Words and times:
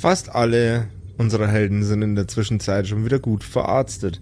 Fast 0.00 0.34
alle 0.34 0.88
unserer 1.18 1.46
Helden 1.46 1.82
sind 1.82 2.00
in 2.00 2.14
der 2.14 2.26
Zwischenzeit 2.26 2.86
schon 2.86 3.04
wieder 3.04 3.18
gut 3.18 3.44
verarztet. 3.44 4.18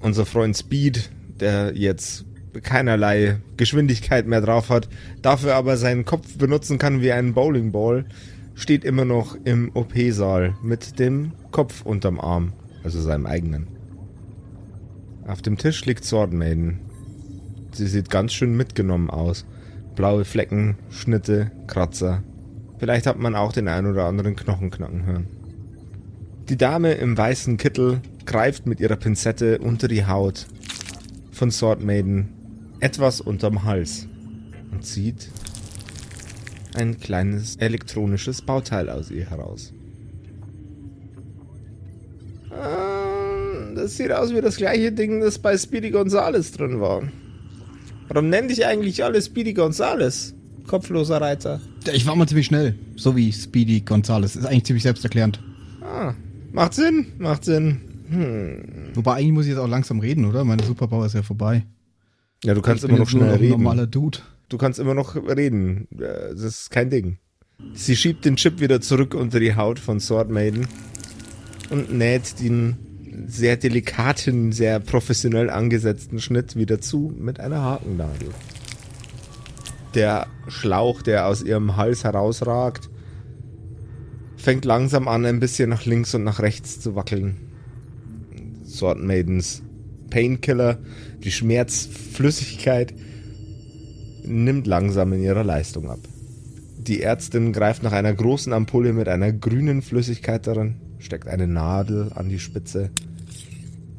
Unser 0.00 0.24
Freund 0.24 0.56
Speed, 0.56 1.10
der 1.38 1.76
jetzt 1.76 2.24
keinerlei 2.62 3.42
Geschwindigkeit 3.58 4.26
mehr 4.26 4.40
drauf 4.40 4.70
hat, 4.70 4.88
dafür 5.20 5.54
aber 5.56 5.76
seinen 5.76 6.06
Kopf 6.06 6.38
benutzen 6.38 6.78
kann 6.78 7.02
wie 7.02 7.12
einen 7.12 7.34
Bowlingball, 7.34 8.06
steht 8.54 8.86
immer 8.86 9.04
noch 9.04 9.36
im 9.44 9.70
OP-Saal 9.74 10.54
mit 10.62 10.98
dem 10.98 11.32
Kopf 11.50 11.82
unterm 11.82 12.18
Arm, 12.18 12.54
also 12.82 13.02
seinem 13.02 13.26
eigenen. 13.26 13.66
Auf 15.26 15.42
dem 15.42 15.58
Tisch 15.58 15.84
liegt 15.84 16.06
Sword 16.06 16.32
Maiden. 16.32 16.80
Sie 17.72 17.86
sieht 17.86 18.08
ganz 18.08 18.32
schön 18.32 18.56
mitgenommen 18.56 19.10
aus. 19.10 19.44
Blaue 19.94 20.24
Flecken, 20.24 20.78
Schnitte, 20.88 21.50
Kratzer. 21.66 22.22
Vielleicht 22.84 23.06
hat 23.06 23.18
man 23.18 23.34
auch 23.34 23.50
den 23.50 23.66
ein 23.66 23.86
oder 23.86 24.04
anderen 24.04 24.36
Knochen 24.36 24.70
knacken 24.70 25.06
hören. 25.06 25.26
Die 26.50 26.58
Dame 26.58 26.92
im 26.92 27.16
weißen 27.16 27.56
Kittel 27.56 28.02
greift 28.26 28.66
mit 28.66 28.78
ihrer 28.78 28.96
Pinzette 28.96 29.56
unter 29.56 29.88
die 29.88 30.04
Haut 30.04 30.44
von 31.32 31.50
Sword 31.50 31.82
Maiden 31.82 32.28
etwas 32.80 33.22
unterm 33.22 33.64
Hals 33.64 34.06
und 34.70 34.84
zieht 34.84 35.30
ein 36.74 37.00
kleines 37.00 37.56
elektronisches 37.56 38.42
Bauteil 38.42 38.90
aus 38.90 39.10
ihr 39.10 39.30
heraus. 39.30 39.72
Ähm, 42.52 43.76
das 43.76 43.96
sieht 43.96 44.12
aus 44.12 44.34
wie 44.34 44.42
das 44.42 44.58
gleiche 44.58 44.92
Ding, 44.92 45.22
das 45.22 45.38
bei 45.38 45.56
Speedy 45.56 45.90
Gonzales 45.90 46.52
drin 46.52 46.82
war. 46.82 47.02
Warum 48.08 48.28
nennt 48.28 48.50
dich 48.50 48.66
eigentlich 48.66 49.02
alle 49.02 49.22
Speedy 49.22 49.54
Gonzales? 49.54 50.34
Kopfloser 50.66 51.22
Reiter. 51.22 51.62
Ich 51.92 52.06
war 52.06 52.16
mal 52.16 52.26
ziemlich 52.26 52.46
schnell, 52.46 52.74
so 52.96 53.16
wie 53.16 53.32
Speedy 53.32 53.80
Gonzales. 53.80 54.36
Ist 54.36 54.46
eigentlich 54.46 54.64
ziemlich 54.64 54.82
selbsterklärend. 54.82 55.40
Ah, 55.82 56.14
macht 56.52 56.74
Sinn, 56.74 57.06
macht 57.18 57.44
Sinn. 57.44 57.80
Hm. 58.08 58.90
Wobei 58.94 59.14
eigentlich 59.14 59.32
muss 59.32 59.44
ich 59.44 59.50
jetzt 59.50 59.58
auch 59.58 59.68
langsam 59.68 60.00
reden, 60.00 60.24
oder? 60.24 60.44
Meine 60.44 60.62
Superpower 60.64 61.06
ist 61.06 61.14
ja 61.14 61.22
vorbei. 61.22 61.64
Ja, 62.44 62.54
du 62.54 62.62
kannst 62.62 62.84
ich 62.84 62.90
immer 62.90 62.98
noch 62.98 63.08
schnell 63.08 63.30
ein 63.30 63.38
reden. 63.38 63.50
normaler 63.52 63.86
Dude. 63.86 64.18
Du 64.48 64.58
kannst 64.58 64.78
immer 64.78 64.94
noch 64.94 65.16
reden. 65.16 65.88
Äh, 65.92 66.30
Das 66.32 66.42
ist 66.42 66.70
kein 66.70 66.90
Ding. 66.90 67.18
Sie 67.74 67.96
schiebt 67.96 68.24
den 68.24 68.36
Chip 68.36 68.60
wieder 68.60 68.80
zurück 68.80 69.14
unter 69.14 69.40
die 69.40 69.54
Haut 69.54 69.78
von 69.78 70.00
Sword 70.00 70.28
Maiden 70.30 70.66
und 71.70 71.92
näht 71.92 72.40
den 72.40 72.76
sehr 73.26 73.56
delikaten, 73.56 74.52
sehr 74.52 74.80
professionell 74.80 75.48
angesetzten 75.48 76.20
Schnitt 76.20 76.56
wieder 76.56 76.80
zu 76.80 77.12
mit 77.16 77.40
einer 77.40 77.62
Hakennadel. 77.62 78.28
Der 79.94 80.26
Schlauch, 80.48 81.02
der 81.02 81.26
aus 81.26 81.42
ihrem 81.42 81.76
Hals 81.76 82.02
herausragt, 82.02 82.90
fängt 84.36 84.64
langsam 84.64 85.06
an, 85.06 85.24
ein 85.24 85.40
bisschen 85.40 85.70
nach 85.70 85.84
links 85.84 86.14
und 86.14 86.24
nach 86.24 86.40
rechts 86.40 86.80
zu 86.80 86.96
wackeln. 86.96 87.36
Sword 88.66 88.98
Maidens 88.98 89.62
Painkiller, 90.10 90.78
die 91.22 91.30
Schmerzflüssigkeit, 91.30 92.92
nimmt 94.24 94.66
langsam 94.66 95.12
in 95.12 95.22
ihrer 95.22 95.44
Leistung 95.44 95.90
ab. 95.90 96.00
Die 96.76 97.02
Ärztin 97.02 97.52
greift 97.52 97.82
nach 97.82 97.92
einer 97.92 98.12
großen 98.12 98.52
Ampulle 98.52 98.92
mit 98.92 99.08
einer 99.08 99.32
grünen 99.32 99.80
Flüssigkeit 99.80 100.46
darin, 100.46 100.76
steckt 100.98 101.28
eine 101.28 101.46
Nadel 101.46 102.12
an 102.14 102.28
die 102.28 102.38
Spitze 102.38 102.90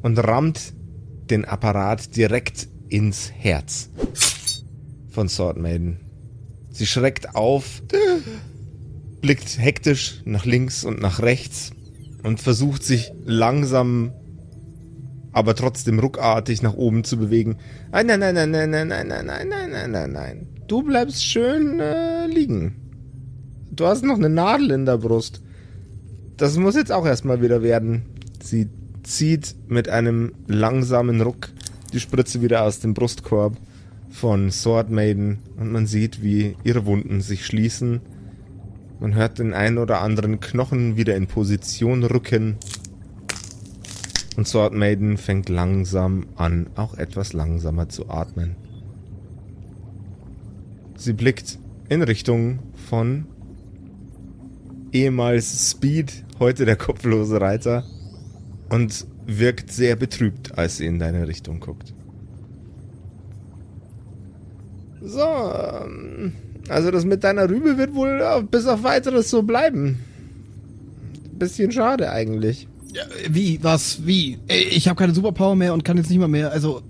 und 0.02 0.18
rammt 0.18 0.74
den 1.30 1.44
Apparat 1.44 2.16
direkt 2.16 2.68
ins 2.88 3.32
Herz 3.32 3.90
von 5.16 5.30
Sword 5.30 5.56
Maiden. 5.56 5.96
Sie 6.70 6.84
schreckt 6.84 7.34
auf, 7.34 7.82
blickt 9.22 9.58
hektisch 9.58 10.20
nach 10.26 10.44
links 10.44 10.84
und 10.84 11.00
nach 11.00 11.22
rechts 11.22 11.70
und 12.22 12.38
versucht 12.38 12.84
sich 12.84 13.12
langsam 13.24 14.12
aber 15.32 15.54
trotzdem 15.54 16.00
ruckartig 16.00 16.60
nach 16.60 16.74
oben 16.74 17.02
zu 17.02 17.16
bewegen. 17.16 17.56
Nein, 17.92 18.06
nein, 18.08 18.20
nein, 18.20 18.34
nein, 18.34 18.50
nein, 18.50 18.70
nein, 18.70 18.88
nein, 18.88 19.06
nein, 19.08 19.26
nein, 19.26 19.48
nein, 19.48 19.70
nein, 19.70 19.90
nein, 19.90 20.12
nein. 20.12 20.46
Du 20.66 20.82
bleibst 20.82 21.24
schön 21.24 21.80
äh, 21.80 22.26
liegen. 22.26 22.76
Du 23.70 23.86
hast 23.86 24.04
noch 24.04 24.16
eine 24.16 24.28
Nadel 24.28 24.70
in 24.70 24.84
der 24.84 24.98
Brust. 24.98 25.40
Das 26.36 26.58
muss 26.58 26.76
jetzt 26.76 26.92
auch 26.92 27.06
erstmal 27.06 27.40
wieder 27.40 27.62
werden. 27.62 28.02
Sie 28.42 28.68
zieht 29.02 29.54
mit 29.68 29.88
einem 29.88 30.32
langsamen 30.46 31.22
Ruck 31.22 31.48
die 31.94 32.00
Spritze 32.00 32.42
wieder 32.42 32.64
aus 32.64 32.80
dem 32.80 32.92
Brustkorb 32.92 33.56
von 34.16 34.50
Sword 34.50 34.90
Maiden 34.90 35.40
und 35.58 35.70
man 35.70 35.86
sieht, 35.86 36.22
wie 36.22 36.56
ihre 36.64 36.86
Wunden 36.86 37.20
sich 37.20 37.44
schließen. 37.44 38.00
Man 38.98 39.14
hört 39.14 39.38
den 39.38 39.52
einen 39.52 39.76
oder 39.76 40.00
anderen 40.00 40.40
Knochen 40.40 40.96
wieder 40.96 41.14
in 41.16 41.26
Position 41.26 42.02
rücken. 42.02 42.56
Und 44.38 44.48
Sword 44.48 44.72
Maiden 44.72 45.18
fängt 45.18 45.50
langsam 45.50 46.24
an, 46.36 46.68
auch 46.76 46.96
etwas 46.96 47.34
langsamer 47.34 47.90
zu 47.90 48.08
atmen. 48.08 48.56
Sie 50.96 51.12
blickt 51.12 51.58
in 51.90 52.00
Richtung 52.00 52.60
von 52.88 53.26
ehemals 54.92 55.72
Speed, 55.72 56.24
heute 56.38 56.64
der 56.64 56.76
kopflose 56.76 57.38
Reiter, 57.38 57.84
und 58.70 59.06
wirkt 59.26 59.70
sehr 59.70 59.94
betrübt, 59.94 60.56
als 60.56 60.78
sie 60.78 60.86
in 60.86 60.98
deine 60.98 61.28
Richtung 61.28 61.60
guckt. 61.60 61.95
So, 65.02 65.20
also 66.68 66.90
das 66.90 67.04
mit 67.04 67.22
deiner 67.24 67.48
Rübe 67.48 67.78
wird 67.78 67.94
wohl 67.94 68.20
äh, 68.20 68.42
bis 68.42 68.66
auf 68.66 68.82
weiteres 68.82 69.30
so 69.30 69.42
bleiben. 69.42 69.98
Bisschen 71.38 71.70
schade 71.70 72.10
eigentlich. 72.10 72.66
Ja, 72.92 73.02
wie? 73.30 73.58
Was? 73.62 74.06
Wie? 74.06 74.38
Ich 74.48 74.88
habe 74.88 74.98
keine 74.98 75.14
Superpower 75.14 75.54
mehr 75.54 75.74
und 75.74 75.84
kann 75.84 75.96
jetzt 75.98 76.08
nicht 76.08 76.18
mal 76.18 76.28
mehr. 76.28 76.50
Also, 76.50 76.82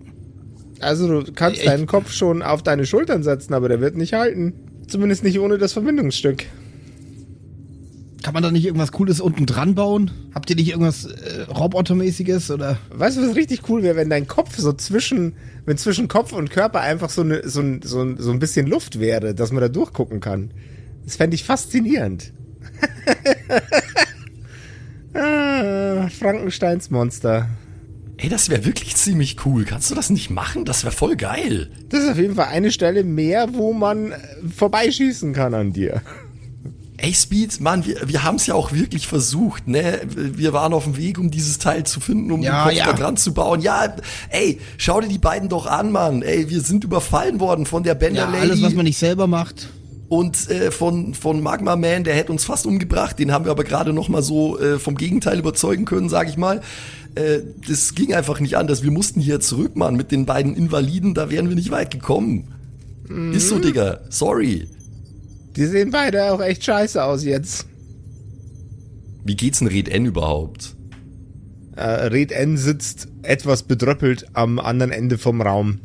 Also 0.78 1.22
du 1.22 1.32
kannst 1.32 1.60
Ich- 1.60 1.66
deinen 1.66 1.86
Kopf 1.86 2.12
schon 2.12 2.42
auf 2.42 2.62
deine 2.62 2.86
Schultern 2.86 3.22
setzen, 3.22 3.54
aber 3.54 3.68
der 3.68 3.80
wird 3.80 3.96
nicht 3.96 4.12
halten. 4.12 4.52
Zumindest 4.86 5.24
nicht 5.24 5.40
ohne 5.40 5.58
das 5.58 5.72
Verbindungsstück. 5.72 6.44
Kann 8.26 8.34
man 8.34 8.42
da 8.42 8.50
nicht 8.50 8.64
irgendwas 8.64 8.90
Cooles 8.90 9.20
unten 9.20 9.46
dran 9.46 9.76
bauen? 9.76 10.10
Habt 10.34 10.50
ihr 10.50 10.56
nicht 10.56 10.70
irgendwas 10.70 11.04
äh, 11.04 11.42
Robotermäßiges 11.42 12.50
oder? 12.50 12.76
Weißt 12.90 13.16
du, 13.16 13.22
was 13.22 13.36
richtig 13.36 13.68
cool 13.68 13.84
wäre, 13.84 13.94
wenn 13.94 14.10
dein 14.10 14.26
Kopf 14.26 14.58
so 14.58 14.72
zwischen, 14.72 15.36
wenn 15.64 15.78
zwischen 15.78 16.08
Kopf 16.08 16.32
und 16.32 16.50
Körper 16.50 16.80
einfach 16.80 17.08
so, 17.08 17.22
eine, 17.22 17.48
so, 17.48 17.60
ein, 17.60 17.82
so, 17.84 18.02
ein, 18.02 18.16
so 18.18 18.32
ein 18.32 18.40
bisschen 18.40 18.66
Luft 18.66 18.98
wäre, 18.98 19.32
dass 19.32 19.52
man 19.52 19.60
da 19.60 19.68
durchgucken 19.68 20.18
kann. 20.18 20.50
Das 21.04 21.14
fände 21.14 21.36
ich 21.36 21.44
faszinierend. 21.44 22.32
ah, 25.14 26.08
Frankensteins 26.08 26.90
Monster. 26.90 27.48
Ey, 28.16 28.28
das 28.28 28.48
wäre 28.48 28.64
wirklich 28.64 28.96
ziemlich 28.96 29.36
cool. 29.46 29.64
Kannst 29.64 29.92
du 29.92 29.94
das 29.94 30.10
nicht 30.10 30.30
machen? 30.30 30.64
Das 30.64 30.82
wäre 30.82 30.92
voll 30.92 31.14
geil. 31.14 31.70
Das 31.90 32.02
ist 32.02 32.10
auf 32.10 32.18
jeden 32.18 32.34
Fall 32.34 32.46
eine 32.46 32.72
Stelle 32.72 33.04
mehr, 33.04 33.54
wo 33.54 33.72
man 33.72 34.10
äh, 34.10 34.16
vorbeischießen 34.52 35.32
kann 35.32 35.54
an 35.54 35.72
dir. 35.72 36.02
Ey, 36.98 37.12
Speed, 37.12 37.60
Mann, 37.60 37.84
wir, 37.84 38.08
wir 38.08 38.22
haben 38.24 38.36
es 38.36 38.46
ja 38.46 38.54
auch 38.54 38.72
wirklich 38.72 39.06
versucht, 39.06 39.68
ne? 39.68 40.00
Wir 40.14 40.52
waren 40.54 40.72
auf 40.72 40.84
dem 40.84 40.96
Weg, 40.96 41.18
um 41.18 41.30
dieses 41.30 41.58
Teil 41.58 41.84
zu 41.84 42.00
finden, 42.00 42.32
um 42.32 42.42
Ja, 42.42 42.64
den 42.64 42.68
Kopf 42.70 42.78
ja. 42.78 42.86
da 42.86 42.92
dran 42.94 43.16
zu 43.18 43.34
bauen. 43.34 43.60
Ja, 43.60 43.94
ey, 44.30 44.58
schau 44.78 45.00
dir 45.02 45.08
die 45.08 45.18
beiden 45.18 45.48
doch 45.50 45.66
an, 45.66 45.92
Mann. 45.92 46.22
Ey, 46.22 46.48
wir 46.48 46.60
sind 46.62 46.84
überfallen 46.84 47.38
worden 47.38 47.66
von 47.66 47.82
der 47.82 47.94
Bender 47.94 48.22
Ja, 48.22 48.30
Lady 48.30 48.40
alles, 48.50 48.62
was 48.62 48.74
man 48.74 48.84
nicht 48.84 48.96
selber 48.98 49.26
macht. 49.26 49.68
und 50.08 50.48
äh, 50.50 50.70
von, 50.70 51.12
von 51.12 51.42
Magma 51.42 51.76
Man, 51.76 52.04
der 52.04 52.14
hätte 52.14 52.32
uns 52.32 52.44
fast 52.44 52.64
umgebracht. 52.66 53.18
Den 53.18 53.30
haben 53.30 53.44
wir 53.44 53.50
aber 53.52 53.64
gerade 53.64 53.92
noch 53.92 54.08
mal 54.08 54.22
so 54.22 54.58
äh, 54.58 54.78
vom 54.78 54.94
Gegenteil 54.96 55.38
überzeugen 55.38 55.84
können, 55.84 56.08
sag 56.08 56.30
ich 56.30 56.38
mal. 56.38 56.62
Äh, 57.14 57.40
das 57.68 57.94
ging 57.94 58.14
einfach 58.14 58.40
nicht 58.40 58.56
anders. 58.56 58.82
Wir 58.82 58.90
mussten 58.90 59.20
hier 59.20 59.40
zurück, 59.40 59.76
Mann, 59.76 59.96
mit 59.96 60.12
den 60.12 60.24
beiden 60.24 60.56
Invaliden. 60.56 61.12
Da 61.12 61.28
wären 61.28 61.48
wir 61.50 61.56
nicht 61.56 61.70
weit 61.70 61.90
gekommen. 61.90 62.48
Ist 63.32 63.50
so, 63.50 63.58
Digga. 63.58 64.00
Sorry. 64.08 64.68
Die 65.56 65.64
sehen 65.66 65.90
beide 65.90 66.32
auch 66.32 66.40
echt 66.40 66.64
scheiße 66.64 67.02
aus 67.02 67.24
jetzt. 67.24 67.66
Wie 69.24 69.36
geht's 69.36 69.58
denn 69.58 69.68
Red 69.68 69.88
N 69.88 70.06
überhaupt? 70.06 70.76
Äh, 71.76 71.82
Red 71.84 72.32
N 72.32 72.56
sitzt 72.56 73.08
etwas 73.22 73.62
bedröppelt 73.64 74.26
am 74.34 74.58
anderen 74.58 74.92
Ende 74.92 75.18
vom 75.18 75.40
Raum. 75.42 75.80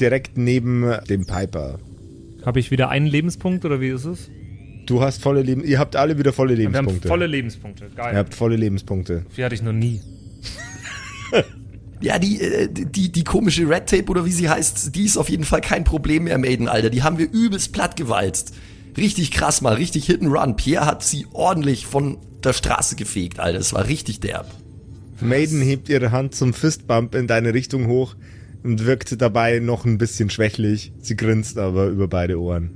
Direkt 0.00 0.36
neben 0.36 0.84
dem 1.08 1.26
Piper. 1.26 1.78
Habe 2.44 2.60
ich 2.60 2.70
wieder 2.70 2.88
einen 2.90 3.06
Lebenspunkt 3.06 3.64
oder 3.64 3.80
wie 3.80 3.88
ist 3.88 4.04
es? 4.04 4.30
Du 4.86 5.02
hast 5.02 5.20
volle 5.22 5.42
Leben. 5.42 5.64
Ihr 5.64 5.78
habt 5.78 5.96
alle 5.96 6.18
wieder 6.18 6.32
volle 6.32 6.56
Wir 6.56 6.66
haben 6.66 6.72
Lebenspunkte. 6.74 7.08
volle 7.08 7.26
Lebenspunkte. 7.26 7.90
Geil. 7.96 8.14
Ihr 8.14 8.18
habt 8.18 8.34
volle 8.34 8.56
Lebenspunkte. 8.56 9.26
Die 9.36 9.44
hatte 9.44 9.54
ich 9.54 9.62
noch 9.62 9.72
nie. 9.72 10.00
Ja, 12.00 12.18
die, 12.18 12.40
äh, 12.40 12.68
die, 12.70 13.10
die 13.10 13.24
komische 13.24 13.68
Red 13.68 13.86
Tape 13.88 14.04
oder 14.10 14.24
wie 14.26 14.30
sie 14.30 14.48
heißt, 14.48 14.94
die 14.94 15.06
ist 15.06 15.16
auf 15.16 15.30
jeden 15.30 15.44
Fall 15.44 15.60
kein 15.62 15.82
Problem 15.82 16.24
mehr, 16.24 16.36
Maiden, 16.38 16.68
Alter. 16.68 16.90
Die 16.90 17.02
haben 17.02 17.18
wir 17.18 17.30
übelst 17.32 17.72
plattgewalzt. 17.72 18.54
Richtig 18.96 19.30
krass 19.30 19.60
mal, 19.60 19.74
richtig 19.74 20.06
Hit 20.06 20.22
and 20.22 20.32
Run. 20.32 20.56
Pierre 20.56 20.86
hat 20.86 21.02
sie 21.02 21.26
ordentlich 21.32 21.86
von 21.86 22.18
der 22.42 22.52
Straße 22.52 22.96
gefegt, 22.96 23.38
Alter. 23.40 23.58
Das 23.58 23.72
war 23.72 23.86
richtig 23.86 24.20
derb. 24.20 24.50
Maiden 25.20 25.60
hebt 25.60 25.88
ihre 25.88 26.12
Hand 26.12 26.34
zum 26.34 26.52
Fistbump 26.52 27.14
in 27.14 27.26
deine 27.26 27.54
Richtung 27.54 27.86
hoch 27.86 28.16
und 28.62 28.84
wirkt 28.84 29.20
dabei 29.20 29.58
noch 29.60 29.84
ein 29.84 29.98
bisschen 29.98 30.30
schwächlich. 30.30 30.92
Sie 31.00 31.16
grinst 31.16 31.58
aber 31.58 31.86
über 31.86 32.08
beide 32.08 32.40
Ohren. 32.40 32.70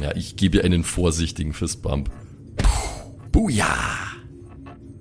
Ja, 0.00 0.14
ich 0.14 0.36
gebe 0.36 0.58
ihr 0.58 0.64
einen 0.64 0.84
vorsichtigen 0.84 1.52
Fistbump. 1.52 2.10
Buja! 3.32 3.66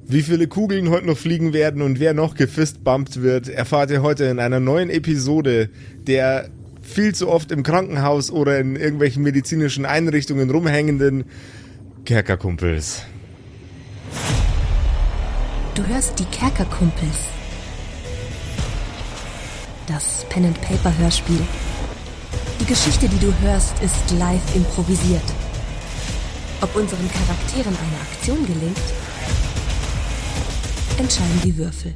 Wie 0.08 0.22
viele 0.22 0.48
Kugeln 0.48 0.90
heute 0.90 1.08
noch 1.08 1.18
fliegen 1.18 1.52
werden 1.52 1.82
und 1.82 2.00
wer 2.00 2.14
noch 2.14 2.36
gefistbumpt 2.36 3.24
wird, 3.24 3.50
erfahrt 3.50 3.90
ihr 3.90 4.04
heute 4.04 4.26
in 4.26 4.40
einer 4.40 4.60
neuen 4.60 4.92
Episode 4.92 5.70
der 6.06 6.50
viel 6.86 7.14
zu 7.16 7.30
oft 7.30 7.52
im 7.52 7.64
Krankenhaus 7.64 8.32
oder 8.32 8.60
in 8.60 8.76
irgendwelchen 8.76 9.24
medizinischen 9.24 9.86
Einrichtungen 9.86 10.50
rumhängenden 10.50 11.26
Kerkerkumpels. 12.06 13.04
Du 15.74 15.86
hörst 15.88 16.18
die 16.20 16.26
Kerkerkumpels. 16.26 17.18
Das 19.88 20.26
Pen 20.30 20.46
and 20.46 20.62
Paper 20.62 20.96
Hörspiel. 20.98 21.42
Die 22.62 22.66
Geschichte, 22.66 23.10
die 23.10 23.20
du 23.20 23.34
hörst, 23.42 23.82
ist 23.82 24.12
live 24.18 24.56
improvisiert. 24.56 25.24
Ob 26.62 26.74
unseren 26.76 27.10
Charakteren 27.12 27.76
eine 27.76 28.02
Aktion 28.02 28.46
gelingt, 28.46 28.80
entscheiden 30.98 31.42
die 31.44 31.58
Würfel. 31.58 31.94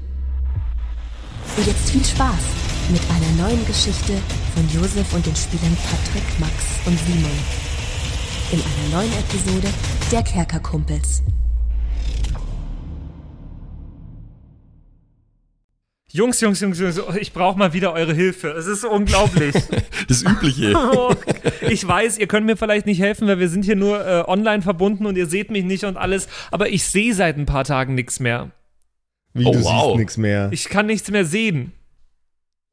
Und 1.57 1.65
jetzt 1.65 1.89
viel 1.89 2.03
Spaß 2.03 2.69
mit 2.89 3.01
einer 3.09 3.47
neuen 3.47 3.65
Geschichte 3.65 4.13
von 4.56 4.68
Josef 4.69 5.13
und 5.13 5.25
den 5.25 5.36
Spielern 5.36 5.77
Patrick, 5.89 6.39
Max 6.39 6.53
und 6.86 6.97
Simon. 7.00 7.31
In 8.51 8.59
einer 8.62 9.01
neuen 9.03 9.13
Episode 9.19 9.68
der 10.12 10.24
Kerkerkumpels. 10.24 11.21
Jungs, 16.12 16.41
Jungs, 16.41 16.59
Jungs, 16.59 16.80
Jungs, 16.80 17.00
ich 17.19 17.33
brauche 17.33 17.59
mal 17.59 17.71
wieder 17.74 17.94
eure 17.94 18.15
Hilfe. 18.15 18.50
Es 18.50 18.65
ist 18.65 18.83
unglaublich. 18.83 19.56
Das 20.07 20.24
Übliche. 20.24 20.74
Oh, 20.75 21.13
ich 21.69 21.88
weiß, 21.88 22.18
ihr 22.18 22.25
könnt 22.25 22.47
mir 22.47 22.57
vielleicht 22.57 22.88
nicht 22.88 23.00
helfen, 23.00 23.27
weil 23.27 23.38
wir 23.38 23.47
sind 23.50 23.63
hier 23.63 23.75
nur 23.75 24.03
äh, 24.03 24.24
online 24.27 24.63
verbunden 24.63 25.06
und 25.06 25.15
ihr 25.18 25.27
seht 25.27 25.51
mich 25.51 25.63
nicht 25.63 25.83
und 25.83 25.97
alles, 25.97 26.27
aber 26.50 26.69
ich 26.69 26.83
sehe 26.85 27.13
seit 27.13 27.38
ein 27.38 27.45
paar 27.45 27.63
Tagen 27.63 27.94
nichts 27.94 28.19
mehr. 28.19 28.50
Wie, 29.35 29.45
Oh, 29.45 29.51
du 29.51 29.63
wow. 29.63 29.83
siehst 29.89 29.97
nichts 29.97 30.18
mehr. 30.18 30.50
Ich 30.51 30.65
kann 30.69 30.88
nichts 30.88 31.12
mehr 31.12 31.25
sehen. 31.25 31.74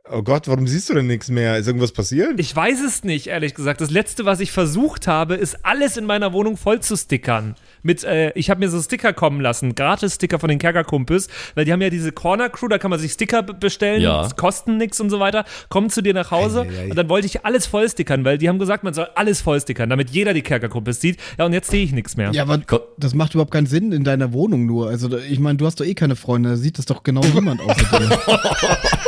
Oh 0.09 0.23
Gott, 0.23 0.47
warum 0.47 0.69
siehst 0.69 0.89
du 0.89 0.95
denn 0.95 1.09
nichts 1.09 1.29
mehr? 1.31 1.57
Ist 1.57 1.67
irgendwas 1.67 1.91
passiert? 1.91 2.39
Ich 2.39 2.55
weiß 2.55 2.81
es 2.81 3.03
nicht, 3.03 3.27
ehrlich 3.27 3.55
gesagt. 3.55 3.81
Das 3.81 3.91
letzte, 3.91 4.25
was 4.25 4.39
ich 4.39 4.53
versucht 4.53 5.09
habe, 5.09 5.35
ist 5.35 5.65
alles 5.67 5.97
in 5.97 6.05
meiner 6.07 6.33
Wohnung 6.33 6.57
voll 6.57 6.79
zu 6.79 6.97
stickern. 6.97 7.57
Mit, 7.83 8.05
äh, 8.05 8.31
ich 8.37 8.49
habe 8.49 8.61
mir 8.61 8.69
so 8.69 8.81
Sticker 8.81 9.13
kommen 9.13 9.41
lassen, 9.41 9.75
Gratis-Sticker 9.75 10.39
von 10.39 10.49
den 10.49 10.61
Kerkerkumpels, 10.61 11.27
weil 11.57 11.65
die 11.65 11.73
haben 11.73 11.83
ja 11.83 11.91
diese 11.91 12.13
Corner 12.13 12.49
Crew, 12.51 12.69
da 12.69 12.79
kann 12.79 12.91
man 12.93 13.01
sich 13.01 13.13
Sticker 13.13 13.43
bestellen, 13.43 14.01
Ja. 14.01 14.23
das 14.23 14.37
kosten 14.37 14.77
nichts 14.77 15.01
und 15.01 15.11
so 15.11 15.19
weiter, 15.19 15.45
kommen 15.71 15.91
zu 15.91 16.03
dir 16.03 16.15
nach 16.15 16.31
Hause 16.31 16.61
Eieiei. 16.63 16.91
und 16.91 16.97
dann 16.97 17.09
wollte 17.09 17.27
ich 17.27 17.45
alles 17.45 17.67
voll 17.67 17.89
stickern, 17.89 18.25
weil 18.25 18.39
die 18.39 18.49
haben 18.49 18.61
gesagt, 18.61 18.85
man 18.85 18.95
soll 18.95 19.09
alles 19.17 19.41
voll 19.41 19.61
stickern, 19.61 19.91
damit 19.91 20.11
jeder 20.11 20.35
die 20.35 20.43
Kerkerkumpels 20.43 21.01
sieht. 21.01 21.19
Ja, 21.37 21.47
und 21.47 21.53
jetzt 21.53 21.69
sehe 21.71 21.83
ich 21.83 21.91
nichts 21.93 22.17
mehr. 22.17 22.31
Ja, 22.31 22.43
aber 22.43 22.61
das 22.97 23.15
macht 23.15 23.35
überhaupt 23.35 23.51
keinen 23.53 23.67
Sinn 23.67 23.91
in 23.91 24.05
deiner 24.05 24.33
Wohnung 24.33 24.67
nur. 24.67 24.89
Also, 24.89 25.17
ich 25.19 25.41
meine, 25.41 25.57
du 25.59 25.67
hast 25.67 25.81
doch 25.81 25.85
eh 25.85 25.95
keine 25.95 26.15
Freunde, 26.15 26.51
da 26.51 26.57
sieht 26.57 26.79
das 26.79 26.87
doch 26.87 27.03
genau 27.03 27.23
niemand 27.35 27.61
außer 27.61 27.99
dir. 27.99 28.19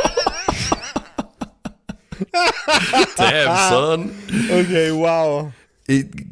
Damn, 3.17 3.69
son. 3.69 4.11
Okay, 4.49 4.91
wow. 4.91 5.51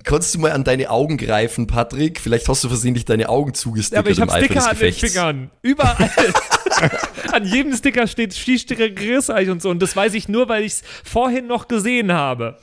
Kannst 0.04 0.36
du 0.36 0.40
mal 0.40 0.52
an 0.52 0.64
deine 0.64 0.90
Augen 0.90 1.18
greifen, 1.18 1.66
Patrick? 1.66 2.20
Vielleicht 2.20 2.48
hast 2.48 2.64
du 2.64 2.68
versehentlich 2.68 3.06
deine 3.06 3.28
Augen 3.30 3.52
Ja, 3.52 3.54
zugestickert 3.56 4.06
aber 4.06 4.12
ich 4.12 4.22
habe 4.22 4.32
Eifer 4.32 4.46
Sticker 4.46 4.70
an 4.70 4.78
den. 4.78 4.94
Fingern. 4.94 5.52
Überall. 5.64 6.10
an 7.32 7.46
jedem 7.46 7.76
Sticker 7.76 8.06
steht 8.08 8.34
Skisticker 8.34 8.90
Grießeich 8.90 9.50
und 9.50 9.62
so. 9.62 9.70
Und 9.70 9.82
das 9.82 9.96
weiß 9.96 10.14
ich 10.14 10.30
nur, 10.30 10.48
weil 10.48 10.64
ich 10.64 10.74
es 10.74 10.84
vorhin 11.04 11.48
noch 11.48 11.68
gesehen 11.68 12.12
habe. 12.12 12.58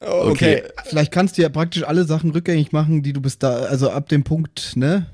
Oh, 0.00 0.30
okay. 0.30 0.62
Vielleicht 0.84 1.12
kannst 1.12 1.36
du 1.36 1.42
ja 1.42 1.48
praktisch 1.48 1.84
alle 1.84 2.04
Sachen 2.04 2.30
rückgängig 2.30 2.72
machen, 2.72 3.02
die 3.02 3.12
du 3.12 3.20
bis 3.20 3.38
da, 3.38 3.50
also 3.64 3.90
ab 3.90 4.08
dem 4.08 4.24
Punkt, 4.24 4.72
ne? 4.76 5.06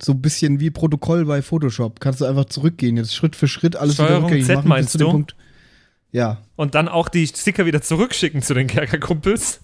So 0.00 0.12
ein 0.12 0.20
bisschen 0.20 0.60
wie 0.60 0.70
Protokoll 0.70 1.24
bei 1.24 1.40
Photoshop. 1.40 2.00
Kannst 2.00 2.20
du 2.20 2.26
einfach 2.26 2.44
zurückgehen, 2.44 2.98
jetzt 2.98 3.14
Schritt 3.14 3.34
für 3.34 3.48
Schritt 3.48 3.76
alles 3.76 3.94
wieder 3.94 4.08
Steuerung 4.08 4.24
rückgängig 4.24 4.46
Z 4.46 4.56
machen. 4.56 4.68
meinst 4.68 4.88
bis 4.88 4.92
zu 4.92 4.98
dem 4.98 5.06
du? 5.06 5.12
Punkt. 5.12 5.36
Ja. 6.16 6.38
Und 6.56 6.74
dann 6.74 6.88
auch 6.88 7.10
die 7.10 7.26
Sticker 7.26 7.66
wieder 7.66 7.82
zurückschicken 7.82 8.40
zu 8.40 8.54
den 8.54 8.68
Kerkerkumpels. 8.68 9.60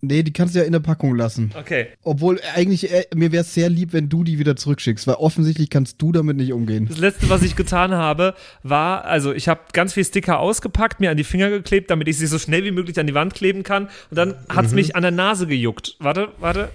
Nee, 0.00 0.24
die 0.24 0.32
kannst 0.32 0.56
du 0.56 0.58
ja 0.58 0.64
in 0.64 0.72
der 0.72 0.80
Packung 0.80 1.14
lassen. 1.14 1.52
Okay. 1.56 1.86
Obwohl, 2.02 2.40
eigentlich, 2.56 2.90
äh, 2.90 3.04
mir 3.14 3.30
wäre 3.30 3.42
es 3.42 3.54
sehr 3.54 3.70
lieb, 3.70 3.92
wenn 3.92 4.08
du 4.08 4.24
die 4.24 4.40
wieder 4.40 4.56
zurückschickst, 4.56 5.06
weil 5.06 5.14
offensichtlich 5.14 5.70
kannst 5.70 6.02
du 6.02 6.10
damit 6.10 6.36
nicht 6.36 6.52
umgehen. 6.52 6.88
Das 6.88 6.98
letzte, 6.98 7.30
was 7.30 7.44
ich 7.44 7.54
getan 7.54 7.92
habe, 7.92 8.34
war, 8.64 9.04
also 9.04 9.32
ich 9.32 9.46
habe 9.46 9.60
ganz 9.72 9.92
viel 9.92 10.04
Sticker 10.04 10.40
ausgepackt, 10.40 10.98
mir 10.98 11.12
an 11.12 11.16
die 11.16 11.22
Finger 11.22 11.48
geklebt, 11.50 11.92
damit 11.92 12.08
ich 12.08 12.18
sie 12.18 12.26
so 12.26 12.40
schnell 12.40 12.64
wie 12.64 12.72
möglich 12.72 12.98
an 12.98 13.06
die 13.06 13.14
Wand 13.14 13.34
kleben 13.34 13.62
kann. 13.62 13.84
Und 14.10 14.16
dann 14.18 14.34
hat 14.48 14.64
es 14.64 14.72
mich 14.72 14.96
an 14.96 15.02
der 15.02 15.12
Nase 15.12 15.46
gejuckt. 15.46 15.94
Warte, 16.00 16.32
warte. 16.40 16.70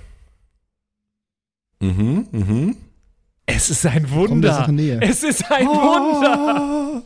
Mhm, 1.82 2.28
mhm. 2.32 2.78
Es 3.46 3.70
ist 3.70 3.86
ein 3.86 4.04
Komm 4.04 4.12
der 4.12 4.30
Wunder. 4.30 4.54
Sache 4.54 4.72
näher. 4.72 5.00
Es 5.02 5.24
ist 5.24 5.52
ein 5.52 5.68
Wunder. 5.68 7.04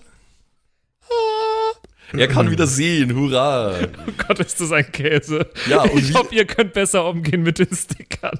Er 2.13 2.27
kann 2.27 2.51
wieder 2.51 2.67
sehen, 2.67 3.15
hurra. 3.15 3.75
Oh 4.07 4.11
Gott, 4.27 4.39
ist 4.39 4.59
das 4.59 4.71
ein 4.71 4.91
Käse. 4.91 5.49
Ja, 5.69 5.85
ich 5.85 6.13
hoffe, 6.13 6.35
ihr 6.35 6.45
könnt 6.45 6.73
besser 6.73 7.07
umgehen 7.07 7.43
mit 7.43 7.59
den 7.59 7.73
Stickern. 7.73 8.39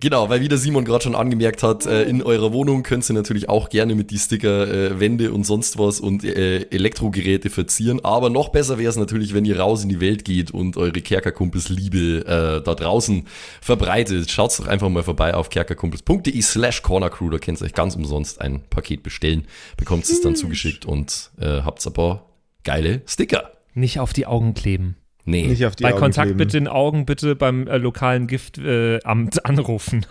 Genau, 0.00 0.30
weil 0.30 0.40
wie 0.40 0.48
der 0.48 0.56
Simon 0.56 0.86
gerade 0.86 1.04
schon 1.04 1.14
angemerkt 1.14 1.62
hat, 1.62 1.84
äh, 1.84 2.04
in 2.04 2.22
eurer 2.22 2.54
Wohnung 2.54 2.82
könnt 2.82 3.08
ihr 3.10 3.12
natürlich 3.12 3.50
auch 3.50 3.68
gerne 3.68 3.94
mit 3.94 4.10
die 4.10 4.18
Sticker 4.18 4.66
äh, 4.66 4.98
Wände 4.98 5.30
und 5.30 5.44
sonst 5.44 5.78
was 5.78 6.00
und 6.00 6.24
äh, 6.24 6.62
Elektrogeräte 6.70 7.50
verzieren. 7.50 8.02
Aber 8.02 8.30
noch 8.30 8.48
besser 8.48 8.78
wäre 8.78 8.88
es 8.88 8.96
natürlich, 8.96 9.34
wenn 9.34 9.44
ihr 9.44 9.60
raus 9.60 9.82
in 9.82 9.90
die 9.90 10.00
Welt 10.00 10.24
geht 10.24 10.52
und 10.52 10.78
eure 10.78 11.02
Kerkerkumpels 11.02 11.68
Liebe 11.68 12.24
äh, 12.26 12.64
da 12.64 12.74
draußen 12.74 13.26
verbreitet. 13.60 14.30
Schaut 14.30 14.58
doch 14.58 14.66
einfach 14.66 14.88
mal 14.88 15.02
vorbei 15.02 15.34
auf 15.34 15.50
kerkerkumpels.de 15.50 16.40
slash 16.40 16.80
cornercrew, 16.80 17.28
da 17.28 17.38
könnt 17.38 17.60
ihr 17.60 17.66
euch 17.66 17.74
ganz 17.74 17.94
umsonst 17.94 18.40
ein 18.40 18.62
Paket 18.70 19.02
bestellen, 19.02 19.46
bekommt 19.76 20.04
es 20.04 20.22
dann 20.22 20.34
zugeschickt 20.34 20.86
und 20.86 21.30
äh, 21.38 21.60
habt 21.62 21.86
ein 21.86 21.92
paar 21.92 22.30
geile 22.64 23.02
Sticker. 23.06 23.52
Nicht 23.74 24.00
auf 24.00 24.14
die 24.14 24.26
Augen 24.26 24.54
kleben. 24.54 24.96
Nee. 25.30 25.46
Nicht 25.46 25.64
auf 25.64 25.76
die 25.76 25.84
Bei 25.84 25.92
Augen 25.92 26.00
Kontakt 26.00 26.26
kleben. 26.26 26.38
mit 26.38 26.52
den 26.52 26.66
Augen 26.68 27.06
bitte 27.06 27.36
beim 27.36 27.66
äh, 27.66 27.76
lokalen 27.76 28.26
Giftamt 28.26 29.44
anrufen. 29.46 30.04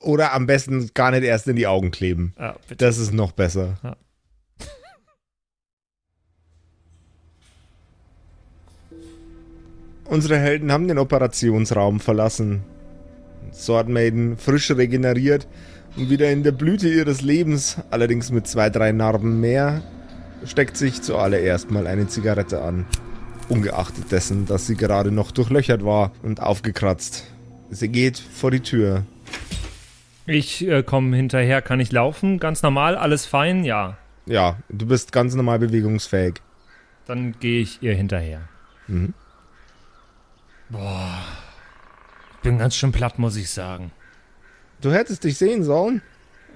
Oder 0.00 0.34
am 0.34 0.46
besten 0.46 0.90
gar 0.94 1.10
nicht 1.10 1.22
erst 1.24 1.48
in 1.48 1.56
die 1.56 1.66
Augen 1.66 1.90
kleben. 1.90 2.34
Ja, 2.38 2.54
bitte. 2.68 2.84
Das 2.84 2.98
ist 2.98 3.12
noch 3.14 3.32
besser. 3.32 3.78
Ja. 3.82 3.96
Unsere 10.04 10.38
Helden 10.38 10.70
haben 10.70 10.86
den 10.86 10.98
Operationsraum 10.98 11.98
verlassen. 12.00 12.62
Sword 13.52 13.88
Maiden 13.88 14.36
frisch 14.36 14.70
regeneriert 14.70 15.48
und 15.96 16.10
wieder 16.10 16.30
in 16.30 16.42
der 16.42 16.52
Blüte 16.52 16.88
ihres 16.88 17.22
Lebens, 17.22 17.78
allerdings 17.90 18.30
mit 18.30 18.46
zwei, 18.46 18.68
drei 18.70 18.92
Narben 18.92 19.40
mehr, 19.40 19.82
steckt 20.44 20.76
sich 20.76 21.00
zuallererst 21.02 21.70
mal 21.70 21.86
eine 21.86 22.06
Zigarette 22.06 22.60
an. 22.60 22.84
Ungeachtet 23.48 24.10
dessen, 24.10 24.46
dass 24.46 24.66
sie 24.66 24.74
gerade 24.74 25.10
noch 25.12 25.30
durchlöchert 25.30 25.84
war 25.84 26.12
und 26.22 26.40
aufgekratzt. 26.40 27.24
Sie 27.70 27.88
geht 27.88 28.18
vor 28.18 28.50
die 28.50 28.60
Tür. 28.60 29.04
Ich 30.26 30.66
äh, 30.66 30.82
komme 30.82 31.16
hinterher. 31.16 31.62
Kann 31.62 31.78
ich 31.78 31.92
laufen? 31.92 32.40
Ganz 32.40 32.62
normal? 32.62 32.96
Alles 32.96 33.26
fein? 33.26 33.64
Ja. 33.64 33.96
Ja, 34.26 34.56
du 34.68 34.86
bist 34.86 35.12
ganz 35.12 35.34
normal 35.34 35.60
bewegungsfähig. 35.60 36.42
Dann 37.06 37.38
gehe 37.38 37.60
ich 37.62 37.80
ihr 37.82 37.94
hinterher. 37.94 38.48
Mhm. 38.88 39.14
Boah. 40.68 41.22
Ich 42.34 42.40
bin 42.42 42.58
ganz 42.58 42.74
schön 42.74 42.90
platt, 42.90 43.18
muss 43.20 43.36
ich 43.36 43.50
sagen. 43.50 43.92
Du 44.80 44.92
hättest 44.92 45.22
dich 45.22 45.38
sehen 45.38 45.62
sollen. 45.62 46.02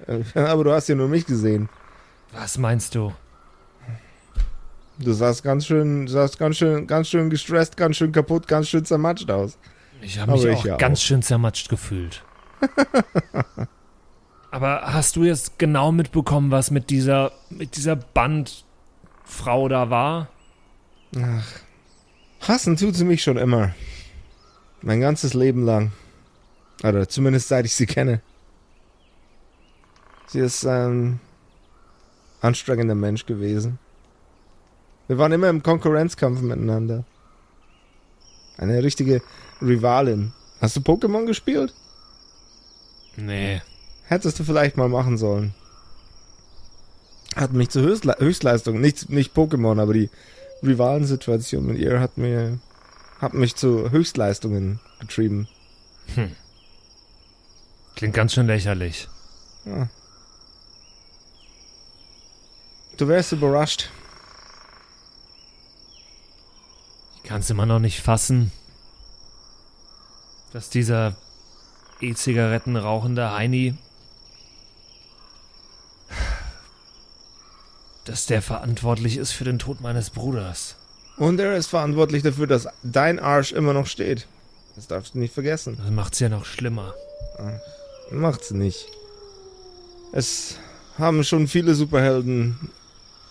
Äh, 0.07 0.23
Aber 0.39 0.65
du 0.65 0.71
hast 0.73 0.89
ja 0.89 0.95
nur 0.95 1.07
mich 1.07 1.25
gesehen. 1.25 1.69
Was 2.33 2.57
meinst 2.57 2.95
du? 2.95 3.13
Du 5.03 5.13
sahst 5.13 5.43
ganz 5.43 5.65
schön, 5.65 6.05
du 6.05 6.11
sahst 6.11 6.37
ganz 6.37 6.57
schön, 6.57 6.85
ganz 6.85 7.07
schön 7.07 7.29
gestresst, 7.29 7.75
ganz 7.77 7.97
schön 7.97 8.11
kaputt, 8.11 8.47
ganz 8.47 8.69
schön 8.69 8.85
zermatscht 8.85 9.29
aus. 9.31 9.57
Ich 10.01 10.19
habe 10.19 10.33
mich 10.33 10.47
auch 10.47 10.65
ja 10.65 10.77
ganz 10.77 10.99
auch. 10.99 11.03
schön 11.03 11.21
zermatscht 11.21 11.69
gefühlt. 11.69 12.23
Aber 14.51 14.81
hast 14.93 15.15
du 15.15 15.23
jetzt 15.23 15.57
genau 15.57 15.91
mitbekommen, 15.91 16.51
was 16.51 16.71
mit 16.71 16.89
dieser, 16.89 17.31
mit 17.49 17.77
dieser 17.77 17.95
Bandfrau 17.95 19.69
da 19.69 19.89
war? 19.89 20.29
Hassen 22.41 22.75
tut 22.75 22.95
sie 22.95 23.05
mich 23.05 23.23
schon 23.23 23.37
immer. 23.37 23.73
Mein 24.81 24.99
ganzes 24.99 25.33
Leben 25.33 25.65
lang. 25.65 25.93
Oder 26.83 27.07
zumindest 27.07 27.47
seit 27.47 27.65
ich 27.65 27.75
sie 27.75 27.85
kenne. 27.85 28.21
Sie 30.27 30.39
ist 30.39 30.65
ein 30.65 31.19
anstrengender 32.41 32.95
Mensch 32.95 33.25
gewesen. 33.25 33.79
Wir 35.07 35.17
waren 35.17 35.31
immer 35.31 35.49
im 35.49 35.63
Konkurrenzkampf 35.63 36.41
miteinander. 36.41 37.03
Eine 38.57 38.83
richtige 38.83 39.21
Rivalin. 39.61 40.33
Hast 40.59 40.75
du 40.75 40.81
Pokémon 40.81 41.25
gespielt? 41.25 41.73
Nee. 43.15 43.61
Hättest 44.05 44.39
du 44.39 44.43
vielleicht 44.43 44.77
mal 44.77 44.89
machen 44.89 45.17
sollen. 45.17 45.53
Hat 47.35 47.53
mich 47.53 47.69
zur 47.69 47.83
Höchstle 47.83 48.15
Höchstleistung, 48.19 48.79
nicht, 48.81 49.09
nicht 49.09 49.35
Pokémon, 49.35 49.81
aber 49.81 49.93
die 49.93 50.09
Rivalensituation 50.63 51.65
mit 51.65 51.77
ihr 51.77 51.99
hat 51.99 52.17
mir, 52.17 52.59
hat 53.19 53.33
mich 53.33 53.55
zu 53.55 53.89
Höchstleistungen 53.89 54.79
getrieben. 54.99 55.47
Klingt 57.95 58.13
ganz 58.13 58.33
schön 58.33 58.47
lächerlich. 58.47 59.07
Du 62.97 63.07
wärst 63.07 63.31
überrascht. 63.31 63.89
Ich 67.15 67.20
kann 67.31 67.39
es 67.39 67.49
immer 67.49 67.65
noch 67.65 67.79
nicht 67.79 68.01
fassen, 68.01 68.51
dass 70.51 70.69
dieser 70.69 71.15
E-Zigaretten 72.01 72.75
rauchende 72.75 73.31
Heini, 73.31 73.75
dass 78.03 78.25
der 78.25 78.41
verantwortlich 78.41 79.15
ist 79.15 79.31
für 79.31 79.45
den 79.45 79.59
Tod 79.59 79.79
meines 79.79 80.09
Bruders. 80.09 80.75
Und 81.15 81.39
er 81.39 81.55
ist 81.55 81.67
verantwortlich 81.67 82.21
dafür, 82.21 82.47
dass 82.47 82.67
dein 82.83 83.17
Arsch 83.17 83.53
immer 83.53 83.71
noch 83.71 83.87
steht. 83.87 84.27
Das 84.75 84.87
darfst 84.87 85.15
du 85.15 85.19
nicht 85.19 85.33
vergessen. 85.33 85.77
Das 85.81 85.89
macht's 85.89 86.19
ja 86.19 86.27
noch 86.27 86.43
schlimmer. 86.43 86.93
Macht's 88.11 88.51
nicht. 88.51 88.87
Es 90.11 90.57
haben 90.97 91.23
schon 91.23 91.47
viele 91.47 91.75
Superhelden 91.75 92.71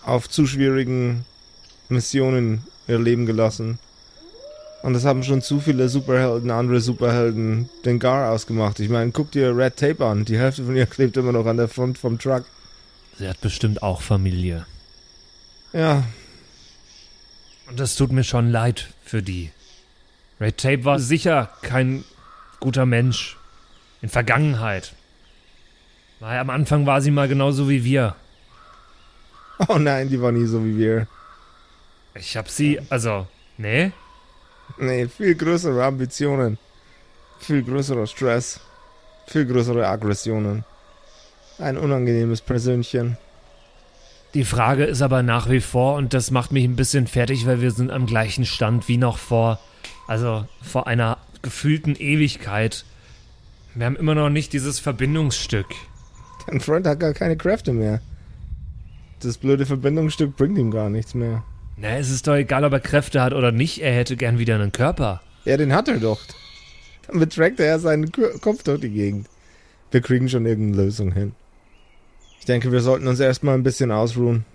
auf 0.03 0.27
zu 0.27 0.47
schwierigen 0.47 1.23
Missionen 1.87 2.63
ihr 2.87 2.97
Leben 2.97 3.27
gelassen. 3.27 3.77
Und 4.83 4.95
es 4.95 5.05
haben 5.05 5.23
schon 5.23 5.41
zu 5.41 5.59
viele 5.59 5.89
Superhelden, 5.89 6.49
andere 6.49 6.81
Superhelden, 6.81 7.69
den 7.85 7.99
Gar 7.99 8.31
ausgemacht. 8.31 8.79
Ich 8.79 8.89
meine, 8.89 9.11
guck 9.11 9.31
dir 9.31 9.55
Red 9.55 9.77
Tape 9.77 10.03
an. 10.05 10.25
Die 10.25 10.37
Hälfte 10.37 10.65
von 10.65 10.75
ihr 10.75 10.85
klebt 10.87 11.17
immer 11.17 11.31
noch 11.31 11.45
an 11.45 11.57
der 11.57 11.67
Front 11.67 11.97
vom 11.97 12.17
Truck. 12.17 12.45
Sie 13.17 13.27
hat 13.27 13.39
bestimmt 13.41 13.83
auch 13.83 14.01
Familie. 14.01 14.65
Ja, 15.73 16.03
Und 17.69 17.79
das 17.79 17.95
tut 17.95 18.11
mir 18.11 18.23
schon 18.23 18.49
leid 18.51 18.89
für 19.05 19.21
die. 19.21 19.51
Red 20.39 20.57
Tape 20.57 20.85
war 20.85 20.99
sicher 20.99 21.49
kein 21.61 22.03
guter 22.59 22.85
Mensch. 22.85 23.37
In 24.01 24.09
Vergangenheit. 24.09 24.93
Weil 26.19 26.39
am 26.39 26.49
Anfang 26.49 26.87
war 26.87 27.01
sie 27.01 27.11
mal 27.11 27.27
genauso 27.27 27.69
wie 27.69 27.83
wir. 27.83 28.15
oh 29.67 29.77
nein, 29.77 30.09
die 30.09 30.19
war 30.19 30.31
nie 30.31 30.45
so 30.45 30.65
wie 30.65 30.75
wir. 30.75 31.07
Ich 32.15 32.35
hab 32.35 32.49
sie, 32.49 32.79
also, 32.89 33.27
nee? 33.57 33.91
Nee, 34.77 35.07
viel 35.07 35.35
größere 35.35 35.83
Ambitionen. 35.83 36.57
Viel 37.39 37.63
größerer 37.63 38.07
Stress. 38.07 38.59
Viel 39.27 39.45
größere 39.45 39.87
Aggressionen. 39.87 40.63
Ein 41.57 41.77
unangenehmes 41.77 42.41
Persönchen. 42.41 43.17
Die 44.33 44.45
Frage 44.45 44.85
ist 44.85 45.01
aber 45.01 45.23
nach 45.23 45.49
wie 45.49 45.59
vor, 45.59 45.95
und 45.95 46.13
das 46.13 46.31
macht 46.31 46.51
mich 46.51 46.63
ein 46.63 46.75
bisschen 46.75 47.07
fertig, 47.07 47.45
weil 47.45 47.61
wir 47.61 47.71
sind 47.71 47.91
am 47.91 48.05
gleichen 48.05 48.45
Stand 48.45 48.87
wie 48.87 48.97
noch 48.97 49.17
vor, 49.17 49.59
also 50.07 50.45
vor 50.61 50.87
einer 50.87 51.17
gefühlten 51.41 51.95
Ewigkeit. 51.95 52.85
Wir 53.75 53.85
haben 53.85 53.97
immer 53.97 54.15
noch 54.15 54.29
nicht 54.29 54.53
dieses 54.53 54.79
Verbindungsstück. 54.79 55.67
Dein 56.47 56.61
Freund 56.61 56.87
hat 56.87 56.99
gar 56.99 57.13
keine 57.13 57.35
Kräfte 57.35 57.73
mehr. 57.73 58.01
Das 59.19 59.37
blöde 59.37 59.65
Verbindungsstück 59.65 60.35
bringt 60.35 60.57
ihm 60.57 60.71
gar 60.71 60.89
nichts 60.89 61.13
mehr. 61.13 61.43
Na, 61.77 61.97
es 61.97 62.09
ist 62.09 62.27
doch 62.27 62.35
egal, 62.35 62.63
ob 62.63 62.73
er 62.73 62.79
Kräfte 62.79 63.21
hat 63.21 63.33
oder 63.33 63.51
nicht, 63.51 63.81
er 63.81 63.93
hätte 63.93 64.15
gern 64.15 64.37
wieder 64.37 64.55
einen 64.55 64.71
Körper. 64.71 65.21
Ja, 65.45 65.57
den 65.57 65.73
hat 65.73 65.87
er 65.87 65.99
doch. 65.99 66.19
Damit 67.07 67.33
trackt 67.33 67.59
er 67.59 67.65
ja 67.65 67.79
seinen 67.79 68.11
Kopf 68.11 68.63
durch 68.63 68.81
die 68.81 68.89
Gegend. 68.89 69.27
Wir 69.89 70.01
kriegen 70.01 70.29
schon 70.29 70.45
irgendeine 70.45 70.83
Lösung 70.83 71.11
hin. 71.11 71.33
Ich 72.39 72.45
denke, 72.45 72.71
wir 72.71 72.81
sollten 72.81 73.07
uns 73.07 73.19
erstmal 73.19 73.55
ein 73.55 73.63
bisschen 73.63 73.91
ausruhen. 73.91 74.45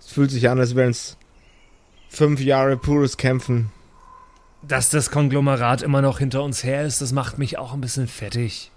Es 0.00 0.12
fühlt 0.12 0.30
sich 0.30 0.48
an, 0.48 0.58
als 0.58 0.74
wären 0.74 0.90
es 0.90 1.16
fünf 2.08 2.40
Jahre 2.40 2.76
pures 2.76 3.16
Kämpfen. 3.16 3.70
Dass 4.62 4.90
das 4.90 5.10
Konglomerat 5.10 5.82
immer 5.82 6.02
noch 6.02 6.18
hinter 6.18 6.42
uns 6.42 6.64
her 6.64 6.84
ist, 6.84 7.00
das 7.00 7.12
macht 7.12 7.38
mich 7.38 7.58
auch 7.58 7.74
ein 7.74 7.80
bisschen 7.80 8.08
fettig. 8.08 8.70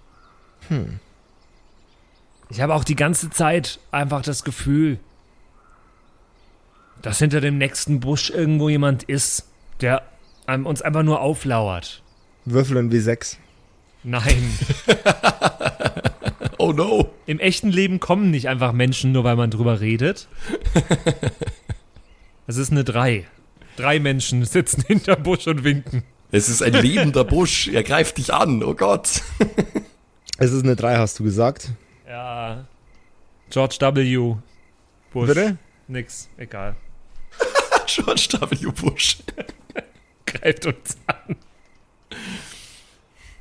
Hm. 0.68 1.00
Ich 2.50 2.60
habe 2.60 2.74
auch 2.74 2.84
die 2.84 2.96
ganze 2.96 3.30
Zeit 3.30 3.78
einfach 3.90 4.22
das 4.22 4.44
Gefühl, 4.44 4.98
dass 7.02 7.18
hinter 7.18 7.40
dem 7.40 7.58
nächsten 7.58 8.00
Busch 8.00 8.30
irgendwo 8.30 8.68
jemand 8.68 9.02
ist, 9.04 9.46
der 9.80 10.02
uns 10.64 10.82
einfach 10.82 11.02
nur 11.02 11.20
auflauert. 11.20 12.02
Würfeln 12.44 12.90
wie 12.90 12.98
sechs. 12.98 13.38
Nein, 14.02 14.58
Oh 16.58 16.72
no. 16.72 17.10
im 17.26 17.38
echten 17.38 17.70
Leben 17.70 18.00
kommen 18.00 18.30
nicht 18.30 18.48
einfach 18.48 18.72
Menschen, 18.72 19.12
nur 19.12 19.24
weil 19.24 19.36
man 19.36 19.50
drüber 19.50 19.80
redet. 19.80 20.28
Es 22.46 22.56
ist 22.56 22.72
eine 22.72 22.82
Drei. 22.82 23.26
Drei 23.76 24.00
Menschen 24.00 24.44
sitzen 24.44 24.82
hinter 24.86 25.14
Busch 25.16 25.46
und 25.46 25.62
winken. 25.62 26.02
Es 26.32 26.48
ist 26.48 26.62
ein 26.62 26.72
lebender 26.72 27.24
Busch. 27.24 27.68
Er 27.68 27.84
greift 27.84 28.18
dich 28.18 28.34
an. 28.34 28.62
Oh 28.62 28.74
Gott. 28.74 29.22
Es 30.38 30.52
ist 30.52 30.64
eine 30.64 30.74
drei, 30.74 30.96
hast 30.96 31.18
du 31.18 31.24
gesagt. 31.24 31.70
Ja. 32.08 32.64
George 33.50 33.76
W. 33.78 34.36
Bush. 35.12 35.28
Bitte? 35.28 35.58
Nix, 35.86 36.30
egal. 36.38 36.76
George 37.94 38.28
W. 38.40 38.70
Bush. 38.72 39.18
Greift 40.26 40.66
uns 40.66 40.96
an. 41.06 41.36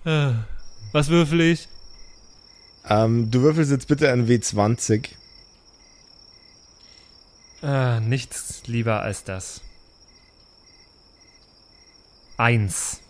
Äh, 0.05 0.33
Was 0.91 1.09
würfel 1.09 1.41
ich? 1.41 1.67
Ähm, 2.87 3.29
du 3.29 3.41
würfelst 3.41 3.71
jetzt 3.71 3.87
bitte 3.87 4.11
ein 4.11 4.27
W20. 4.27 5.09
Äh, 7.61 7.99
nichts 7.99 8.63
lieber 8.65 9.01
als 9.01 9.23
das. 9.23 9.61
Eins. 12.37 13.01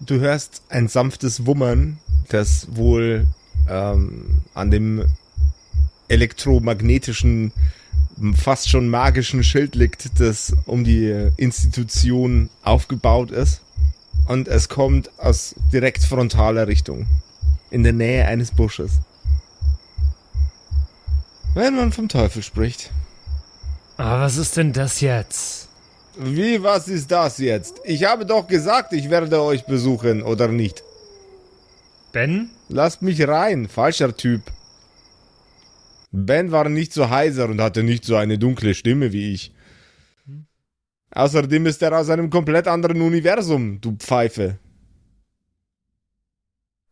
Du 0.00 0.18
hörst 0.20 0.62
ein 0.70 0.88
sanftes 0.88 1.46
Wummern, 1.46 1.98
das 2.28 2.74
wohl 2.74 3.26
ähm, 3.68 4.40
an 4.54 4.70
dem 4.70 5.04
elektromagnetischen, 6.08 7.52
fast 8.34 8.68
schon 8.68 8.88
magischen 8.88 9.42
Schild 9.42 9.74
liegt, 9.74 10.20
das 10.20 10.52
um 10.66 10.84
die 10.84 11.30
Institution 11.36 12.50
aufgebaut 12.62 13.30
ist. 13.30 13.60
Und 14.26 14.48
es 14.48 14.68
kommt 14.68 15.10
aus 15.18 15.54
direkt 15.72 16.02
frontaler 16.02 16.66
Richtung. 16.66 17.06
In 17.70 17.82
der 17.82 17.92
Nähe 17.92 18.26
eines 18.26 18.52
Busches. 18.52 19.00
Wenn 21.54 21.76
man 21.76 21.92
vom 21.92 22.08
Teufel 22.08 22.42
spricht. 22.42 22.90
Aber 23.96 24.22
was 24.22 24.36
ist 24.36 24.56
denn 24.56 24.72
das 24.72 25.00
jetzt? 25.00 25.68
Wie, 26.16 26.62
was 26.62 26.88
ist 26.88 27.10
das 27.10 27.38
jetzt? 27.38 27.80
Ich 27.84 28.04
habe 28.04 28.24
doch 28.24 28.46
gesagt, 28.46 28.92
ich 28.92 29.10
werde 29.10 29.42
euch 29.42 29.64
besuchen, 29.66 30.22
oder 30.22 30.48
nicht? 30.48 30.82
Ben? 32.12 32.50
Lasst 32.68 33.02
mich 33.02 33.26
rein, 33.26 33.68
falscher 33.68 34.16
Typ. 34.16 34.42
Ben 36.16 36.52
war 36.52 36.68
nicht 36.68 36.92
so 36.92 37.10
heiser 37.10 37.48
und 37.48 37.60
hatte 37.60 37.82
nicht 37.82 38.04
so 38.04 38.14
eine 38.14 38.38
dunkle 38.38 38.74
Stimme 38.74 39.12
wie 39.12 39.32
ich. 39.32 39.52
Außerdem 41.10 41.66
ist 41.66 41.82
er 41.82 41.98
aus 41.98 42.08
einem 42.08 42.30
komplett 42.30 42.68
anderen 42.68 43.00
Universum, 43.00 43.80
du 43.80 43.96
Pfeife. 43.96 44.58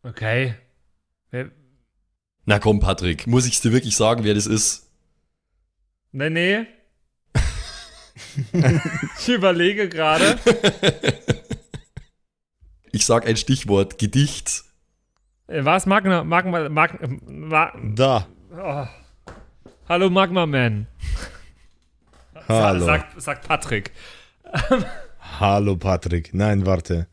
Okay. 0.03 0.55
Wer- 1.31 1.51
Na 2.45 2.59
komm, 2.59 2.81
Patrick. 2.81 3.25
Muss 3.25 3.45
ich 3.47 3.61
dir 3.61 3.71
wirklich 3.71 3.95
sagen, 3.95 4.25
wer 4.25 4.33
das 4.33 4.45
ist? 4.45 4.89
Nee, 6.11 6.29
nee. 6.29 6.65
ich 9.19 9.29
überlege 9.29 9.87
gerade. 9.87 10.37
Ich 12.91 13.05
sag 13.05 13.25
ein 13.25 13.37
Stichwort. 13.37 13.97
Gedicht. 13.97 14.63
Äh, 15.47 15.63
Was? 15.63 15.85
Magma, 15.85 16.23
Magma, 16.25 16.67
Magma, 16.69 17.07
Ma, 17.25 17.71
Da. 17.95 18.27
oh. 18.51 18.85
Hallo 19.93 20.09
Magma 20.09 20.47
Man. 20.47 20.87
Hallo. 22.49 22.83
Sagt, 22.83 23.21
sagt 23.21 23.47
Patrick. 23.47 23.91
Hallo, 25.39 25.75
Patrick. 25.75 26.33
Nein, 26.33 26.65
warte. 26.65 27.05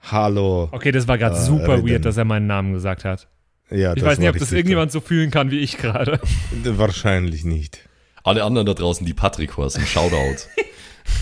Hallo. 0.00 0.68
Okay, 0.70 0.92
das 0.92 1.08
war 1.08 1.18
gerade 1.18 1.34
Äh, 1.34 1.40
super 1.40 1.78
Redden. 1.78 1.88
weird, 1.88 2.04
dass 2.04 2.16
er 2.18 2.24
meinen 2.24 2.46
Namen 2.46 2.72
gesagt 2.72 3.04
hat. 3.04 3.26
Ja, 3.68 3.94
Ich 3.94 4.02
das 4.02 4.10
weiß 4.10 4.18
nicht, 4.20 4.28
ob 4.28 4.38
das 4.38 4.52
irgendjemand 4.52 4.92
so 4.92 5.00
fühlen 5.00 5.32
kann 5.32 5.50
wie 5.50 5.58
ich 5.58 5.76
gerade. 5.76 6.20
Wahrscheinlich 6.62 7.42
nicht. 7.44 7.80
Alle 8.22 8.44
anderen 8.44 8.64
da 8.64 8.74
draußen, 8.74 9.04
die 9.04 9.12
Patrick 9.14 9.56
heißen. 9.58 9.84
Shoutout. 9.84 10.36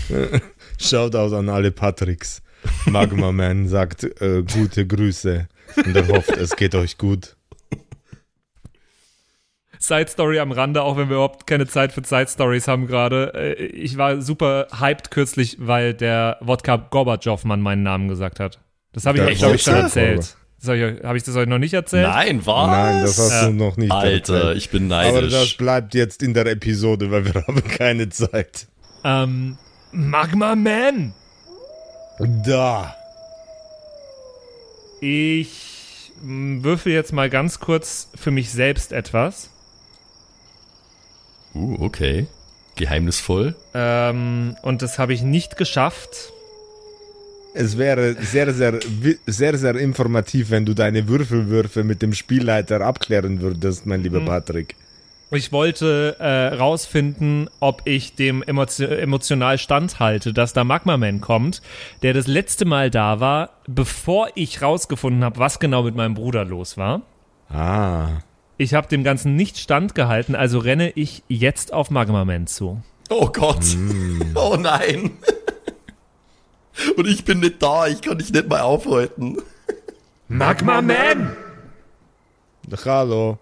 Shoutout 0.79 1.35
an 1.35 1.49
alle 1.49 1.71
Patricks. 1.71 2.43
Magma 2.85 3.31
Man 3.31 3.67
sagt 3.67 4.03
äh, 4.21 4.43
gute 4.43 4.85
Grüße 4.85 5.47
und 5.75 5.95
er 5.95 6.07
hofft, 6.07 6.37
es 6.37 6.55
geht 6.55 6.75
euch 6.75 6.99
gut. 6.99 7.35
Side 9.81 10.07
Story 10.09 10.39
am 10.39 10.51
Rande, 10.51 10.81
auch 10.83 10.97
wenn 10.97 11.07
wir 11.07 11.15
überhaupt 11.15 11.47
keine 11.47 11.65
Zeit 11.65 11.93
für 11.93 12.03
Side 12.03 12.27
Stories 12.27 12.67
haben 12.67 12.85
gerade. 12.85 13.33
Äh, 13.33 13.53
Ich 13.67 13.97
war 13.97 14.21
super 14.21 14.67
hyped 14.77 15.09
kürzlich, 15.09 15.57
weil 15.59 15.93
der 15.93 16.37
Wodka 16.41 16.75
Gorbatschow-Mann 16.75 17.61
meinen 17.61 17.83
Namen 17.83 18.09
gesagt 18.09 18.39
hat. 18.39 18.59
Das 18.91 19.05
habe 19.05 19.17
ich 19.19 19.23
Der 19.23 19.31
euch, 19.31 19.39
glaube 19.39 19.55
ich, 19.55 19.61
schon 19.63 19.75
erzählt. 19.75 20.35
Habe 20.67 20.77
ich, 20.77 21.03
hab 21.05 21.15
ich 21.15 21.23
das 21.23 21.35
euch 21.37 21.47
noch 21.47 21.59
nicht 21.59 21.73
erzählt? 21.73 22.07
Nein, 22.09 22.45
was? 22.45 22.67
Nein, 22.67 23.01
das 23.03 23.17
hast 23.17 23.31
Ja. 23.31 23.45
du 23.47 23.53
noch 23.53 23.77
nicht 23.77 23.91
Alter, 23.93 24.33
erzählt. 24.33 24.57
ich 24.57 24.69
bin 24.69 24.91
Aber 24.91 25.21
das 25.21 25.31
neidisch. 25.31 25.55
bleibt 25.57 25.93
jetzt 25.95 26.21
in 26.21 26.33
der 26.33 26.45
Episode, 26.47 27.09
weil 27.11 27.23
wir 27.33 27.33
haben 27.47 27.63
keine 27.63 28.09
Zeit. 28.09 28.67
Ähm, 29.05 29.57
Magma 29.93 30.55
Man. 30.55 31.13
Da. 32.45 32.93
Ich 34.99 36.11
würfel 36.21 36.91
jetzt 36.91 37.13
mal 37.13 37.29
ganz 37.29 37.59
kurz 37.61 38.09
für 38.15 38.31
mich 38.31 38.51
selbst 38.51 38.91
etwas. 38.91 39.49
Uh, 41.53 41.77
okay. 41.79 42.27
Geheimnisvoll. 42.75 43.55
Ähm, 43.73 44.55
und 44.61 44.81
das 44.81 44.99
habe 44.99 45.13
ich 45.13 45.21
nicht 45.21 45.57
geschafft. 45.57 46.31
Es 47.53 47.77
wäre 47.77 48.15
sehr, 48.21 48.53
sehr, 48.53 48.79
sehr, 49.25 49.57
sehr 49.57 49.75
informativ, 49.75 50.51
wenn 50.51 50.65
du 50.65 50.73
deine 50.73 51.07
Würfelwürfe 51.07 51.83
mit 51.83 52.01
dem 52.01 52.13
Spielleiter 52.13 52.81
abklären 52.81 53.41
würdest, 53.41 53.85
mein 53.85 54.03
lieber 54.03 54.21
Patrick. 54.21 54.75
Ich 55.31 55.51
wollte 55.51 56.15
äh, 56.19 56.55
rausfinden, 56.55 57.49
ob 57.59 57.83
ich 57.85 58.15
dem 58.15 58.41
emotio 58.41 58.87
emotional 58.87 59.59
standhalte, 59.59 60.33
dass 60.33 60.53
da 60.53 60.63
Magma-Man 60.63 61.21
kommt, 61.21 61.61
der 62.01 62.13
das 62.13 62.25
letzte 62.25 62.65
Mal 62.65 62.89
da 62.89 63.19
war, 63.19 63.51
bevor 63.67 64.29
ich 64.33 64.63
rausgefunden 64.63 65.23
habe, 65.23 65.37
was 65.37 65.59
genau 65.59 65.83
mit 65.83 65.95
meinem 65.95 66.15
Bruder 66.15 66.45
los 66.45 66.77
war. 66.77 67.03
Ah. 67.49 68.21
Ich 68.61 68.73
habe 68.73 68.89
dem 68.89 69.05
Ganzen 69.05 69.37
nicht 69.37 69.57
standgehalten, 69.57 70.35
also 70.35 70.59
renne 70.59 70.91
ich 70.91 71.23
jetzt 71.29 71.71
auf 71.71 71.91
Magma-Man 71.91 72.45
zu. 72.45 72.83
Oh 73.09 73.29
Gott. 73.31 73.63
Oh 74.35 74.57
nein. 74.59 75.11
Und 76.97 77.07
ich 77.07 77.23
bin 77.23 77.39
nicht 77.39 77.63
da, 77.63 77.87
ich 77.87 78.01
kann 78.01 78.17
dich 78.17 78.33
nicht 78.33 78.49
mal 78.49 78.59
aufhalten. 78.59 79.37
Magma-Man! 80.27 81.35
Hallo. 82.85 83.37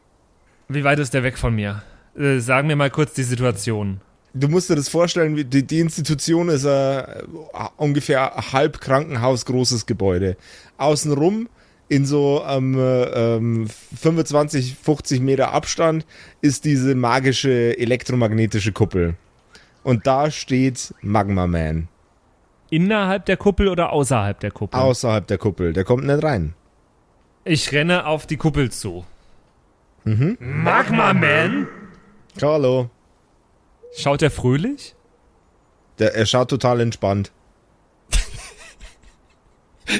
Wie 0.69 0.83
weit 0.83 0.99
ist 0.99 1.15
der 1.15 1.23
weg 1.23 1.39
von 1.39 1.55
mir? 1.55 1.81
Äh, 2.15 2.39
sag 2.39 2.65
mir 2.65 2.75
mal 2.75 2.91
kurz 2.91 3.13
die 3.13 3.23
Situation. 3.23 4.01
Du 4.35 4.47
musst 4.47 4.69
dir 4.69 4.75
das 4.75 4.87
vorstellen, 4.87 5.49
die, 5.49 5.65
die 5.65 5.79
Institution 5.79 6.49
ist 6.49 6.65
ein 6.65 7.05
ungefähr 7.75 8.37
ein 8.37 8.51
halb 8.53 8.79
Krankenhaus 8.81 9.45
großes 9.45 9.87
Gebäude. 9.87 10.37
Außenrum 10.77 11.49
in 11.89 12.05
so 12.05 12.43
ähm, 12.47 12.77
ähm, 12.77 13.67
25, 13.67 14.75
50 14.75 15.21
Meter 15.21 15.53
Abstand 15.53 16.05
ist 16.41 16.65
diese 16.65 16.95
magische 16.95 17.77
elektromagnetische 17.77 18.71
Kuppel. 18.71 19.15
Und 19.83 20.05
da 20.05 20.31
steht 20.31 20.93
Magma 21.01 21.47
Man. 21.47 21.87
Innerhalb 22.69 23.25
der 23.25 23.37
Kuppel 23.37 23.69
oder 23.69 23.93
außerhalb 23.93 24.39
der 24.39 24.51
Kuppel? 24.51 24.77
Außerhalb 24.79 25.25
der 25.27 25.37
Kuppel. 25.37 25.71
Der 25.71 25.85
kommt 25.85 26.05
nicht 26.05 26.23
rein. 26.23 26.53
Ich 27.45 27.71
renne 27.71 28.05
auf 28.05 28.27
die 28.27 28.35
Kuppel 28.35 28.69
zu. 28.71 29.05
Magma-Man? 30.03 31.67
Hallo. 32.41 32.89
Schaut 33.95 34.21
er 34.21 34.31
fröhlich? 34.31 34.95
Der, 35.99 36.13
er 36.13 36.25
schaut 36.25 36.49
total 36.49 36.81
entspannt. 36.81 37.31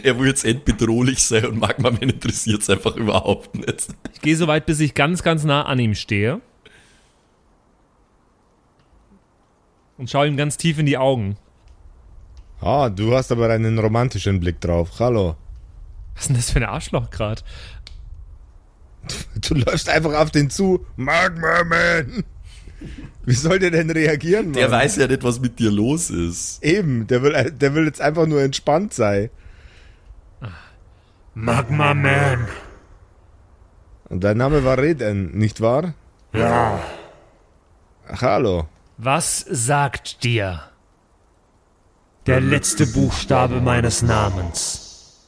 Er 0.03 0.19
will 0.19 0.27
jetzt 0.27 0.43
endbedrohlich 0.43 1.23
sein 1.23 1.45
und 1.45 1.59
Magma-Man 1.59 2.09
interessiert 2.09 2.61
es 2.61 2.69
einfach 2.69 2.95
überhaupt 2.95 3.55
nicht. 3.55 3.87
Ich 4.13 4.21
gehe 4.21 4.35
so 4.35 4.47
weit, 4.47 4.65
bis 4.65 4.79
ich 4.79 4.93
ganz, 4.93 5.23
ganz 5.23 5.43
nah 5.43 5.63
an 5.65 5.79
ihm 5.79 5.95
stehe. 5.95 6.41
Und 9.97 10.09
schaue 10.09 10.27
ihm 10.27 10.37
ganz 10.37 10.57
tief 10.57 10.77
in 10.77 10.85
die 10.85 10.97
Augen. 10.97 11.37
Ah, 12.59 12.89
du 12.89 13.15
hast 13.15 13.31
aber 13.31 13.49
einen 13.49 13.79
romantischen 13.79 14.39
Blick 14.39 14.59
drauf. 14.61 14.91
Hallo. 14.99 15.35
Was 16.15 16.23
ist 16.23 16.29
denn 16.29 16.35
das 16.35 16.51
für 16.51 16.59
ein 16.59 16.65
Arschloch 16.65 17.09
gerade? 17.09 17.41
Du 19.41 19.53
läufst 19.53 19.87
einfach 19.87 20.13
auf 20.15 20.31
den 20.31 20.49
zu. 20.49 20.85
Magma 20.97 21.63
Man. 21.63 22.23
Wie 23.25 23.33
soll 23.33 23.59
der 23.59 23.71
denn 23.71 23.89
reagieren, 23.89 24.45
Mann? 24.45 24.53
Der 24.53 24.71
weiß 24.71 24.97
ja 24.97 25.07
nicht, 25.07 25.23
was 25.23 25.39
mit 25.39 25.59
dir 25.59 25.71
los 25.71 26.09
ist. 26.09 26.63
Eben, 26.63 27.07
der 27.07 27.21
will, 27.21 27.51
der 27.51 27.73
will 27.73 27.85
jetzt 27.85 28.01
einfach 28.01 28.25
nur 28.25 28.41
entspannt 28.41 28.93
sein. 28.93 29.29
Magma-Man. 31.39 32.47
Und 34.09 34.23
dein 34.23 34.37
Name 34.37 34.63
war 34.63 34.79
Reden, 34.79 35.37
nicht 35.37 35.61
wahr? 35.61 35.93
Ja. 36.33 36.83
Ach, 38.07 38.21
hallo. 38.23 38.67
Was 38.97 39.45
sagt 39.47 40.23
dir 40.23 40.63
der 42.25 42.41
letzte 42.41 42.87
Buchstabe 42.87 43.61
meines 43.61 44.01
Namens? 44.01 45.21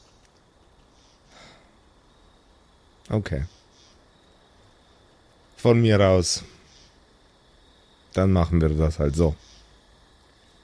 Okay. 3.08 3.44
Von 5.58 5.80
mir 5.80 6.00
aus. 6.00 6.42
Dann 8.14 8.32
machen 8.32 8.60
wir 8.60 8.70
das 8.70 8.98
halt 8.98 9.14
so. 9.14 9.36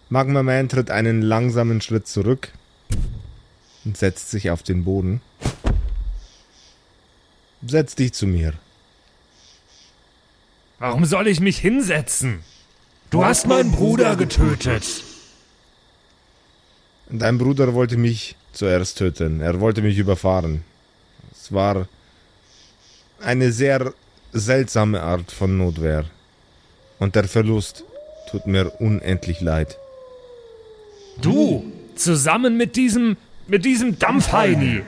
Magma 0.08 0.42
Man 0.42 0.68
tritt 0.68 0.90
einen 0.90 1.22
langsamen 1.22 1.80
Schritt 1.80 2.08
zurück 2.08 2.50
und 3.86 3.96
setzt 3.96 4.30
sich 4.30 4.50
auf 4.50 4.62
den 4.62 4.84
Boden. 4.84 5.22
Setz 7.66 7.94
dich 7.94 8.12
zu 8.12 8.26
mir. 8.26 8.52
Warum 10.78 11.06
soll 11.06 11.28
ich 11.28 11.40
mich 11.40 11.58
hinsetzen? 11.58 12.40
Du 13.10 13.24
hast 13.24 13.46
meinen 13.46 13.70
Bruder 13.70 14.16
getötet. 14.16 15.04
Dein 17.08 17.38
Bruder 17.38 17.72
wollte 17.72 17.96
mich 17.96 18.36
zuerst 18.52 18.98
töten. 18.98 19.40
Er 19.40 19.60
wollte 19.60 19.80
mich 19.80 19.96
überfahren. 19.96 20.64
Es 21.32 21.52
war 21.52 21.88
eine 23.20 23.52
sehr 23.52 23.94
seltsame 24.32 25.00
Art 25.00 25.30
von 25.30 25.56
Notwehr. 25.56 26.04
Und 26.98 27.14
der 27.14 27.28
Verlust 27.28 27.84
tut 28.30 28.48
mir 28.48 28.80
unendlich 28.80 29.40
leid. 29.40 29.78
Du, 31.22 31.72
zusammen 31.94 32.56
mit 32.56 32.76
diesem, 32.76 33.16
mit 33.48 33.64
diesem 33.64 33.98
Dampfheini. 33.98 34.82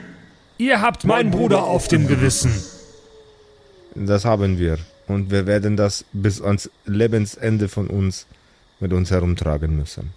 Ihr 0.57 0.81
habt 0.81 1.05
meinen 1.05 1.31
Bruder 1.31 1.63
auf 1.63 1.87
dem 1.87 2.07
Gewissen. 2.07 2.51
Das 3.95 4.25
haben 4.25 4.59
wir. 4.59 4.77
Und 5.07 5.31
wir 5.31 5.47
werden 5.47 5.75
das 5.77 6.05
bis 6.13 6.41
ans 6.41 6.69
Lebensende 6.85 7.67
von 7.69 7.87
uns 7.87 8.27
mit 8.79 8.93
uns 8.93 9.09
herumtragen 9.11 9.75
müssen. 9.75 10.11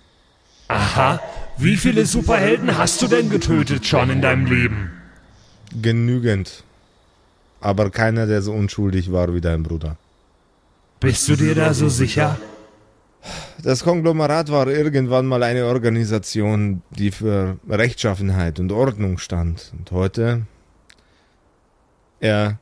Aha, 0.68 1.20
wie 1.58 1.76
viele 1.76 2.06
Superhelden 2.06 2.76
hast 2.78 3.02
du 3.02 3.08
denn 3.08 3.30
getötet 3.30 3.86
schon 3.86 4.10
in 4.10 4.22
deinem 4.22 4.46
Leben? 4.46 4.90
Genügend. 5.80 6.64
Aber 7.60 7.90
keiner, 7.90 8.26
der 8.26 8.42
so 8.42 8.52
unschuldig 8.52 9.12
war 9.12 9.34
wie 9.34 9.40
dein 9.40 9.62
Bruder. 9.62 9.96
Bist 11.00 11.28
du 11.28 11.36
dir 11.36 11.54
da 11.54 11.74
so 11.74 11.88
sicher? 11.88 12.38
Das 13.62 13.84
Konglomerat 13.84 14.50
war 14.50 14.66
irgendwann 14.66 15.26
mal 15.26 15.44
eine 15.44 15.66
Organisation, 15.66 16.82
die 16.90 17.12
für 17.12 17.58
Rechtschaffenheit 17.68 18.58
und 18.58 18.72
Ordnung 18.72 19.18
stand. 19.18 19.72
Und 19.78 19.92
heute, 19.92 20.46
er 22.18 22.58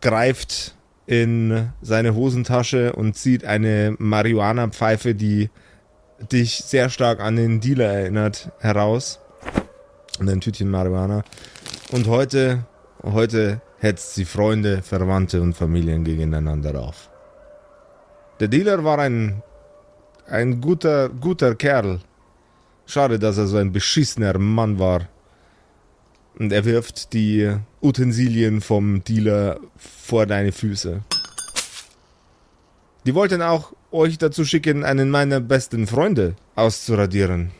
greift 0.00 0.74
in 1.06 1.70
seine 1.82 2.16
Hosentasche 2.16 2.94
und 2.94 3.16
zieht 3.16 3.44
eine 3.44 3.94
Marihuana-Pfeife, 3.98 5.14
die 5.14 5.50
dich 6.32 6.64
sehr 6.64 6.90
stark 6.90 7.20
an 7.20 7.36
den 7.36 7.60
Dealer 7.60 7.86
erinnert, 7.86 8.50
heraus. 8.58 9.20
Und 10.18 10.28
ein 10.28 10.40
Tütchen 10.40 10.68
Marihuana. 10.68 11.22
Und 11.92 12.08
heute, 12.08 12.66
heute 13.04 13.60
hetzt 13.78 14.16
sie 14.16 14.24
Freunde, 14.24 14.82
Verwandte 14.82 15.42
und 15.42 15.54
Familien 15.54 16.02
gegeneinander 16.02 16.80
auf. 16.80 17.08
Der 18.40 18.48
Dealer 18.48 18.82
war 18.82 18.98
ein 18.98 19.44
ein 20.30 20.60
guter, 20.60 21.08
guter 21.08 21.54
Kerl. 21.54 22.00
Schade, 22.86 23.18
dass 23.18 23.38
er 23.38 23.46
so 23.46 23.56
ein 23.56 23.72
beschissener 23.72 24.38
Mann 24.38 24.78
war. 24.78 25.08
Und 26.38 26.52
er 26.52 26.64
wirft 26.64 27.12
die 27.12 27.54
Utensilien 27.82 28.60
vom 28.60 29.04
Dealer 29.04 29.60
vor 29.76 30.26
deine 30.26 30.52
Füße. 30.52 31.02
Die 33.06 33.14
wollten 33.14 33.42
auch 33.42 33.72
euch 33.92 34.18
dazu 34.18 34.44
schicken, 34.44 34.84
einen 34.84 35.10
meiner 35.10 35.40
besten 35.40 35.86
Freunde 35.86 36.36
auszuradieren. 36.54 37.50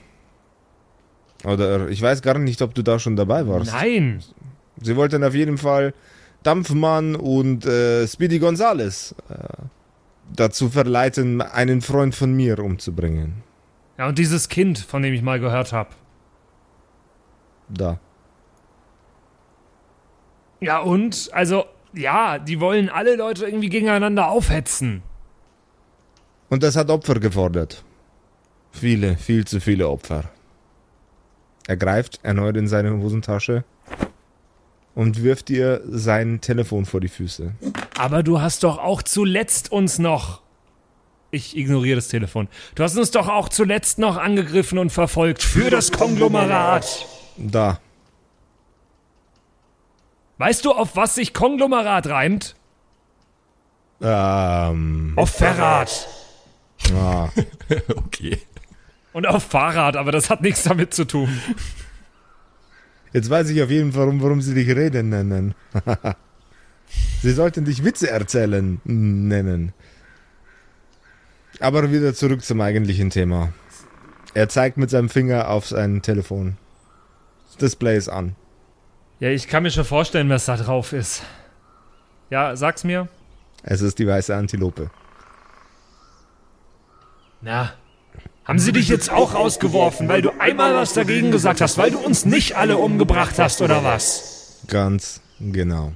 Oder 1.44 1.88
ich 1.88 2.00
weiß 2.00 2.22
gar 2.22 2.38
nicht, 2.38 2.62
ob 2.62 2.74
du 2.74 2.82
da 2.82 2.98
schon 2.98 3.16
dabei 3.16 3.46
warst. 3.46 3.72
Nein. 3.72 4.22
Sie 4.82 4.96
wollten 4.96 5.24
auf 5.24 5.34
jeden 5.34 5.58
Fall 5.58 5.94
Dampfmann 6.42 7.16
und 7.16 7.66
äh, 7.66 8.06
Speedy 8.06 8.38
Gonzales 8.38 9.14
äh, 9.28 9.34
dazu 10.34 10.68
verleiten, 10.68 11.42
einen 11.42 11.80
Freund 11.80 12.14
von 12.14 12.32
mir 12.32 12.58
umzubringen. 12.58 13.42
Ja, 13.98 14.08
und 14.08 14.18
dieses 14.18 14.48
Kind, 14.48 14.78
von 14.78 15.02
dem 15.02 15.12
ich 15.12 15.22
mal 15.22 15.40
gehört 15.40 15.72
habe. 15.72 15.90
Da. 17.68 17.98
Ja, 20.60 20.78
und? 20.78 21.30
Also, 21.32 21.64
ja, 21.92 22.38
die 22.38 22.60
wollen 22.60 22.88
alle 22.88 23.16
Leute 23.16 23.46
irgendwie 23.46 23.68
gegeneinander 23.68 24.28
aufhetzen. 24.28 25.02
Und 26.48 26.62
das 26.62 26.76
hat 26.76 26.90
Opfer 26.90 27.20
gefordert. 27.20 27.84
Viele, 28.72 29.16
viel 29.16 29.46
zu 29.46 29.60
viele 29.60 29.88
Opfer. 29.88 30.24
Er 31.66 31.76
greift 31.76 32.20
erneut 32.22 32.56
in 32.56 32.66
seine 32.66 32.96
Hosentasche 32.96 33.64
und 34.94 35.22
wirft 35.22 35.48
dir 35.48 35.82
sein 35.88 36.40
Telefon 36.40 36.84
vor 36.86 37.00
die 37.00 37.08
Füße. 37.08 37.52
Aber 37.98 38.22
du 38.22 38.40
hast 38.40 38.64
doch 38.64 38.78
auch 38.78 39.02
zuletzt 39.02 39.72
uns 39.72 39.98
noch. 39.98 40.40
Ich 41.30 41.56
ignoriere 41.56 41.96
das 41.96 42.08
Telefon. 42.08 42.48
Du 42.74 42.82
hast 42.82 42.96
uns 42.98 43.10
doch 43.12 43.28
auch 43.28 43.48
zuletzt 43.48 43.98
noch 43.98 44.16
angegriffen 44.16 44.78
und 44.78 44.90
verfolgt 44.90 45.42
für 45.42 45.70
das 45.70 45.92
Konglomerat. 45.92 47.06
Da. 47.36 47.78
Weißt 50.38 50.64
du, 50.64 50.72
auf 50.72 50.96
was 50.96 51.14
sich 51.14 51.34
Konglomerat 51.34 52.06
reimt? 52.08 52.56
Ähm, 54.02 55.12
Auf 55.16 55.30
Verrat. 55.30 56.08
ah, 56.94 57.28
Okay. 57.96 58.38
Und 59.12 59.26
auf 59.26 59.42
Fahrrad, 59.42 59.96
aber 59.96 60.12
das 60.12 60.30
hat 60.30 60.40
nichts 60.40 60.62
damit 60.62 60.94
zu 60.94 61.04
tun. 61.04 61.28
Jetzt 63.12 63.30
weiß 63.30 63.50
ich 63.50 63.62
auf 63.62 63.70
jeden 63.70 63.92
Fall, 63.92 64.06
warum, 64.06 64.22
warum 64.22 64.40
sie 64.40 64.54
dich 64.54 64.68
Reden 64.68 65.10
nennen. 65.10 65.54
sie 67.22 67.32
sollten 67.32 67.64
dich 67.64 67.84
Witze 67.84 68.10
erzählen 68.10 68.80
nennen. 68.84 69.72
Aber 71.60 71.90
wieder 71.92 72.14
zurück 72.14 72.42
zum 72.42 72.60
eigentlichen 72.60 73.10
Thema. 73.10 73.52
Er 74.32 74.48
zeigt 74.48 74.76
mit 74.76 74.90
seinem 74.90 75.08
Finger 75.08 75.48
auf 75.48 75.66
sein 75.66 76.02
Telefon. 76.02 76.56
Das 77.48 77.56
Display 77.56 77.96
ist 77.96 78.08
an. 78.08 78.36
Ja, 79.18 79.28
ich 79.28 79.48
kann 79.48 79.64
mir 79.64 79.70
schon 79.70 79.84
vorstellen, 79.84 80.30
was 80.30 80.46
da 80.46 80.56
drauf 80.56 80.92
ist. 80.92 81.22
Ja, 82.30 82.56
sag's 82.56 82.84
mir. 82.84 83.08
Es 83.62 83.82
ist 83.82 83.98
die 83.98 84.06
weiße 84.06 84.34
Antilope. 84.34 84.90
Na, 87.42 87.72
haben 88.50 88.58
sie 88.58 88.72
dich 88.72 88.88
jetzt 88.88 89.12
auch 89.12 89.34
rausgeworfen, 89.34 90.08
weil 90.08 90.22
du 90.22 90.30
einmal 90.40 90.74
was 90.74 90.92
dagegen 90.92 91.30
gesagt 91.30 91.60
hast, 91.60 91.78
weil 91.78 91.92
du 91.92 92.00
uns 92.00 92.24
nicht 92.24 92.56
alle 92.56 92.78
umgebracht 92.78 93.38
hast, 93.38 93.62
oder 93.62 93.84
was? 93.84 94.58
Ganz 94.66 95.20
genau. 95.38 95.92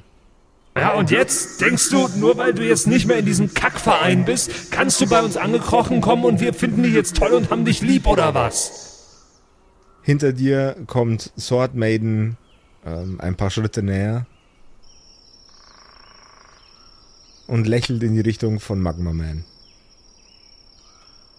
Ja, 0.77 0.95
und 0.95 1.11
jetzt 1.11 1.61
denkst 1.61 1.91
du, 1.91 2.07
nur 2.17 2.37
weil 2.37 2.55
du 2.55 2.63
jetzt 2.65 2.87
nicht 2.87 3.09
mehr 3.09 3.19
in 3.19 3.27
diesem 3.27 3.55
Kackverein 3.55 4.25
bist, 4.25 4.71
kannst 4.71 5.01
du 5.01 5.09
bei 5.09 5.21
uns 5.21 5.37
angekrochen 5.37 6.01
kommen 6.01 6.25
und 6.25 6.39
wir 6.39 6.55
finden 6.55 6.85
dich 6.85 6.95
jetzt 6.95 7.17
toll 7.17 7.33
und 7.33 7.51
haben 7.51 7.65
dich 7.65 7.83
lieb, 7.83 8.07
oder 8.07 8.35
was? 8.35 9.33
Hinter 10.03 10.33
dir 10.33 10.77
kommt 10.87 11.33
Sword 11.37 11.75
Maiden 11.75 12.37
ähm, 12.87 13.17
ein 13.19 13.35
paar 13.35 13.51
Schritte 13.51 13.83
näher 13.83 14.27
und 17.49 17.67
lächelt 17.67 18.05
in 18.05 18.15
die 18.15 18.21
Richtung 18.21 18.61
von 18.61 18.79
Magma 18.79 19.13
Man. 19.13 19.45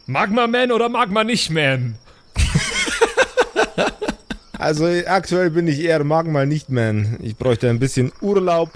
Magma 0.07 0.45
Man 0.45 0.71
oder 0.71 0.87
Magma 0.87 1.23
nicht 1.23 1.49
Man? 1.49 1.97
Also 4.57 4.85
aktuell 5.07 5.49
bin 5.49 5.67
ich 5.67 5.79
eher 5.79 6.03
Magma 6.03 6.45
nicht 6.45 6.69
Man. 6.69 7.17
Ich 7.21 7.35
bräuchte 7.35 7.69
ein 7.69 7.79
bisschen 7.79 8.11
Urlaub 8.21 8.71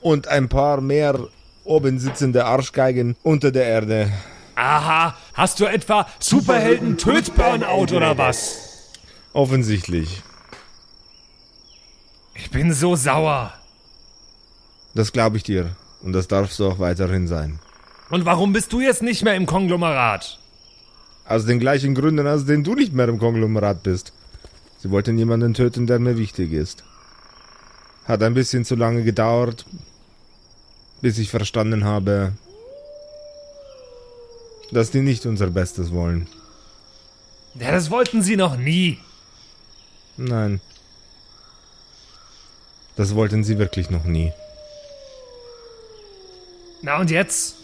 und 0.00 0.28
ein 0.28 0.48
paar 0.48 0.80
mehr 0.80 1.18
oben 1.64 1.98
sitzende 1.98 2.44
Arschgeigen 2.44 3.16
unter 3.22 3.50
der 3.50 3.66
Erde. 3.66 4.12
Aha, 4.56 5.14
hast 5.34 5.60
du 5.60 5.66
etwa 5.66 6.06
Superhelden 6.18 6.98
Töt-Burnout 6.98 7.94
oder 7.94 8.18
was? 8.18 8.90
Offensichtlich. 9.32 10.22
Ich 12.34 12.50
bin 12.50 12.72
so 12.72 12.96
sauer. 12.96 13.52
Das 14.94 15.12
glaube 15.12 15.36
ich 15.36 15.44
dir. 15.44 15.76
Und 16.02 16.12
das 16.12 16.26
darfst 16.28 16.58
du 16.58 16.66
auch 16.68 16.78
weiterhin 16.78 17.28
sein. 17.28 17.60
Und 18.10 18.24
warum 18.24 18.52
bist 18.52 18.72
du 18.72 18.80
jetzt 18.80 19.02
nicht 19.02 19.22
mehr 19.22 19.34
im 19.34 19.46
Konglomerat? 19.46 20.38
Aus 21.28 21.44
den 21.44 21.60
gleichen 21.60 21.94
Gründen, 21.94 22.26
aus 22.26 22.46
denen 22.46 22.64
du 22.64 22.74
nicht 22.74 22.94
mehr 22.94 23.06
im 23.06 23.18
Konglomerat 23.18 23.82
bist. 23.82 24.14
Sie 24.78 24.90
wollten 24.90 25.18
jemanden 25.18 25.52
töten, 25.52 25.86
der 25.86 25.98
mir 25.98 26.16
wichtig 26.16 26.52
ist. 26.52 26.84
Hat 28.06 28.22
ein 28.22 28.32
bisschen 28.32 28.64
zu 28.64 28.76
lange 28.76 29.04
gedauert, 29.04 29.66
bis 31.02 31.18
ich 31.18 31.28
verstanden 31.28 31.84
habe, 31.84 32.32
dass 34.72 34.90
die 34.90 35.02
nicht 35.02 35.26
unser 35.26 35.48
Bestes 35.48 35.92
wollen. 35.92 36.28
Ja, 37.56 37.72
das 37.72 37.90
wollten 37.90 38.22
sie 38.22 38.36
noch 38.36 38.56
nie. 38.56 38.98
Nein. 40.16 40.62
Das 42.96 43.14
wollten 43.14 43.44
sie 43.44 43.58
wirklich 43.58 43.90
noch 43.90 44.04
nie. 44.04 44.32
Na 46.80 46.98
und 46.98 47.10
jetzt? 47.10 47.56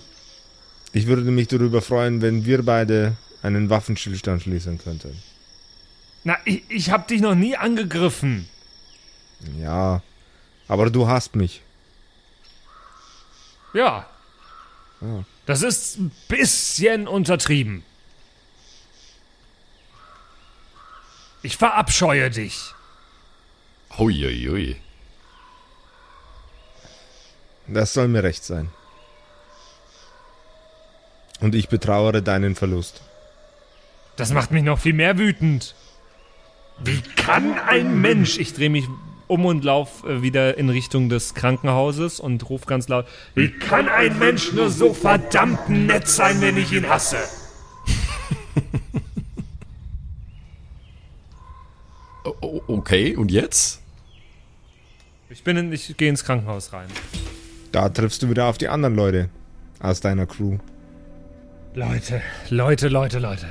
Ich 0.93 1.07
würde 1.07 1.23
mich 1.31 1.49
darüber 1.49 1.81
freuen, 1.81 2.21
wenn 2.21 2.45
wir 2.45 2.63
beide 2.63 3.17
einen 3.45 3.69
Waffenstillstand 3.69 4.43
schließen 4.43 4.79
könnten. 4.79 5.23
Na, 6.25 6.39
ich, 6.47 6.65
ich 6.71 6.91
hab 6.91 7.07
dich 7.09 7.21
noch 7.21 7.35
nie 7.35 7.57
angegriffen. 7.57 8.49
Ja, 9.61 10.03
aber 10.67 10.91
du 10.91 11.07
hast 11.07 11.37
mich. 11.37 11.61
Ja. 13.75 14.09
Ja. 15.03 15.25
Das 15.45 15.61
ist 15.61 15.99
ein 15.99 16.11
bisschen 16.29 17.07
untertrieben. 17.07 17.85
Ich 21.43 21.59
verabscheue 21.59 22.31
dich. 22.31 22.73
Huiuiui. 23.99 24.77
Das 27.67 27.93
soll 27.93 28.09
mir 28.09 28.23
recht 28.23 28.45
sein. 28.45 28.71
Und 31.41 31.55
ich 31.55 31.69
betrauere 31.69 32.23
deinen 32.23 32.55
Verlust. 32.55 33.03
Das 34.17 34.33
macht 34.33 34.51
mich 34.51 34.63
noch 34.63 34.79
viel 34.79 34.93
mehr 34.93 35.19
wütend. 35.19 35.75
Wie 36.83 37.01
kann 37.17 37.59
ein 37.59 38.01
Mensch, 38.01 38.39
ich 38.39 38.55
drehe 38.55 38.71
mich 38.71 38.87
um 39.27 39.47
und 39.47 39.65
lauf 39.65 40.05
äh, 40.05 40.23
wieder 40.23 40.59
in 40.59 40.69
Richtung 40.71 41.09
des 41.09 41.35
Krankenhauses 41.35 42.21
und 42.21 42.49
ruf 42.49 42.67
ganz 42.67 42.89
laut, 42.89 43.07
wie 43.35 43.51
kann 43.51 43.89
ein 43.89 44.19
Mensch 44.19 44.53
nur 44.53 44.71
so 44.71 44.93
verdammt 44.93 45.69
nett 45.69 46.09
sein, 46.09 46.41
wenn 46.41 46.57
ich 46.57 46.73
ihn 46.73 46.89
hasse? 46.89 47.19
Okay, 52.67 53.17
und 53.17 53.31
jetzt? 53.31 53.81
Ich 55.29 55.43
bin 55.45 55.57
in, 55.57 55.73
ich 55.73 55.95
gehe 55.97 56.09
ins 56.09 56.25
Krankenhaus 56.25 56.73
rein. 56.73 56.89
Da 57.73 57.89
triffst 57.89 58.23
du 58.23 58.31
wieder 58.31 58.47
auf 58.47 58.57
die 58.57 58.69
anderen 58.69 58.95
Leute 58.95 59.29
aus 59.81 60.01
deiner 60.01 60.27
Crew. 60.27 60.59
Leute, 61.75 62.23
Leute, 62.51 62.89
Leute, 62.89 63.19
Leute. 63.19 63.47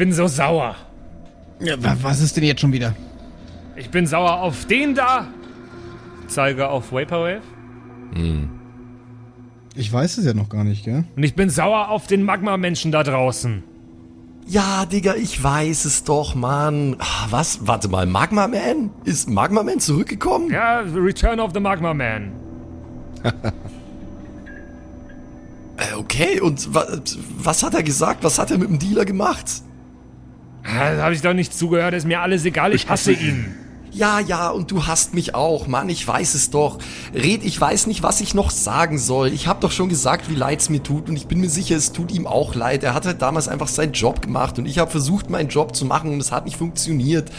Ich 0.00 0.06
bin 0.06 0.14
so 0.14 0.28
sauer. 0.28 0.76
Ja, 1.60 1.74
wa- 1.84 1.94
was 2.00 2.22
ist 2.22 2.34
denn 2.34 2.44
jetzt 2.44 2.62
schon 2.62 2.72
wieder? 2.72 2.94
Ich 3.76 3.90
bin 3.90 4.06
sauer 4.06 4.40
auf 4.40 4.64
den 4.64 4.94
da. 4.94 5.26
Zeige 6.26 6.70
auf 6.70 6.90
Vaporwave. 6.90 7.42
Ich 9.74 9.92
weiß 9.92 10.16
es 10.16 10.24
ja 10.24 10.32
noch 10.32 10.48
gar 10.48 10.64
nicht, 10.64 10.86
gell? 10.86 11.04
Und 11.16 11.22
ich 11.22 11.34
bin 11.34 11.50
sauer 11.50 11.90
auf 11.90 12.06
den 12.06 12.22
Magma-Menschen 12.22 12.92
da 12.92 13.02
draußen. 13.02 13.62
Ja, 14.46 14.86
Digga, 14.86 15.16
ich 15.16 15.44
weiß 15.44 15.84
es 15.84 16.02
doch, 16.04 16.34
Mann. 16.34 16.96
Ah, 16.98 17.26
Was? 17.28 17.58
Warte 17.66 17.88
mal, 17.88 18.06
Magma 18.06 18.48
Man? 18.48 18.88
Ist 19.04 19.28
Magma 19.28 19.62
Man 19.62 19.80
zurückgekommen? 19.80 20.50
Ja, 20.50 20.78
Return 20.80 21.40
of 21.40 21.50
the 21.52 21.60
Magma 21.60 21.92
Man. 21.92 22.32
Äh, 25.76 25.94
Okay, 25.98 26.40
und 26.40 26.74
wa 26.74 26.86
was 27.38 27.62
hat 27.62 27.74
er 27.74 27.82
gesagt? 27.82 28.24
Was 28.24 28.38
hat 28.38 28.50
er 28.50 28.56
mit 28.58 28.68
dem 28.68 28.78
Dealer 28.78 29.04
gemacht? 29.04 29.62
Ah, 30.64 30.94
Da 30.94 31.02
habe 31.04 31.14
ich 31.14 31.22
doch 31.22 31.34
nicht 31.34 31.54
zugehört, 31.54 31.94
ist 31.94 32.06
mir 32.06 32.20
alles 32.20 32.44
egal, 32.44 32.74
ich 32.74 32.88
hasse 32.88 33.12
ihn. 33.12 33.54
Ja, 33.92 34.20
ja, 34.20 34.50
und 34.50 34.70
du 34.70 34.86
hast 34.86 35.14
mich 35.14 35.34
auch, 35.34 35.66
Mann, 35.66 35.88
ich 35.88 36.06
weiß 36.06 36.34
es 36.34 36.50
doch. 36.50 36.78
Red, 37.12 37.44
ich 37.44 37.60
weiß 37.60 37.88
nicht, 37.88 38.04
was 38.04 38.20
ich 38.20 38.34
noch 38.34 38.50
sagen 38.50 38.98
soll. 38.98 39.32
Ich 39.32 39.48
habe 39.48 39.60
doch 39.60 39.72
schon 39.72 39.88
gesagt, 39.88 40.30
wie 40.30 40.36
leid's 40.36 40.68
mir 40.70 40.80
tut 40.80 41.08
und 41.08 41.16
ich 41.16 41.26
bin 41.26 41.40
mir 41.40 41.50
sicher, 41.50 41.76
es 41.76 41.90
tut 41.90 42.12
ihm 42.12 42.26
auch 42.26 42.54
leid. 42.54 42.84
Er 42.84 42.94
hat 42.94 43.04
halt 43.06 43.20
damals 43.20 43.48
einfach 43.48 43.66
seinen 43.66 43.92
Job 43.92 44.22
gemacht 44.22 44.60
und 44.60 44.66
ich 44.66 44.78
habe 44.78 44.90
versucht, 44.92 45.28
meinen 45.28 45.48
Job 45.48 45.74
zu 45.74 45.86
machen 45.86 46.12
und 46.12 46.20
es 46.20 46.30
hat 46.30 46.44
nicht 46.44 46.56
funktioniert. 46.56 47.30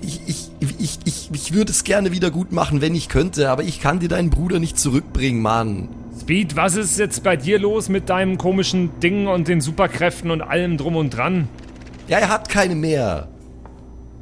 Ich, 0.00 0.20
ich, 0.26 0.50
ich, 0.80 0.98
ich, 1.04 1.30
ich 1.32 1.52
würde 1.52 1.70
es 1.70 1.84
gerne 1.84 2.10
wieder 2.10 2.32
gut 2.32 2.50
machen, 2.50 2.80
wenn 2.80 2.96
ich 2.96 3.08
könnte, 3.08 3.50
aber 3.50 3.62
ich 3.62 3.80
kann 3.80 4.00
dir 4.00 4.08
deinen 4.08 4.30
Bruder 4.30 4.58
nicht 4.58 4.80
zurückbringen, 4.80 5.42
Mann. 5.42 5.88
Speed, 6.22 6.54
was 6.54 6.76
ist 6.76 7.00
jetzt 7.00 7.24
bei 7.24 7.34
dir 7.36 7.58
los 7.58 7.88
mit 7.88 8.08
deinem 8.08 8.38
komischen 8.38 8.90
Ding 9.00 9.26
und 9.26 9.48
den 9.48 9.60
Superkräften 9.60 10.30
und 10.30 10.40
allem 10.40 10.76
drum 10.76 10.94
und 10.94 11.10
dran? 11.10 11.48
Ja, 12.06 12.18
er 12.18 12.28
hat 12.28 12.48
keine 12.48 12.76
mehr. 12.76 13.26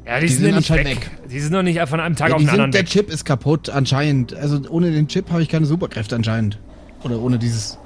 Ja, 0.07 0.19
die, 0.19 0.25
Die 0.25 0.33
sind, 0.33 0.45
sind 0.45 0.49
ja 0.49 0.57
nicht 0.57 0.71
anscheinend 0.71 1.01
weg. 1.03 1.11
Die 1.29 1.39
sind 1.39 1.53
noch 1.53 1.61
nicht 1.61 1.79
von 1.87 1.99
einem 1.99 2.15
Tag 2.15 2.29
Ja, 2.29 2.35
auf 2.37 2.41
den 2.41 2.49
anderen 2.49 2.71
der 2.71 2.81
weg. 2.81 2.87
Chip 2.87 3.11
ist 3.11 3.23
kaputt, 3.23 3.69
anscheinend. 3.69 4.33
Also 4.33 4.59
ohne 4.69 4.89
den 4.89 5.09
Chip 5.09 5.29
habe 5.29 5.43
ich 5.43 5.49
keine 5.49 5.67
Superkräfte 5.67 6.15
anscheinend. 6.15 6.57
Oder 7.03 7.21
ohne 7.21 7.37
dieses 7.37 7.77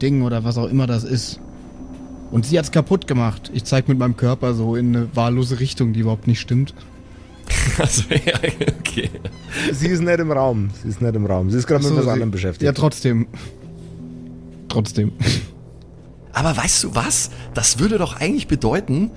Ding 0.00 0.22
oder 0.22 0.44
was 0.44 0.56
auch 0.56 0.68
immer 0.68 0.86
das 0.86 1.02
ist. 1.02 1.40
Und 2.30 2.46
sie 2.46 2.60
hat's 2.60 2.70
kaputt 2.70 3.08
gemacht. 3.08 3.50
Ich 3.52 3.64
zeig 3.64 3.88
mit 3.88 3.98
meinem 3.98 4.16
Körper 4.16 4.54
so 4.54 4.76
in 4.76 4.94
eine 4.94 5.08
wahllose 5.16 5.58
Richtung, 5.58 5.92
die 5.94 6.00
überhaupt 6.00 6.28
nicht 6.28 6.38
stimmt. 6.38 6.74
Also, 7.78 8.02
ja, 8.10 8.34
okay. 8.78 9.08
Sie 9.72 9.88
ist 9.88 10.00
nicht 10.02 10.18
im 10.18 10.30
Raum. 10.32 10.70
Sie 10.82 10.88
ist 10.88 11.00
nicht 11.00 11.14
im 11.14 11.26
Raum. 11.26 11.50
Sie 11.50 11.58
ist 11.58 11.66
gerade 11.66 11.82
mit 11.82 11.90
So, 11.90 11.96
was 11.96 12.04
sie- 12.04 12.10
anderem 12.10 12.30
beschäftigt. 12.30 12.62
Ja, 12.62 12.72
trotzdem. 12.72 13.26
Trotzdem. 14.68 15.12
Aber 16.32 16.56
weißt 16.56 16.84
du 16.84 16.94
was? 16.94 17.30
Das 17.54 17.78
würde 17.78 17.98
doch 17.98 18.20
eigentlich 18.20 18.46
bedeuten, 18.48 19.10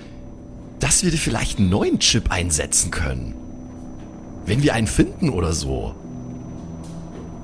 dass 0.79 1.03
wir 1.03 1.11
dir 1.11 1.17
vielleicht 1.17 1.59
einen 1.59 1.69
neuen 1.69 1.99
Chip 1.99 2.31
einsetzen 2.31 2.89
können. 2.91 3.35
Wenn 4.45 4.63
wir 4.63 4.73
einen 4.73 4.87
finden 4.87 5.29
oder 5.29 5.53
so. 5.53 5.93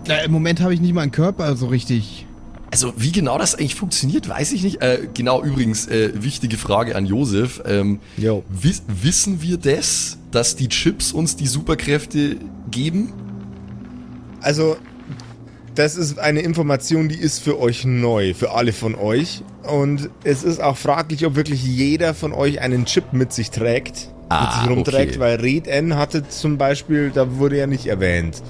Ja, 0.08 0.18
Im 0.18 0.32
Moment 0.32 0.60
habe 0.62 0.74
ich 0.74 0.82
nicht 0.82 0.94
mal 0.94 1.02
einen 1.02 1.12
Körper 1.12 1.56
so 1.56 1.68
richtig. 1.68 2.26
Also 2.72 2.94
wie 2.98 3.12
genau 3.12 3.38
das 3.38 3.56
eigentlich 3.56 3.76
funktioniert, 3.76 4.30
weiß 4.30 4.52
ich 4.52 4.64
nicht. 4.64 4.82
Äh, 4.82 5.08
genau, 5.14 5.44
übrigens, 5.44 5.88
äh, 5.88 6.12
wichtige 6.22 6.58
Frage 6.58 6.96
an 6.96 7.06
Josef. 7.06 7.62
Ähm, 7.66 8.00
wiss, 8.50 8.84
wissen 8.88 9.42
wir 9.42 9.58
das, 9.58 10.18
dass 10.32 10.56
die 10.56 10.70
Chips 10.70 11.12
uns 11.12 11.36
die 11.36 11.48
Superkräfte 11.48 12.38
geben? 12.70 13.12
Also, 14.42 14.78
das 15.76 15.96
ist 15.96 16.20
eine 16.20 16.42
Information, 16.42 17.10
die 17.10 17.18
ist 17.18 17.40
für 17.40 17.60
euch 17.60 17.86
neu, 17.86 18.34
für 18.34 18.52
alle 18.52 18.74
von 18.74 18.96
euch. 18.96 19.44
Und 19.64 20.10
es 20.24 20.44
ist 20.44 20.62
auch 20.62 20.78
fraglich, 20.78 21.26
ob 21.26 21.36
wirklich 21.36 21.64
jeder 21.64 22.14
von 22.14 22.34
euch 22.34 22.62
einen 22.62 22.86
Chip 22.86 23.14
mit 23.14 23.34
sich 23.34 23.50
trägt, 23.50 24.10
Ah, 24.30 24.44
mit 24.44 24.54
sich 24.54 24.70
rumträgt, 24.70 25.12
okay. 25.14 25.20
weil 25.20 25.40
Red 25.42 25.68
N 25.68 25.96
hatte 25.96 26.28
zum 26.28 26.58
Beispiel, 26.60 27.12
da 27.14 27.38
wurde 27.38 27.58
ja 27.58 27.66
nicht 27.68 27.88
erwähnt, 27.88 28.44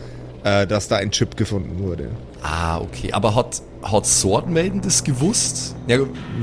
äh, 0.44 0.68
dass 0.68 0.88
da 0.90 0.98
ein 0.98 1.12
Chip 1.12 1.38
gefunden 1.38 1.80
wurde. 1.80 2.10
Ah, 2.42 2.80
okay. 2.80 3.12
Aber 3.14 3.36
hat, 3.36 3.62
hat 3.82 4.06
Sword 4.06 4.50
Maiden 4.50 4.82
das 4.82 5.04
gewusst? 5.04 5.76
Ja, 5.88 6.00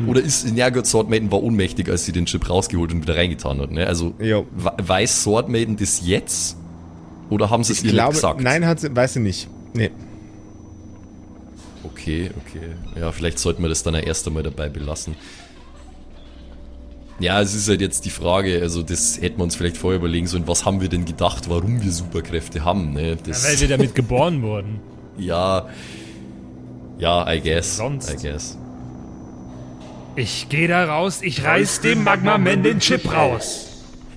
oder 0.06 0.20
ist, 0.22 0.48
ja 0.56 0.70
gut, 0.70 0.86
Sword 0.86 1.10
Maiden 1.10 1.30
war 1.30 1.42
ohnmächtig, 1.42 1.88
als 1.88 2.04
sie 2.06 2.12
den 2.12 2.26
Chip 2.26 2.48
rausgeholt 2.48 2.92
und 2.92 3.02
wieder 3.02 3.16
reingetan 3.16 3.60
hat, 3.60 3.70
ne? 3.70 3.86
Also, 3.86 4.14
Jo. 4.20 4.46
we- 4.56 4.72
weiß 4.78 5.22
Sword 5.24 5.48
Maiden 5.48 5.76
das 5.76 6.00
jetzt? 6.06 6.56
Oder 7.28 7.50
haben 7.50 7.64
sie 7.64 7.72
es 7.72 7.82
ihr 7.82 7.90
glaube, 7.92 8.10
nicht 8.12 8.22
gesagt? 8.22 8.40
nein, 8.40 8.66
hat 8.66 8.80
sie, 8.80 8.94
weiß 8.94 9.14
sie 9.14 9.20
nicht. 9.20 9.48
Nee. 9.74 9.90
Okay, 11.84 12.30
okay. 12.46 13.00
Ja, 13.00 13.12
vielleicht 13.12 13.38
sollten 13.38 13.62
wir 13.62 13.68
das 13.68 13.82
dann 13.82 13.94
erst 13.94 14.26
einmal 14.26 14.42
dabei 14.42 14.68
belassen. 14.68 15.14
Ja, 17.18 17.40
es 17.40 17.54
ist 17.54 17.68
halt 17.68 17.80
jetzt 17.80 18.04
die 18.04 18.10
Frage, 18.10 18.60
also 18.60 18.82
das 18.82 19.20
hätten 19.20 19.38
wir 19.38 19.44
uns 19.44 19.56
vielleicht 19.56 19.76
vorher 19.78 19.98
überlegen 19.98 20.26
sollen, 20.26 20.46
was 20.46 20.64
haben 20.66 20.80
wir 20.82 20.88
denn 20.88 21.06
gedacht, 21.06 21.48
warum 21.48 21.82
wir 21.82 21.90
Superkräfte 21.90 22.64
haben, 22.64 22.92
ne? 22.92 23.16
Das, 23.16 23.46
Weil 23.46 23.58
wir 23.60 23.68
damit 23.68 23.94
geboren 23.94 24.42
wurden. 24.42 24.80
ja, 25.18 25.66
ja, 26.98 27.32
I 27.32 27.40
guess, 27.40 27.76
Sonst? 27.76 28.10
I 28.12 28.16
guess. 28.16 28.58
Ich 30.16 30.48
gehe 30.48 30.68
da 30.68 30.84
raus, 30.86 31.20
ich 31.22 31.44
reiß 31.44 31.80
dem 31.82 32.02
Magma-Man 32.02 32.62
den 32.62 32.78
Chip 32.80 33.12
raus. 33.12 33.66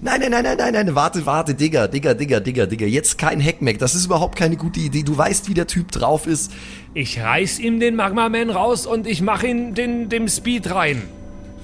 Nein, 0.02 0.22
nein, 0.22 0.32
nein, 0.32 0.44
nein, 0.44 0.58
nein, 0.58 0.74
nein, 0.74 0.96
warte, 0.96 1.26
warte, 1.26 1.54
Digga, 1.54 1.88
Digga, 1.88 2.14
Digga, 2.14 2.40
Digga, 2.40 2.66
Digga, 2.66 2.86
jetzt 2.86 3.18
kein 3.18 3.44
Hackmack, 3.44 3.80
das 3.80 3.96
ist 3.96 4.06
überhaupt 4.06 4.38
keine 4.38 4.56
gute 4.56 4.80
Idee, 4.80 5.04
du 5.04 5.18
weißt, 5.18 5.50
wie 5.50 5.54
der 5.54 5.68
Typ 5.68 5.92
drauf 5.92 6.26
ist. 6.26 6.54
Ich 6.94 7.20
reiß 7.20 7.60
ihm 7.60 7.82
den 7.82 7.98
Magma-Man 7.98 8.50
raus 8.50 8.86
und 8.86 9.08
ich 9.08 9.22
mach 9.22 9.44
ihn 9.44 9.74
den, 9.74 10.08
dem 10.08 10.30
Speed 10.30 10.72
rein. 10.72 11.02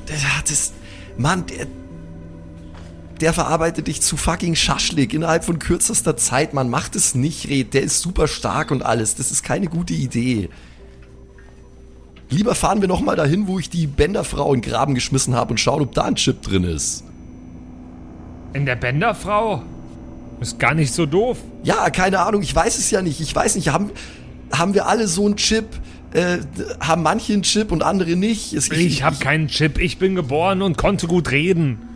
Der 0.10 0.38
hat 0.38 0.51
es, 0.51 0.73
Mann, 1.17 1.45
der, 1.45 1.67
der 3.21 3.32
verarbeitet 3.32 3.88
dich 3.88 4.01
zu 4.01 4.17
fucking 4.17 4.56
Schaschlik 4.56 5.13
innerhalb 5.13 5.45
von 5.45 5.60
kürzester 5.60 6.17
Zeit. 6.17 6.54
Man 6.54 6.69
macht 6.69 6.95
es 6.97 7.15
nicht, 7.15 7.49
Red. 7.49 7.73
Der 7.73 7.84
ist 7.84 8.01
super 8.01 8.28
stark 8.28 8.71
und 8.71 8.84
alles. 8.84 9.15
Das 9.15 9.32
ist 9.32 9.43
keine 9.43 9.67
gute 9.67 9.93
Idee. 9.93 10.49
Lieber 12.30 12.56
fahren 12.56 12.82
wir 12.82 12.88
nochmal 12.88 13.16
dahin, 13.16 13.48
wo 13.48 13.60
ich 13.60 13.70
die 13.70 13.88
Bänderfrau 13.88 14.54
in 14.54 14.62
den 14.62 14.70
Graben 14.72 14.96
geschmissen 14.96 15.36
habe 15.36 15.52
und 15.52 15.60
schauen, 15.60 15.82
ob 15.82 15.94
da 15.94 16.04
ein 16.06 16.16
Chip 16.16 16.42
drin 16.42 16.64
ist. 16.64 17.04
In 18.54 18.66
der 18.66 18.76
Bänderfrau? 18.76 19.62
Ist 20.42 20.60
gar 20.60 20.74
nicht 20.74 20.94
so 20.94 21.06
doof. 21.06 21.38
Ja, 21.64 21.90
keine 21.90 22.20
Ahnung, 22.20 22.42
ich 22.42 22.54
weiß 22.56 22.78
es 22.78 22.90
ja 22.92 23.02
nicht. 23.02 23.22
Ich 23.22 23.34
weiß 23.36 23.56
nicht, 23.56 23.70
haben, 23.70 23.92
haben 24.52 24.74
wir 24.74 24.88
alle 24.88 25.08
so 25.08 25.26
einen 25.26 25.38
Chip? 25.38 25.66
Äh, 26.14 26.38
haben 26.80 27.04
manche 27.04 27.34
einen 27.34 27.44
Chip 27.44 27.72
und 27.72 27.84
andere 27.84 28.16
nicht? 28.16 28.54
Es- 28.54 28.70
Ich 28.72 29.04
hab 29.04 29.20
keinen 29.20 29.48
Chip, 29.48 29.78
ich 29.80 29.98
bin 30.00 30.16
geboren 30.16 30.62
und 30.62 30.78
konnte 30.78 31.08
gut 31.08 31.32
reden. 31.32 31.80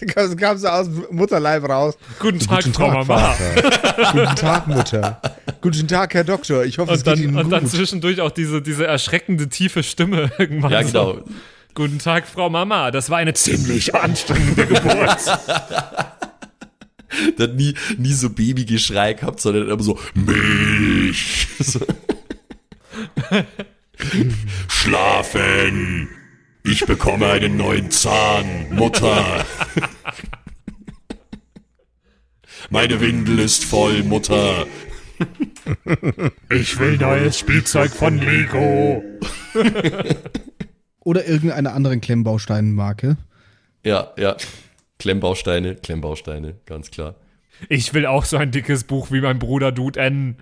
Da 0.00 0.34
kam 0.34 0.56
sie 0.56 0.72
aus 0.72 0.86
dem 0.86 1.04
Mutterleib 1.10 1.68
raus. 1.68 1.94
Guten 2.18 2.38
Tag, 2.38 2.62
Frau 2.72 2.88
Mama. 2.88 3.04
Vater. 3.34 4.12
Guten 4.12 4.36
Tag, 4.36 4.66
Mutter. 4.66 5.20
Guten 5.64 5.88
Tag, 5.88 6.12
Herr 6.12 6.24
Doktor. 6.24 6.66
Ich 6.66 6.76
hoffe, 6.76 6.92
es 6.92 6.98
Und 6.98 7.04
geht 7.04 7.14
dann, 7.14 7.22
Ihnen 7.24 7.36
und 7.38 7.44
gut. 7.44 7.52
dann 7.54 7.66
zwischendurch 7.66 8.20
auch 8.20 8.30
diese, 8.30 8.60
diese 8.60 8.86
erschreckende 8.86 9.48
tiefe 9.48 9.82
Stimme 9.82 10.30
irgendwann. 10.38 10.70
Ja, 10.70 10.82
genau. 10.82 11.14
So. 11.14 11.24
Guten 11.72 11.98
Tag, 11.98 12.28
Frau 12.28 12.50
Mama. 12.50 12.90
Das 12.90 13.08
war 13.08 13.16
eine 13.16 13.32
ziemlich 13.32 13.94
anstrengende 13.94 14.66
Geburt. 14.66 15.26
Hat 17.38 17.54
nie, 17.54 17.74
nie 17.96 18.12
so 18.12 18.28
Babygeschrei 18.28 19.14
gehabt, 19.14 19.40
sondern 19.40 19.70
immer 19.70 19.82
so 19.82 19.98
Milch. 20.12 21.46
So. 21.58 21.80
Schlafen. 24.68 26.10
Ich 26.62 26.84
bekomme 26.84 27.28
einen 27.30 27.56
neuen 27.56 27.90
Zahn, 27.90 28.66
Mutter. 28.70 29.46
Meine 32.68 33.00
Windel 33.00 33.38
ist 33.38 33.64
voll, 33.64 34.02
Mutter. 34.02 34.66
Ich 36.50 36.78
will 36.78 36.96
neues 36.96 37.38
Spielzeug 37.38 37.90
von 37.90 38.18
Lego. 38.18 39.02
Oder 41.00 41.26
irgendeine 41.26 41.72
anderen 41.72 42.00
Klemmbausteinmarke. 42.00 43.16
Ja, 43.84 44.12
ja. 44.16 44.36
Klemmbausteine, 44.98 45.74
Klemmbausteine, 45.76 46.56
ganz 46.66 46.90
klar. 46.90 47.16
Ich 47.68 47.92
will 47.94 48.06
auch 48.06 48.24
so 48.24 48.36
ein 48.36 48.50
dickes 48.50 48.84
Buch 48.84 49.10
wie 49.10 49.20
mein 49.20 49.38
Bruder 49.38 49.72
Dude 49.72 50.00
N. 50.00 50.36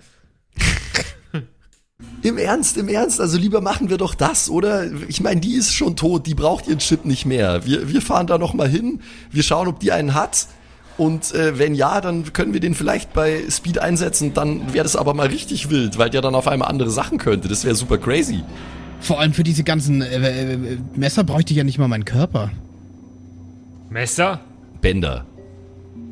Im 2.22 2.38
Ernst, 2.38 2.76
im 2.76 2.88
Ernst, 2.88 3.20
also 3.20 3.38
lieber 3.38 3.60
machen 3.60 3.90
wir 3.90 3.96
doch 3.96 4.14
das, 4.14 4.48
oder? 4.50 4.90
Ich 5.08 5.20
meine, 5.20 5.40
die 5.40 5.54
ist 5.54 5.72
schon 5.72 5.96
tot, 5.96 6.26
die 6.26 6.34
braucht 6.34 6.66
ihren 6.66 6.78
Chip 6.78 7.04
nicht 7.04 7.26
mehr. 7.26 7.64
Wir, 7.64 7.92
wir 7.92 8.02
fahren 8.02 8.26
da 8.26 8.38
noch 8.38 8.54
mal 8.54 8.68
hin, 8.68 9.02
wir 9.30 9.42
schauen, 9.42 9.68
ob 9.68 9.80
die 9.80 9.92
einen 9.92 10.14
hat. 10.14 10.48
Und 11.02 11.34
äh, 11.34 11.58
wenn 11.58 11.74
ja, 11.74 12.00
dann 12.00 12.32
können 12.32 12.52
wir 12.52 12.60
den 12.60 12.74
vielleicht 12.74 13.12
bei 13.12 13.40
Speed 13.50 13.78
einsetzen. 13.80 14.34
Dann 14.34 14.72
wäre 14.72 14.84
das 14.84 14.94
aber 14.94 15.14
mal 15.14 15.26
richtig 15.26 15.68
wild, 15.68 15.98
weil 15.98 16.10
der 16.10 16.20
dann 16.20 16.36
auf 16.36 16.46
einmal 16.46 16.68
andere 16.68 16.90
Sachen 16.90 17.18
könnte. 17.18 17.48
Das 17.48 17.64
wäre 17.64 17.74
super 17.74 17.98
crazy. 17.98 18.44
Vor 19.00 19.18
allem 19.18 19.32
für 19.32 19.42
diese 19.42 19.64
ganzen 19.64 20.00
äh, 20.00 20.52
äh, 20.52 20.78
Messer 20.94 21.24
bräuchte 21.24 21.52
ich 21.54 21.56
ja 21.58 21.64
nicht 21.64 21.78
mal 21.78 21.88
meinen 21.88 22.04
Körper. 22.04 22.50
Messer? 23.90 24.38
Bänder. 24.80 25.26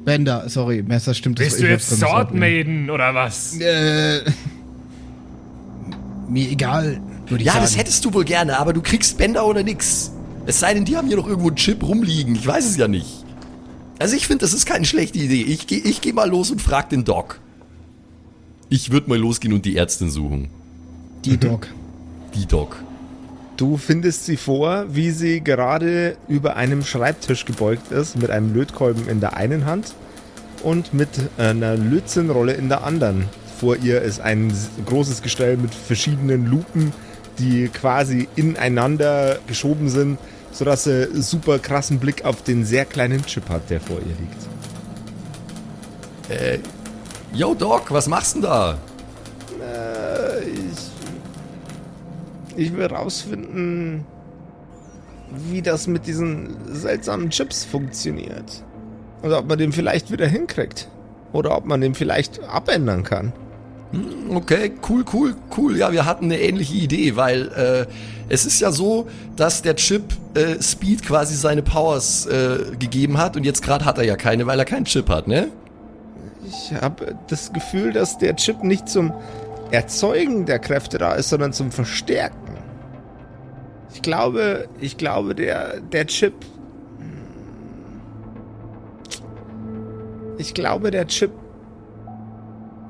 Bänder, 0.04 0.48
sorry, 0.48 0.82
Messer 0.82 1.14
stimmt. 1.14 1.38
das- 1.38 1.46
Bist 1.50 1.60
du 1.60 1.68
jetzt 1.68 1.88
Sword 2.00 2.34
Maiden 2.34 2.90
oder 2.90 3.14
was? 3.14 3.56
Äh, 3.60 4.22
mir 6.28 6.48
egal, 6.50 7.00
würde 7.28 7.42
ich 7.42 7.46
Ja, 7.46 7.52
sagen. 7.52 7.64
das 7.64 7.76
hättest 7.76 8.04
du 8.04 8.12
wohl 8.14 8.24
gerne, 8.24 8.58
aber 8.58 8.72
du 8.72 8.82
kriegst 8.82 9.18
Bänder 9.18 9.46
oder 9.46 9.62
nix. 9.62 10.10
Es 10.46 10.58
sei 10.58 10.74
denn, 10.74 10.84
die 10.84 10.96
haben 10.96 11.06
hier 11.06 11.16
noch 11.16 11.28
irgendwo 11.28 11.48
einen 11.48 11.56
Chip 11.56 11.82
rumliegen. 11.86 12.34
Ich 12.34 12.46
weiß 12.46 12.64
es 12.66 12.76
ja 12.76 12.88
nicht. 12.88 13.19
Also 14.00 14.16
ich 14.16 14.26
finde, 14.26 14.46
das 14.46 14.54
ist 14.54 14.64
keine 14.64 14.86
schlechte 14.86 15.18
Idee. 15.18 15.42
Ich 15.42 15.66
gehe 15.66 15.78
ich 15.78 16.00
geh 16.00 16.14
mal 16.14 16.28
los 16.28 16.50
und 16.50 16.62
frag 16.62 16.88
den 16.88 17.04
Doc. 17.04 17.38
Ich 18.70 18.90
würde 18.90 19.10
mal 19.10 19.18
losgehen 19.18 19.52
und 19.52 19.66
die 19.66 19.76
Ärztin 19.76 20.08
suchen. 20.08 20.48
Die 21.24 21.36
Doc. 21.36 21.68
Die 22.34 22.46
Doc. 22.46 22.82
Du 23.58 23.76
findest 23.76 24.24
sie 24.24 24.38
vor, 24.38 24.86
wie 24.88 25.10
sie 25.10 25.42
gerade 25.42 26.16
über 26.28 26.56
einem 26.56 26.82
Schreibtisch 26.82 27.44
gebeugt 27.44 27.92
ist, 27.92 28.16
mit 28.16 28.30
einem 28.30 28.54
Lötkolben 28.54 29.06
in 29.06 29.20
der 29.20 29.36
einen 29.36 29.66
Hand 29.66 29.94
und 30.62 30.94
mit 30.94 31.10
einer 31.36 31.76
Lötzinnrolle 31.76 32.54
in 32.54 32.70
der 32.70 32.84
anderen. 32.84 33.26
Vor 33.58 33.76
ihr 33.76 34.00
ist 34.00 34.20
ein 34.20 34.50
großes 34.86 35.20
Gestell 35.20 35.58
mit 35.58 35.74
verschiedenen 35.74 36.46
Lupen, 36.46 36.94
die 37.38 37.68
quasi 37.68 38.28
ineinander 38.34 39.40
geschoben 39.46 39.90
sind, 39.90 40.18
sodass 40.52 40.84
sie 40.84 41.08
super 41.22 41.58
krassen 41.58 41.98
Blick 41.98 42.24
auf 42.24 42.42
den 42.42 42.64
sehr 42.64 42.84
kleinen 42.84 43.24
Chip 43.24 43.48
hat, 43.48 43.70
der 43.70 43.80
vor 43.80 43.98
ihr 43.98 44.06
liegt. 44.06 44.50
Yo, 47.32 47.54
Doc, 47.54 47.92
was 47.92 48.08
machst 48.08 48.34
du 48.36 48.40
denn 48.40 48.50
da? 48.50 48.78
Äh, 49.62 50.48
ich, 50.48 50.90
ich 52.56 52.76
will 52.76 52.86
rausfinden, 52.86 54.04
wie 55.30 55.62
das 55.62 55.86
mit 55.86 56.08
diesen 56.08 56.56
seltsamen 56.74 57.30
Chips 57.30 57.64
funktioniert. 57.64 58.64
Und 59.22 59.32
ob 59.32 59.46
man 59.46 59.58
den 59.58 59.72
vielleicht 59.72 60.10
wieder 60.10 60.26
hinkriegt. 60.26 60.88
Oder 61.32 61.56
ob 61.56 61.66
man 61.66 61.80
den 61.80 61.94
vielleicht 61.94 62.42
abändern 62.42 63.04
kann. 63.04 63.32
Okay, 64.28 64.72
cool, 64.88 65.04
cool, 65.12 65.34
cool. 65.56 65.76
Ja, 65.76 65.90
wir 65.90 66.04
hatten 66.04 66.26
eine 66.26 66.40
ähnliche 66.40 66.74
Idee, 66.74 67.16
weil 67.16 67.48
äh, 67.48 67.86
es 68.28 68.46
ist 68.46 68.60
ja 68.60 68.70
so, 68.70 69.08
dass 69.34 69.62
der 69.62 69.74
Chip 69.74 70.04
äh, 70.34 70.62
Speed 70.62 71.02
quasi 71.04 71.34
seine 71.34 71.62
Powers 71.62 72.26
äh, 72.26 72.76
gegeben 72.78 73.18
hat 73.18 73.36
und 73.36 73.44
jetzt 73.44 73.62
gerade 73.62 73.84
hat 73.84 73.98
er 73.98 74.04
ja 74.04 74.14
keine, 74.14 74.46
weil 74.46 74.58
er 74.58 74.64
keinen 74.64 74.84
Chip 74.84 75.08
hat, 75.08 75.26
ne? 75.26 75.48
Ich 76.46 76.72
habe 76.80 77.16
das 77.28 77.52
Gefühl, 77.52 77.92
dass 77.92 78.18
der 78.18 78.36
Chip 78.36 78.62
nicht 78.62 78.88
zum 78.88 79.12
Erzeugen 79.72 80.46
der 80.46 80.60
Kräfte 80.60 80.98
da 80.98 81.14
ist, 81.14 81.28
sondern 81.28 81.52
zum 81.52 81.72
Verstärken. 81.72 82.58
Ich 83.92 84.02
glaube, 84.02 84.68
ich 84.80 84.96
glaube, 84.96 85.34
der, 85.34 85.80
der 85.80 86.06
Chip. 86.06 86.34
Ich 90.38 90.54
glaube, 90.54 90.92
der 90.92 91.06
Chip 91.08 91.32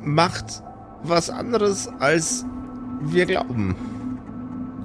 macht 0.02 0.62
was 1.02 1.30
anderes, 1.30 1.88
als 1.98 2.44
wir 3.02 3.26
glauben. 3.26 3.76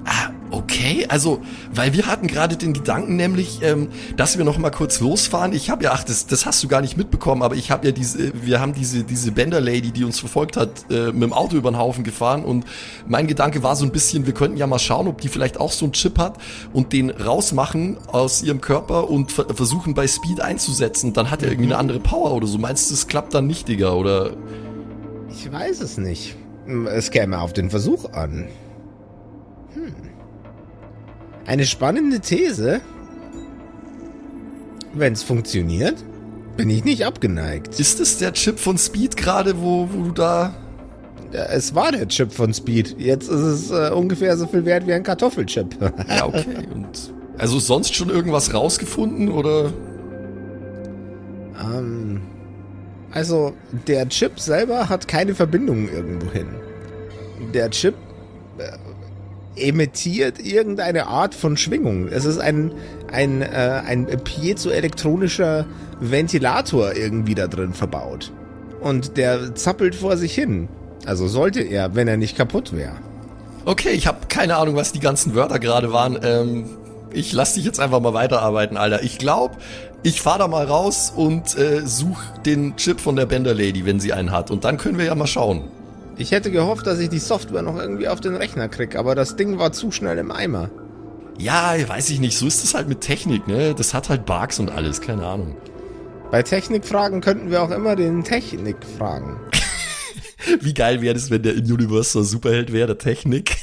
Ah, 0.04 0.30
Okay, 0.50 1.06
also, 1.08 1.40
weil 1.74 1.92
wir 1.92 2.06
hatten 2.06 2.28
gerade 2.28 2.56
den 2.56 2.72
Gedanken 2.72 3.16
nämlich, 3.16 3.60
ähm, 3.62 3.88
dass 4.16 4.38
wir 4.38 4.44
noch 4.44 4.58
mal 4.58 4.70
kurz 4.70 5.00
losfahren. 5.00 5.52
Ich 5.52 5.70
habe 5.70 5.84
ja, 5.84 5.92
ach, 5.92 6.04
das, 6.04 6.26
das 6.26 6.46
hast 6.46 6.62
du 6.62 6.68
gar 6.68 6.80
nicht 6.80 6.96
mitbekommen, 6.96 7.42
aber 7.42 7.56
ich 7.56 7.70
habe 7.70 7.86
ja 7.86 7.92
diese, 7.92 8.32
wir 8.44 8.60
haben 8.60 8.72
diese 8.72 9.02
diese 9.02 9.32
Bender 9.32 9.60
Lady, 9.60 9.90
die 9.90 10.04
uns 10.04 10.20
verfolgt 10.20 10.56
hat, 10.56 10.70
äh, 10.90 11.06
mit 11.06 11.24
dem 11.24 11.32
Auto 11.32 11.56
über 11.56 11.70
den 11.70 11.78
Haufen 11.78 12.04
gefahren 12.04 12.44
und 12.44 12.64
mein 13.08 13.26
Gedanke 13.26 13.62
war 13.62 13.74
so 13.74 13.84
ein 13.84 13.90
bisschen, 13.92 14.26
wir 14.26 14.34
könnten 14.34 14.56
ja 14.56 14.66
mal 14.66 14.78
schauen, 14.78 15.08
ob 15.08 15.20
die 15.20 15.28
vielleicht 15.28 15.58
auch 15.58 15.72
so 15.72 15.84
einen 15.84 15.92
Chip 15.92 16.18
hat 16.18 16.38
und 16.72 16.92
den 16.92 17.10
rausmachen 17.10 17.98
aus 18.06 18.42
ihrem 18.42 18.60
Körper 18.60 19.10
und 19.10 19.32
ver 19.32 19.46
versuchen 19.52 19.94
bei 19.94 20.06
Speed 20.06 20.40
einzusetzen. 20.40 21.12
Dann 21.12 21.30
hat 21.30 21.42
er 21.42 21.50
irgendwie 21.50 21.70
eine 21.70 21.78
andere 21.78 22.00
Power 22.00 22.32
oder 22.32 22.46
so. 22.46 22.58
Meinst 22.58 22.90
du, 22.90 22.94
das 22.94 23.06
klappt 23.08 23.34
dann 23.34 23.46
nicht, 23.46 23.68
Digga? 23.68 23.92
Oder 23.92 24.32
Ich 25.36 25.52
weiß 25.52 25.82
es 25.82 25.98
nicht. 25.98 26.34
Es 26.88 27.10
käme 27.10 27.38
auf 27.40 27.52
den 27.52 27.68
Versuch 27.68 28.10
an. 28.12 28.48
Hm. 29.74 29.94
Eine 31.46 31.66
spannende 31.66 32.20
These. 32.20 32.80
Wenn 34.94 35.12
es 35.12 35.22
funktioniert, 35.22 36.02
bin 36.56 36.70
ich 36.70 36.84
nicht 36.84 37.04
abgeneigt. 37.04 37.78
ist 37.78 38.00
es 38.00 38.16
der 38.16 38.32
Chip 38.32 38.58
von 38.58 38.78
Speed 38.78 39.16
gerade, 39.18 39.60
wo, 39.60 39.88
wo 39.92 40.04
du 40.04 40.12
da 40.12 40.54
Ja, 41.32 41.44
Es 41.44 41.74
war 41.74 41.92
der 41.92 42.08
Chip 42.08 42.32
von 42.32 42.54
Speed. 42.54 42.96
Jetzt 42.98 43.28
ist 43.28 43.40
es 43.40 43.70
äh, 43.70 43.90
ungefähr 43.92 44.36
so 44.38 44.46
viel 44.46 44.64
wert 44.64 44.86
wie 44.86 44.94
ein 44.94 45.02
Kartoffelchip. 45.02 45.76
Ja, 46.08 46.26
okay. 46.26 46.66
Und 46.72 47.12
also 47.36 47.58
sonst 47.58 47.94
schon 47.94 48.08
irgendwas 48.08 48.54
rausgefunden 48.54 49.28
oder? 49.28 49.70
ähm, 51.62 52.05
also, 53.16 53.54
der 53.88 54.06
Chip 54.10 54.38
selber 54.38 54.90
hat 54.90 55.08
keine 55.08 55.34
Verbindung 55.34 55.88
irgendwo 55.88 56.30
hin. 56.30 56.48
Der 57.54 57.70
Chip 57.70 57.94
äh, 58.58 59.68
emittiert 59.68 60.38
irgendeine 60.38 61.06
Art 61.06 61.34
von 61.34 61.56
Schwingung. 61.56 62.08
Es 62.08 62.26
ist 62.26 62.36
ein, 62.36 62.72
ein, 63.10 63.40
äh, 63.40 63.80
ein 63.86 64.06
piezoelektronischer 64.22 65.64
Ventilator 65.98 66.94
irgendwie 66.94 67.34
da 67.34 67.46
drin 67.46 67.72
verbaut. 67.72 68.32
Und 68.82 69.16
der 69.16 69.54
zappelt 69.54 69.94
vor 69.94 70.18
sich 70.18 70.34
hin. 70.34 70.68
Also 71.06 71.26
sollte 71.26 71.62
er, 71.62 71.94
wenn 71.94 72.08
er 72.08 72.18
nicht 72.18 72.36
kaputt 72.36 72.76
wäre. 72.76 72.96
Okay, 73.64 73.92
ich 73.92 74.06
habe 74.06 74.26
keine 74.28 74.56
Ahnung, 74.56 74.76
was 74.76 74.92
die 74.92 75.00
ganzen 75.00 75.34
Wörter 75.34 75.58
gerade 75.58 75.90
waren. 75.90 76.18
Ähm, 76.22 76.66
ich 77.12 77.32
lass 77.32 77.54
dich 77.54 77.64
jetzt 77.64 77.80
einfach 77.80 78.00
mal 78.00 78.12
weiterarbeiten, 78.12 78.76
Alter. 78.76 79.02
Ich 79.02 79.16
glaube, 79.16 79.56
ich 80.06 80.22
fahr 80.22 80.38
da 80.38 80.46
mal 80.46 80.64
raus 80.64 81.12
und 81.14 81.58
äh, 81.58 81.84
such 81.84 82.22
den 82.44 82.76
Chip 82.76 83.00
von 83.00 83.16
der 83.16 83.26
Bender 83.26 83.52
Lady, 83.54 83.84
wenn 83.84 83.98
sie 83.98 84.12
einen 84.12 84.30
hat. 84.30 84.52
Und 84.52 84.62
dann 84.62 84.76
können 84.76 84.98
wir 84.98 85.06
ja 85.06 85.16
mal 85.16 85.26
schauen. 85.26 85.64
Ich 86.16 86.30
hätte 86.30 86.52
gehofft, 86.52 86.86
dass 86.86 87.00
ich 87.00 87.08
die 87.08 87.18
Software 87.18 87.62
noch 87.62 87.76
irgendwie 87.76 88.06
auf 88.06 88.20
den 88.20 88.36
Rechner 88.36 88.68
krieg, 88.68 88.94
aber 88.94 89.16
das 89.16 89.34
Ding 89.34 89.58
war 89.58 89.72
zu 89.72 89.90
schnell 89.90 90.18
im 90.18 90.30
Eimer. 90.30 90.70
Ja, 91.38 91.74
weiß 91.88 92.10
ich 92.10 92.20
nicht. 92.20 92.38
So 92.38 92.46
ist 92.46 92.62
es 92.62 92.72
halt 92.74 92.88
mit 92.88 93.00
Technik, 93.00 93.48
ne? 93.48 93.74
Das 93.74 93.94
hat 93.94 94.08
halt 94.08 94.26
Bugs 94.26 94.60
und 94.60 94.70
alles, 94.70 95.00
keine 95.00 95.26
Ahnung. 95.26 95.56
Bei 96.30 96.44
Technikfragen 96.44 97.20
könnten 97.20 97.50
wir 97.50 97.60
auch 97.64 97.72
immer 97.72 97.96
den 97.96 98.22
Technik 98.22 98.76
fragen. 98.96 99.40
Wie 100.60 100.72
geil 100.72 101.02
wäre 101.02 101.14
das, 101.14 101.30
wenn 101.30 101.42
der 101.42 101.56
in 101.56 101.68
ein 101.68 102.24
Superheld 102.24 102.72
wäre, 102.72 102.86
der 102.86 102.98
Technik? 102.98 103.56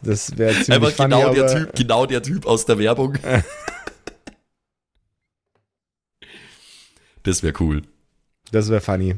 Das 0.00 0.38
wäre 0.38 0.52
ziemlich 0.62 0.70
Einfach 0.70 0.92
funny, 0.92 1.08
genau 1.08 1.34
der 1.34 1.44
aber 1.44 1.54
Typ, 1.56 1.74
genau 1.74 2.06
der 2.06 2.22
Typ 2.22 2.46
aus 2.46 2.66
der 2.66 2.78
Werbung. 2.78 3.18
das 7.22 7.42
wäre 7.42 7.54
cool. 7.60 7.82
das 8.52 8.68
wäre 8.68 8.80
funny. 8.80 9.16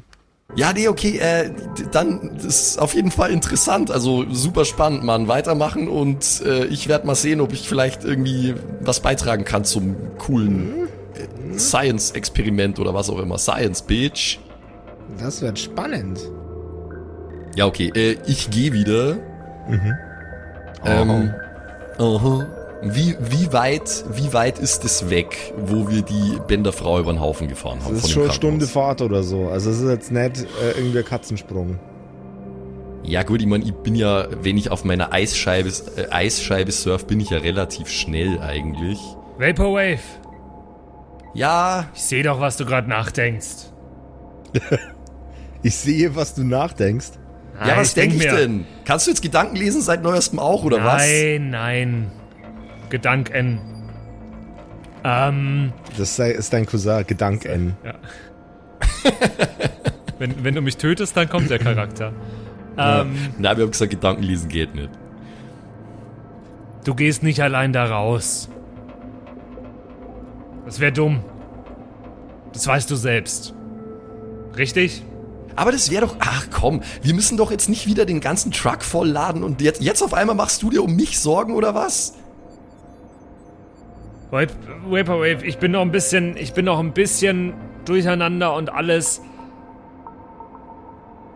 Ja, 0.54 0.72
nee, 0.74 0.86
okay, 0.88 1.16
äh, 1.18 1.50
dann 1.92 2.32
das 2.34 2.44
ist 2.44 2.78
auf 2.78 2.94
jeden 2.94 3.10
Fall 3.10 3.30
interessant, 3.30 3.90
also 3.90 4.26
super 4.30 4.66
spannend, 4.66 5.02
Mann. 5.02 5.26
Weitermachen 5.26 5.88
und 5.88 6.42
äh, 6.44 6.66
ich 6.66 6.88
werde 6.88 7.06
mal 7.06 7.14
sehen, 7.14 7.40
ob 7.40 7.54
ich 7.54 7.66
vielleicht 7.66 8.04
irgendwie 8.04 8.54
was 8.80 9.00
beitragen 9.00 9.44
kann 9.44 9.64
zum 9.64 9.96
coolen 10.18 10.88
äh, 11.14 11.58
Science-Experiment 11.58 12.78
oder 12.80 12.92
was 12.92 13.08
auch 13.08 13.18
immer. 13.18 13.38
Science, 13.38 13.82
Bitch. 13.82 14.40
Das 15.18 15.40
wird 15.40 15.58
spannend. 15.58 16.20
Ja, 17.56 17.66
okay, 17.66 17.90
äh, 17.94 18.18
ich 18.26 18.50
gehe 18.50 18.74
wieder. 18.74 19.16
Ähm, 20.84 21.32
aha. 21.98 22.46
Wie, 22.84 23.16
wie 23.20 23.52
weit, 23.52 24.04
wie 24.12 24.32
weit 24.32 24.58
ist 24.58 24.84
es 24.84 25.08
weg, 25.08 25.54
wo 25.56 25.88
wir 25.88 26.02
die 26.02 26.38
Bänderfrau 26.48 26.98
über 26.98 27.12
den 27.12 27.20
Haufen 27.20 27.46
gefahren 27.48 27.78
haben? 27.84 27.94
Das 27.94 28.04
ist 28.04 28.10
schon 28.10 28.24
eine 28.24 28.32
Stunde? 28.32 28.66
Fahrt 28.66 29.00
oder 29.02 29.22
so. 29.22 29.48
Also 29.48 29.70
es 29.70 29.78
ist 29.80 29.88
jetzt 29.88 30.10
nicht 30.10 30.38
äh, 30.60 30.72
irgendwie 30.76 30.98
ein 30.98 31.04
Katzensprung. 31.04 31.78
Ja 33.04 33.22
gut, 33.22 33.40
ich 33.40 33.46
meine, 33.46 33.64
ich 33.64 33.72
bin 33.72 33.94
ja, 33.94 34.26
wenn 34.42 34.56
ich 34.56 34.70
auf 34.70 34.84
meiner 34.84 35.12
Eisscheibe, 35.12 35.68
äh, 35.96 36.06
Eisscheibe 36.10 36.72
surf, 36.72 37.06
bin 37.06 37.20
ich 37.20 37.30
ja 37.30 37.38
relativ 37.38 37.88
schnell 37.88 38.40
eigentlich. 38.40 38.98
Vaporwave, 39.38 40.00
Ja, 41.34 41.86
ich 41.94 42.02
sehe 42.02 42.22
doch, 42.24 42.40
was 42.40 42.56
du 42.56 42.64
gerade 42.64 42.88
nachdenkst. 42.88 43.70
Ich 45.64 45.76
sehe, 45.76 46.16
was 46.16 46.34
du 46.34 46.42
nachdenkst. 46.42 47.10
ja, 47.60 47.66
Nein, 47.68 47.76
was 47.76 47.94
denke 47.94 48.16
ich 48.16 48.24
mir- 48.24 48.34
denn? 48.36 48.66
Kannst 48.84 49.06
du 49.06 49.12
jetzt 49.12 49.22
Gedanken 49.22 49.54
lesen 49.54 49.80
seit 49.80 50.02
neuestem 50.02 50.40
auch, 50.40 50.64
oder 50.64 50.84
was? 50.84 51.02
Nein, 51.06 51.50
nein. 51.50 52.10
Gedanken. 52.92 53.58
Ähm, 55.02 55.72
Das 55.96 56.14
sei, 56.14 56.32
ist 56.32 56.52
dein 56.52 56.66
Cousin, 56.66 57.06
Gedank 57.06 57.46
N. 57.46 57.74
wenn, 60.18 60.44
wenn 60.44 60.54
du 60.54 60.60
mich 60.60 60.76
tötest, 60.76 61.16
dann 61.16 61.26
kommt 61.26 61.48
der 61.48 61.58
Charakter. 61.58 62.12
Ähm, 62.76 63.14
Na, 63.38 63.56
wir 63.56 63.64
haben 63.64 63.70
gesagt, 63.70 63.90
Gedanken 63.92 64.22
lesen 64.22 64.48
geht 64.48 64.74
nicht. 64.74 64.90
Du 66.84 66.94
gehst 66.94 67.22
nicht 67.22 67.40
allein 67.40 67.72
da 67.72 67.86
raus. 67.86 68.50
Das 70.66 70.78
wäre 70.78 70.92
dumm. 70.92 71.24
Das 72.52 72.66
weißt 72.66 72.90
du 72.90 72.96
selbst. 72.96 73.54
Richtig? 74.56 75.02
Aber 75.56 75.72
das 75.72 75.90
wäre 75.90 76.06
doch, 76.06 76.16
ach 76.18 76.48
komm, 76.50 76.82
wir 77.02 77.14
müssen 77.14 77.38
doch 77.38 77.50
jetzt 77.50 77.70
nicht 77.70 77.86
wieder 77.86 78.04
den 78.04 78.20
ganzen 78.20 78.52
Truck 78.52 78.82
vollladen 78.82 79.42
und 79.42 79.62
jetzt, 79.62 79.80
jetzt 79.80 80.02
auf 80.02 80.12
einmal 80.12 80.36
machst 80.36 80.62
du 80.62 80.68
dir 80.68 80.82
um 80.82 80.94
mich 80.94 81.20
Sorgen 81.20 81.54
oder 81.54 81.74
was? 81.74 82.14
Vaporwave, 84.32 85.44
ich 85.44 85.58
bin 85.58 85.72
noch 85.72 85.82
ein 85.82 85.92
bisschen, 85.92 86.38
ich 86.38 86.54
bin 86.54 86.64
noch 86.64 86.78
ein 86.78 86.92
bisschen 86.92 87.52
durcheinander 87.84 88.54
und 88.54 88.72
alles. 88.72 89.20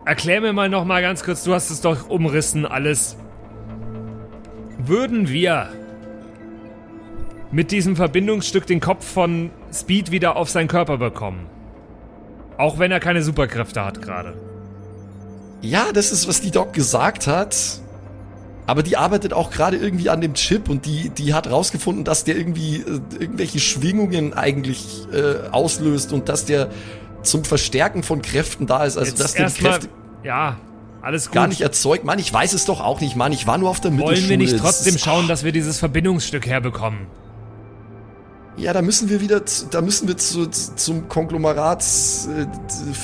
Erklär 0.03 0.41
mir 0.41 0.51
mal 0.51 0.67
noch 0.67 0.83
mal 0.83 1.03
ganz 1.03 1.23
kurz, 1.23 1.43
du 1.43 1.53
hast 1.53 1.69
es 1.69 1.81
doch 1.81 2.09
umrissen 2.09 2.65
alles. 2.65 3.15
Würden 4.79 5.29
wir 5.29 5.69
mit 7.51 7.71
diesem 7.71 7.95
Verbindungsstück 7.95 8.65
den 8.65 8.79
Kopf 8.79 9.05
von 9.05 9.51
Speed 9.71 10.09
wieder 10.11 10.35
auf 10.35 10.49
seinen 10.49 10.67
Körper 10.67 10.97
bekommen? 10.97 11.45
Auch 12.57 12.79
wenn 12.79 12.91
er 12.91 12.99
keine 12.99 13.21
Superkräfte 13.21 13.85
hat 13.85 14.01
gerade. 14.01 14.33
Ja, 15.61 15.91
das 15.93 16.11
ist, 16.11 16.27
was 16.27 16.41
die 16.41 16.51
Doc 16.51 16.73
gesagt 16.73 17.27
hat. 17.27 17.81
Aber 18.67 18.83
die 18.83 18.97
arbeitet 18.97 19.31
auch 19.33 19.49
gerade 19.49 19.77
irgendwie 19.77 20.09
an 20.09 20.19
dem 20.21 20.33
Chip 20.33 20.69
und 20.69 20.85
die, 20.85 21.09
die 21.09 21.33
hat 21.33 21.49
rausgefunden, 21.49 22.03
dass 22.03 22.25
der 22.25 22.35
irgendwie 22.37 22.81
äh, 22.81 22.99
irgendwelche 23.19 23.59
Schwingungen 23.59 24.33
eigentlich 24.33 25.07
äh, 25.13 25.47
auslöst 25.51 26.11
und 26.13 26.27
dass 26.29 26.43
der 26.45 26.67
zum 27.23 27.45
Verstärken 27.45 28.03
von 28.03 28.21
Kräften 28.21 28.67
da 28.67 28.83
ist. 28.83 28.97
Also, 28.97 29.15
dass 29.15 29.33
der 29.33 29.45
die 29.47 29.51
erstmal, 29.53 29.71
Kräfte 29.71 29.89
ja, 30.23 30.57
alles 31.01 31.27
gut. 31.27 31.33
gar 31.35 31.47
nicht 31.47 31.61
erzeugt. 31.61 32.03
Mann, 32.03 32.19
ich 32.19 32.31
weiß 32.33 32.51
es 32.53 32.65
doch 32.65 32.81
auch 32.81 32.99
nicht, 32.99 33.15
Mann. 33.15 33.31
Ich 33.31 33.47
war 33.47 33.57
nur 33.57 33.69
auf 33.69 33.79
der 33.79 33.91
Mittelschule. 33.91 34.17
Wollen 34.19 34.29
wir 34.29 34.37
nicht 34.37 34.53
Das 34.53 34.61
trotzdem 34.61 34.95
ist- 34.95 35.01
schauen, 35.03 35.29
dass 35.29 35.45
wir 35.45 35.53
dieses 35.53 35.79
Verbindungsstück 35.79 36.45
herbekommen? 36.45 37.07
Ja, 38.57 38.73
da 38.73 38.81
müssen 38.81 39.07
wir 39.09 39.21
wieder, 39.21 39.41
da 39.71 39.81
müssen 39.81 40.07
wir 40.07 40.17
zu, 40.17 40.47
zum 40.47 41.07
Konglomeratsfirmen 41.07 42.49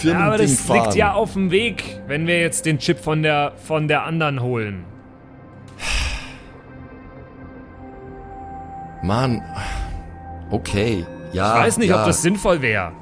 äh, 0.04 0.08
Ja, 0.10 0.19
aber 0.19 0.38
das 0.39 0.60
fahren. 0.60 0.82
liegt 0.84 0.95
ja 0.95 1.13
auf 1.13 1.34
dem 1.34 1.52
Weg, 1.52 2.02
wenn 2.08 2.28
wir 2.28 2.39
jetzt 2.41 2.65
den 2.65 2.80
Chip 2.80 2.99
von 2.99 3.21
der, 3.23 3.54
von 3.63 3.88
der 3.88 4.04
anderen 4.04 4.41
holen. 4.41 4.84
Mann, 9.03 9.41
okay, 10.49 11.05
ja. 11.33 11.57
Ich 11.57 11.63
weiß 11.65 11.77
nicht, 11.77 11.89
ja. 11.89 12.01
ob 12.01 12.07
das 12.07 12.21
sinnvoll 12.21 12.62
wäre. 12.62 12.93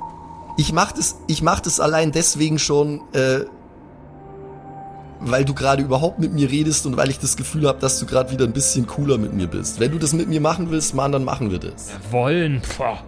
Ich 0.58 0.74
mach 0.74 0.92
das, 0.92 1.18
ich 1.28 1.42
mach 1.42 1.60
das 1.60 1.80
allein 1.80 2.12
deswegen 2.12 2.60
schon, 2.60 3.02
äh, 3.14 3.42
weil 5.20 5.46
du 5.46 5.54
gerade 5.54 5.84
überhaupt 5.84 6.20
mit 6.20 6.34
mir 6.34 6.50
redest 6.50 6.86
und 6.86 6.98
weil 6.98 7.10
ich 7.10 7.20
das 7.20 7.38
Gefühl 7.38 7.68
habe, 7.68 7.80
dass 7.80 8.00
du 8.00 8.06
gerade 8.06 8.32
wieder 8.32 8.46
ein 8.46 8.54
bisschen 8.54 8.88
cooler 8.88 9.18
mit 9.18 9.34
mir 9.34 9.48
bist. 9.48 9.80
Wenn 9.80 9.92
du 9.92 10.00
das 10.00 10.14
mit 10.14 10.28
mir 10.28 10.42
machen 10.42 10.72
willst, 10.72 10.96
Mann, 10.96 11.12
dann 11.12 11.24
machen 11.24 11.52
wir 11.52 11.60
das. 11.60 11.92
Wollen. 12.10 12.62
Boah. 12.78 13.04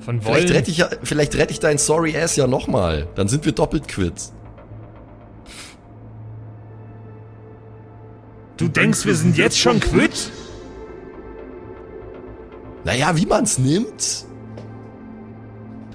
Von 0.00 0.24
wollen. 0.24 0.34
Vielleicht 0.34 0.54
rette 0.54 0.70
ich 0.70 0.78
ja, 0.78 0.88
vielleicht 1.02 1.34
rette 1.36 1.52
ich 1.52 1.60
dein 1.60 1.78
Sorry 1.78 2.16
Ass 2.16 2.36
ja 2.36 2.46
nochmal. 2.46 3.08
Dann 3.14 3.28
sind 3.28 3.44
wir 3.44 3.52
doppelt 3.52 3.88
quitt. 3.88 4.32
Du 8.62 8.68
denkst, 8.68 9.04
wir 9.04 9.14
sind 9.14 9.36
jetzt 9.36 9.58
schon 9.58 9.80
quitt? 9.80 10.30
Naja, 12.84 13.16
wie 13.16 13.26
man's 13.26 13.58
nimmt. 13.58 14.24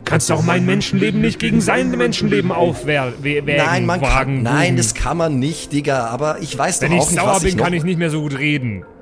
kannst 0.06 0.30
doch 0.30 0.42
mein 0.42 0.66
Menschenleben 0.66 1.20
nicht 1.22 1.40
gegen 1.40 1.60
sein 1.60 1.92
Menschenleben 1.92 2.52
aufwägen. 2.52 3.46
Nein, 3.46 3.86
man 3.86 4.02
kann, 4.02 4.42
nein, 4.44 4.78
das 4.78 4.94
kann 4.94 5.18
man 5.18 5.40
nicht, 5.40 5.74
Digga. 5.74 6.08
Aber 6.08 6.42
ich 6.42 6.58
weiß 6.58 6.82
Wenn 6.82 6.92
doch 6.92 6.98
ich 6.98 7.04
auch 7.04 7.10
nicht, 7.12 7.20
sauer 7.20 7.30
was 7.36 7.44
ich 7.44 7.50
bin, 7.52 7.58
noch, 7.58 7.64
kann 7.66 7.74
ich 7.74 7.84
nicht 7.84 8.00
mehr 8.00 8.10
so 8.10 8.22
gut 8.22 8.38
reden. 8.38 8.84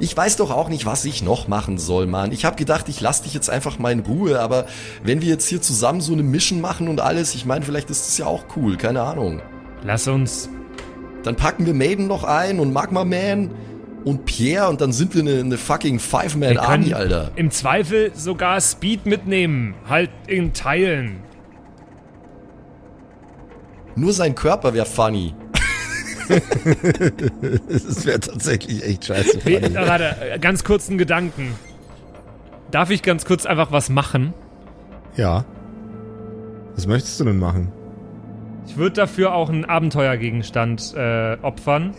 Ich 0.00 0.16
weiß 0.16 0.36
doch 0.36 0.52
auch 0.52 0.68
nicht, 0.68 0.86
was 0.86 1.04
ich 1.04 1.24
noch 1.24 1.48
machen 1.48 1.76
soll, 1.76 2.06
Mann. 2.06 2.30
Ich 2.30 2.44
habe 2.44 2.54
gedacht, 2.54 2.88
ich 2.88 3.00
lass 3.00 3.22
dich 3.22 3.34
jetzt 3.34 3.50
einfach 3.50 3.80
mal 3.80 3.90
in 3.90 3.98
Ruhe, 3.98 4.38
aber 4.38 4.66
wenn 5.02 5.20
wir 5.22 5.26
jetzt 5.28 5.48
hier 5.48 5.60
zusammen 5.60 6.00
so 6.00 6.12
eine 6.12 6.22
Mission 6.22 6.60
machen 6.60 6.86
und 6.86 7.00
alles, 7.00 7.34
ich 7.34 7.44
meine, 7.44 7.64
vielleicht 7.64 7.90
ist 7.90 8.06
das 8.06 8.16
ja 8.16 8.26
auch 8.26 8.44
cool, 8.54 8.76
keine 8.76 9.02
Ahnung. 9.02 9.42
Lass 9.82 10.06
uns. 10.06 10.50
Dann 11.22 11.36
packen 11.36 11.66
wir 11.66 11.74
Maiden 11.74 12.06
noch 12.06 12.24
ein 12.24 12.58
und 12.60 12.72
Magma 12.72 13.04
Man 13.04 13.50
und 14.04 14.24
Pierre 14.24 14.68
und 14.68 14.80
dann 14.80 14.92
sind 14.92 15.14
wir 15.14 15.22
eine, 15.22 15.40
eine 15.40 15.58
fucking 15.58 15.94
Wir 15.94 16.00
Five-Man-Army, 16.00 16.94
Alter. 16.94 17.32
im 17.36 17.50
Zweifel 17.50 18.12
sogar 18.14 18.60
Speed 18.60 19.04
mitnehmen. 19.06 19.74
Halt 19.88 20.10
in 20.26 20.52
Teilen. 20.52 21.18
Nur 23.96 24.12
sein 24.12 24.34
Körper 24.34 24.74
wäre 24.74 24.86
funny. 24.86 25.34
Das 27.68 28.04
wäre 28.04 28.20
tatsächlich 28.20 28.84
echt 28.84 29.06
scheiße. 29.06 29.40
Funny. 29.40 29.74
warte, 29.74 30.14
äh, 30.34 30.38
ganz 30.38 30.62
kurz 30.62 30.88
einen 30.88 30.98
Gedanken. 30.98 31.54
Darf 32.70 32.90
ich 32.90 33.02
ganz 33.02 33.24
kurz 33.24 33.46
einfach 33.46 33.72
was 33.72 33.88
machen? 33.88 34.34
Ja. 35.16 35.46
Was 36.74 36.86
möchtest 36.86 37.18
du 37.18 37.24
denn 37.24 37.38
machen? 37.38 37.72
Ich 38.68 38.76
würde 38.76 38.94
dafür 38.96 39.34
auch 39.34 39.48
einen 39.48 39.64
Abenteuergegenstand 39.64 40.94
äh, 40.96 41.36
opfern. 41.42 41.94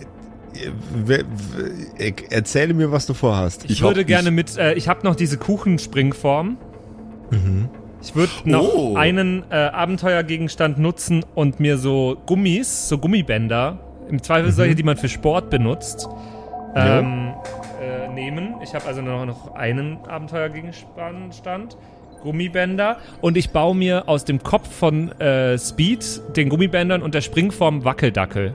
Erzähle 2.29 2.73
mir, 2.73 2.91
was 2.91 3.05
du 3.05 3.13
vorhast. 3.13 3.65
Ich, 3.65 3.71
Ich 3.71 3.81
würde 3.81 4.05
gerne 4.05 4.31
mit, 4.31 4.57
äh, 4.57 4.73
ich 4.73 4.87
habe 4.87 5.01
noch 5.03 5.15
diese 5.15 5.37
Kuchenspringform. 5.37 6.57
Ich 8.01 8.15
würde 8.15 8.31
noch 8.45 8.73
Oh. 8.73 8.95
einen 8.95 9.43
äh, 9.51 9.55
Abenteuergegenstand 9.55 10.79
nutzen 10.79 11.23
und 11.35 11.59
mir 11.59 11.77
so 11.77 12.17
Gummis, 12.25 12.87
so 12.89 12.97
Gummibänder, 12.97 13.79
im 14.09 14.23
Zweifel 14.23 14.51
solche, 14.51 14.73
die 14.75 14.83
man 14.83 14.97
für 14.97 15.09
Sport 15.09 15.49
benutzt, 15.51 16.07
ähm, 16.75 17.33
äh, 17.81 18.07
nehmen. 18.13 18.55
Ich 18.63 18.73
habe 18.73 18.85
also 18.85 19.01
nur 19.01 19.25
noch 19.25 19.53
einen 19.53 19.97
Abenteuergegenstand. 20.07 21.77
Gummibänder 22.21 22.97
und 23.21 23.37
ich 23.37 23.49
baue 23.51 23.75
mir 23.75 24.07
aus 24.07 24.25
dem 24.25 24.41
Kopf 24.43 24.69
von 24.73 25.11
äh, 25.19 25.57
Speed, 25.57 26.21
den 26.35 26.49
Gummibändern 26.49 27.01
und 27.01 27.13
der 27.15 27.21
Springform 27.21 27.83
Wackeldackel. 27.85 28.53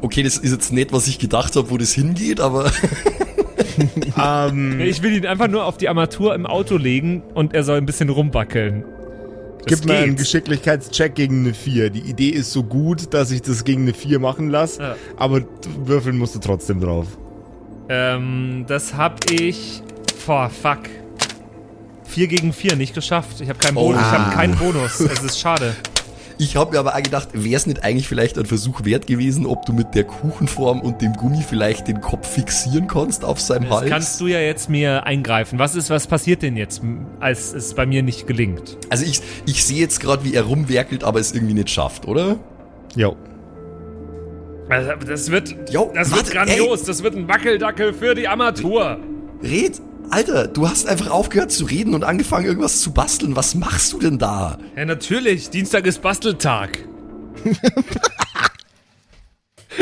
Okay, 0.00 0.22
das 0.24 0.36
ist 0.36 0.50
jetzt 0.52 0.72
nicht, 0.72 0.92
was 0.92 1.06
ich 1.06 1.18
gedacht 1.18 1.54
habe, 1.54 1.70
wo 1.70 1.78
das 1.78 1.92
hingeht, 1.92 2.40
aber 2.40 2.72
ähm, 4.20 4.80
Ich 4.80 5.00
will 5.02 5.12
ihn 5.16 5.26
einfach 5.26 5.46
nur 5.48 5.64
auf 5.64 5.76
die 5.78 5.88
Armatur 5.88 6.34
im 6.34 6.44
Auto 6.44 6.76
legen 6.76 7.22
und 7.34 7.54
er 7.54 7.62
soll 7.62 7.78
ein 7.78 7.86
bisschen 7.86 8.08
rumwackeln. 8.08 8.84
Das 9.64 9.78
gib 9.80 9.88
mir 9.88 9.98
einen. 9.98 10.16
Geschicklichkeitscheck 10.16 11.14
gegen 11.14 11.44
eine 11.44 11.54
4. 11.54 11.90
Die 11.90 12.00
Idee 12.00 12.30
ist 12.30 12.50
so 12.50 12.64
gut, 12.64 13.14
dass 13.14 13.30
ich 13.30 13.42
das 13.42 13.62
gegen 13.62 13.82
eine 13.82 13.94
4 13.94 14.18
machen 14.18 14.48
lasse, 14.50 14.82
Ja. 14.82 14.96
aber 15.16 15.42
würfeln 15.84 16.18
musst 16.18 16.34
du 16.34 16.40
trotzdem 16.40 16.80
drauf. 16.80 17.06
Ähm, 17.88 18.64
das 18.66 18.94
hab 18.96 19.30
ich. 19.30 19.82
Boah, 20.26 20.50
fuck. 20.50 20.80
4 22.12 22.26
gegen 22.28 22.52
4 22.52 22.76
nicht 22.76 22.94
geschafft. 22.94 23.40
Ich 23.40 23.48
habe 23.48 23.58
keinen, 23.58 23.76
Oh. 23.76 23.86
Bonus. 23.88 24.00
Ich 24.00 24.06
Ah. 24.06 24.26
hab 24.26 24.34
keinen 24.34 24.56
Bonus. 24.56 25.00
Es 25.00 25.22
ist 25.22 25.38
schade. 25.40 25.74
ich 26.38 26.56
habe 26.56 26.72
mir 26.72 26.78
aber 26.80 26.94
auch 26.94 27.02
gedacht, 27.02 27.28
wäre 27.32 27.56
es 27.56 27.66
nicht 27.66 27.82
eigentlich 27.84 28.08
vielleicht 28.08 28.38
ein 28.38 28.46
Versuch 28.46 28.84
wert 28.84 29.06
gewesen, 29.06 29.46
ob 29.46 29.64
du 29.66 29.72
mit 29.72 29.94
der 29.94 30.04
Kuchenform 30.04 30.80
und 30.80 31.00
dem 31.00 31.12
Gummi 31.14 31.42
vielleicht 31.48 31.88
den 31.88 32.00
Kopf 32.00 32.28
fixieren 32.28 32.86
kannst 32.88 33.24
auf 33.24 33.40
seinem 33.40 33.68
Das 33.68 33.78
Hals? 33.80 33.90
kannst 33.90 34.20
du 34.20 34.26
ja 34.26 34.40
jetzt 34.40 34.68
mir 34.68 35.04
eingreifen. 35.06 35.58
Was 35.58 35.74
ist, 35.74 35.88
was 35.90 36.06
passiert 36.06 36.42
denn 36.42 36.56
jetzt, 36.56 36.82
als 37.20 37.52
es 37.54 37.74
bei 37.74 37.86
mir 37.86 38.02
nicht 38.02 38.26
gelingt? 38.26 38.76
Also 38.90 39.04
ich, 39.04 39.20
ich 39.46 39.64
sehe 39.64 39.78
jetzt 39.80 40.00
gerade, 40.00 40.24
wie 40.24 40.34
er 40.34 40.42
rumwerkelt, 40.44 41.04
aber 41.04 41.20
es 41.20 41.32
irgendwie 41.32 41.54
nicht 41.54 41.70
schafft, 41.70 42.06
oder? 42.08 42.36
Jo. 42.96 43.16
Also, 44.68 44.90
das 45.06 45.30
wird, 45.30 45.54
Jo, 45.70 45.90
das 45.94 46.10
warte, 46.10 46.24
wird 46.24 46.34
grandios. 46.34 46.84
Das 46.84 47.02
wird 47.02 47.14
ein 47.14 47.28
Wackeldackel 47.28 47.92
für 47.92 48.14
die 48.14 48.26
Armatur. 48.28 48.98
Red, 49.42 49.80
Alter, 50.10 50.46
du 50.46 50.68
hast 50.68 50.86
einfach 50.86 51.10
aufgehört 51.10 51.52
zu 51.52 51.64
reden 51.64 51.94
und 51.94 52.04
angefangen 52.04 52.46
irgendwas 52.46 52.80
zu 52.80 52.92
basteln. 52.92 53.34
Was 53.36 53.54
machst 53.54 53.92
du 53.92 53.98
denn 53.98 54.18
da? 54.18 54.58
Ja, 54.76 54.84
natürlich. 54.84 55.50
Dienstag 55.50 55.86
ist 55.86 56.02
Basteltag. 56.02 56.78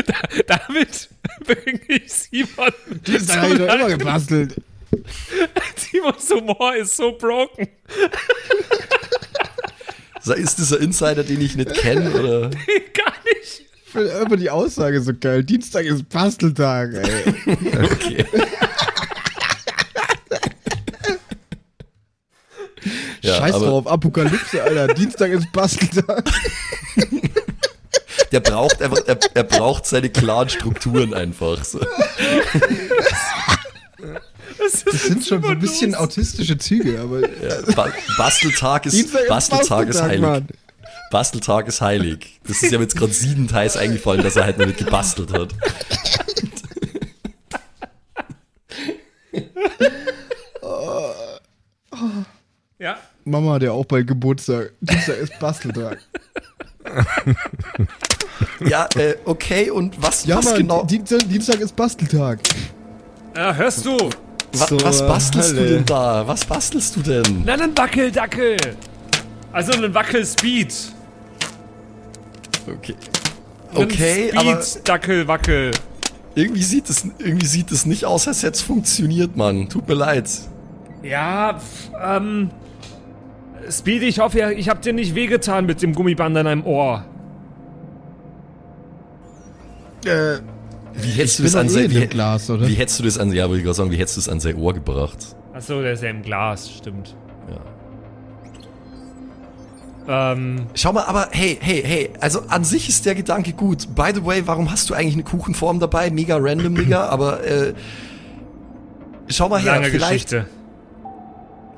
da, 0.07 0.15
damit 0.47 1.09
bringe 1.45 1.81
ich 1.89 2.13
Simon. 2.13 2.73
Das 3.05 3.37
habe 3.37 3.53
ich 3.55 3.59
doch 3.59 3.75
immer 3.75 3.89
gebastelt. 3.89 4.57
Simons 5.77 6.31
Humor 6.31 6.77
ist 6.77 6.97
so 6.97 7.13
broken. 7.17 7.69
Ist 10.37 10.59
das 10.59 10.73
ein 10.73 10.83
Insider, 10.83 11.25
den 11.25 11.41
ich 11.41 11.57
nicht 11.57 11.75
kenne? 11.75 12.11
Oder? 12.13 12.41
Gar 12.95 13.15
nicht. 13.35 13.65
Ich 13.85 13.93
finde 13.93 14.11
immer 14.11 14.37
die 14.37 14.51
Aussage 14.51 15.01
so 15.01 15.13
geil. 15.19 15.43
Dienstag 15.43 15.85
ist 15.87 16.09
Basteltag, 16.09 16.95
ey. 16.95 17.57
Okay. 17.93 18.25
Ja, 23.23 23.37
Scheiß 23.37 23.55
aber 23.55 23.67
drauf, 23.67 23.87
Apokalypse, 23.87 24.63
Alter. 24.63 24.89
Dienstag 24.95 25.31
ist 25.31 25.51
Basteltag. 25.53 26.25
Der 28.33 28.41
braucht 28.41 28.81
einfach, 28.81 28.99
er, 29.07 29.19
er 29.35 29.45
braucht 29.45 29.87
seine 29.87 30.09
klaren 30.09 30.49
Strukturen 30.49 31.15
einfach. 31.15 31.65
So. 31.65 31.81
Das, 34.59 34.85
Das 34.85 35.03
sind 35.05 35.27
schon 35.27 35.43
so 35.43 35.49
ein 35.49 35.59
bisschen 35.59 35.95
autistische 35.95 36.57
Züge, 36.59 37.01
aber 37.01 37.23
Ba 37.75 37.93
Basteltag 38.17 38.87
ist, 38.87 38.95
ist 38.95 39.29
Basteltag 39.29 39.89
ist 39.89 39.99
Basteltag, 39.99 40.03
heilig. 40.03 40.21
Mann. 40.21 40.49
Basteltag 41.11 41.69
ist 41.69 41.81
heilig. 41.81 42.41
Das 42.47 42.63
ist 42.63 42.71
ja 42.71 42.81
jetzt 42.81 42.97
gerade 42.97 43.13
sieben 43.13 43.49
Teils 43.49 43.77
eingefallen, 43.77 44.23
dass 44.23 44.37
er 44.37 44.45
halt 44.45 44.59
noch 44.59 44.67
nicht 44.67 44.79
gebastelt 44.79 45.33
hat. 45.33 45.55
ja. 52.81 52.97
Mama 53.25 53.53
hat 53.55 53.63
ja 53.63 53.71
auch 53.73 53.85
bald 53.85 54.07
Geburtstag. 54.09 54.73
Dienstag 54.81 55.19
ist 55.19 55.39
Basteltag. 55.39 55.99
Ja, 58.67 58.89
äh, 58.97 59.15
okay, 59.25 59.71
und 59.71 60.01
was, 60.03 60.25
Ja, 60.25 60.37
was 60.39 60.47
Mann, 60.47 60.57
genau, 60.57 60.85
Dienstag, 60.85 61.21
Dienstag 61.29 61.61
ist 61.61 61.77
Basteltag. 61.77 62.41
ja. 63.37 63.55
Hörst 63.55 63.85
du? 63.85 63.97
wa, 64.53 64.67
zur 64.67 64.83
was 64.83 65.07
bastelst 65.07 65.53
du 65.53 65.57
Hölle. 65.57 65.69
denn 65.77 65.85
da? 65.85 66.27
Was 66.27 66.45
bastelst 66.45 66.97
du 66.97 67.01
denn? 67.03 67.43
Na, 67.45 67.53
einen 67.55 67.77
Wackeldackel. 67.77 68.57
Also 69.53 69.73
einen 69.73 69.93
Wackelspeed. 69.95 70.75
Okay. 72.67 72.95
Einen 73.75 73.85
Okay, 73.85 74.33
aber 74.35 74.63
Speed, 74.63 74.89
Dackel, 74.89 75.29
Wackel. 75.29 75.71
irgendwie 76.35 76.63
sieht 76.63 76.89
es 76.91 77.05
irgendwie 77.19 77.47
sieht 77.47 77.71
es 77.71 77.87
nicht 77.87 78.05
aus, 78.05 78.27
als 78.27 78.43
hätte 78.43 78.55
es 78.55 78.63
funktioniert, 78.63 79.37
Mann. 79.37 79.69
Tut 79.69 79.87
mir 79.89 79.95
leid. 79.95 80.29
Ja, 81.03 81.59
pf, 81.59 81.91
ähm. 82.03 82.51
Speedy, 83.69 84.07
ich 84.07 84.19
hoffe, 84.21 84.53
ich 84.53 84.69
hab 84.69 84.83
dir 84.83 84.93
nicht 84.93 85.15
wehgetan 85.15 85.67
mit 85.67 85.83
dem 85.83 85.95
Gummiband 85.95 86.37
an 86.37 86.45
deinem 86.45 86.65
Ohr. 86.67 87.05
Äh, 90.05 90.39
Wie 90.95 91.11
hättest 91.11 91.39
du 91.39 91.43
das 91.43 91.55
an 91.57 91.67
eh 91.67 91.71
sein 91.71 91.91
dem 91.91 92.09
Glas, 92.09 92.49
oder? 92.51 92.67
wie 92.67 92.75
hättest 92.75 93.01
du 93.01 93.05
das 93.05 93.19
an 93.19 93.33
ja, 93.33 93.45
wollte 93.45 93.59
ich 93.59 93.65
gerade 93.65 93.75
sagen, 93.77 93.91
wie 93.91 93.97
hättest 93.97 94.17
du 94.17 94.21
das 94.21 94.29
an 94.29 94.41
sein 94.41 94.57
Ohr 94.57 94.73
gebracht? 94.75 95.19
Achso, 95.53 95.83
der 95.83 95.93
ist 95.93 96.03
ja 96.03 96.11
im 96.11 96.23
Glas, 96.23 96.71
stimmt. 96.71 97.15
Ja. 100.09 100.33
Ähm, 100.33 100.67
Schau 100.75 100.93
mal, 100.93 101.05
aber 101.05 101.29
hey, 101.33 101.59
hey, 101.61 101.83
hey, 101.85 102.11
also 102.21 102.41
an 102.49 102.65
sich 102.65 102.89
ist 102.89 103.05
der 103.07 103.15
Gedanke 103.15 103.53
gut. 103.53 103.95
By 103.95 104.11
the 104.15 104.25
way, 104.25 104.43
warum 104.47 104.71
hast 104.71 104.89
du 104.91 104.95
eigentlich 104.95 105.15
eine 105.15 105.25
Kuchenform 105.25 105.79
dabei? 105.79 106.11
Mega 106.11 106.37
random, 106.39 106.75
Digga, 106.75 107.07
aber 107.07 107.45
äh, 107.45 107.75
schau 109.29 109.49
mal 109.49 109.61
her, 109.61 109.73
lange 109.75 109.91
vielleicht. 109.91 110.31
Geschichte. 110.31 110.47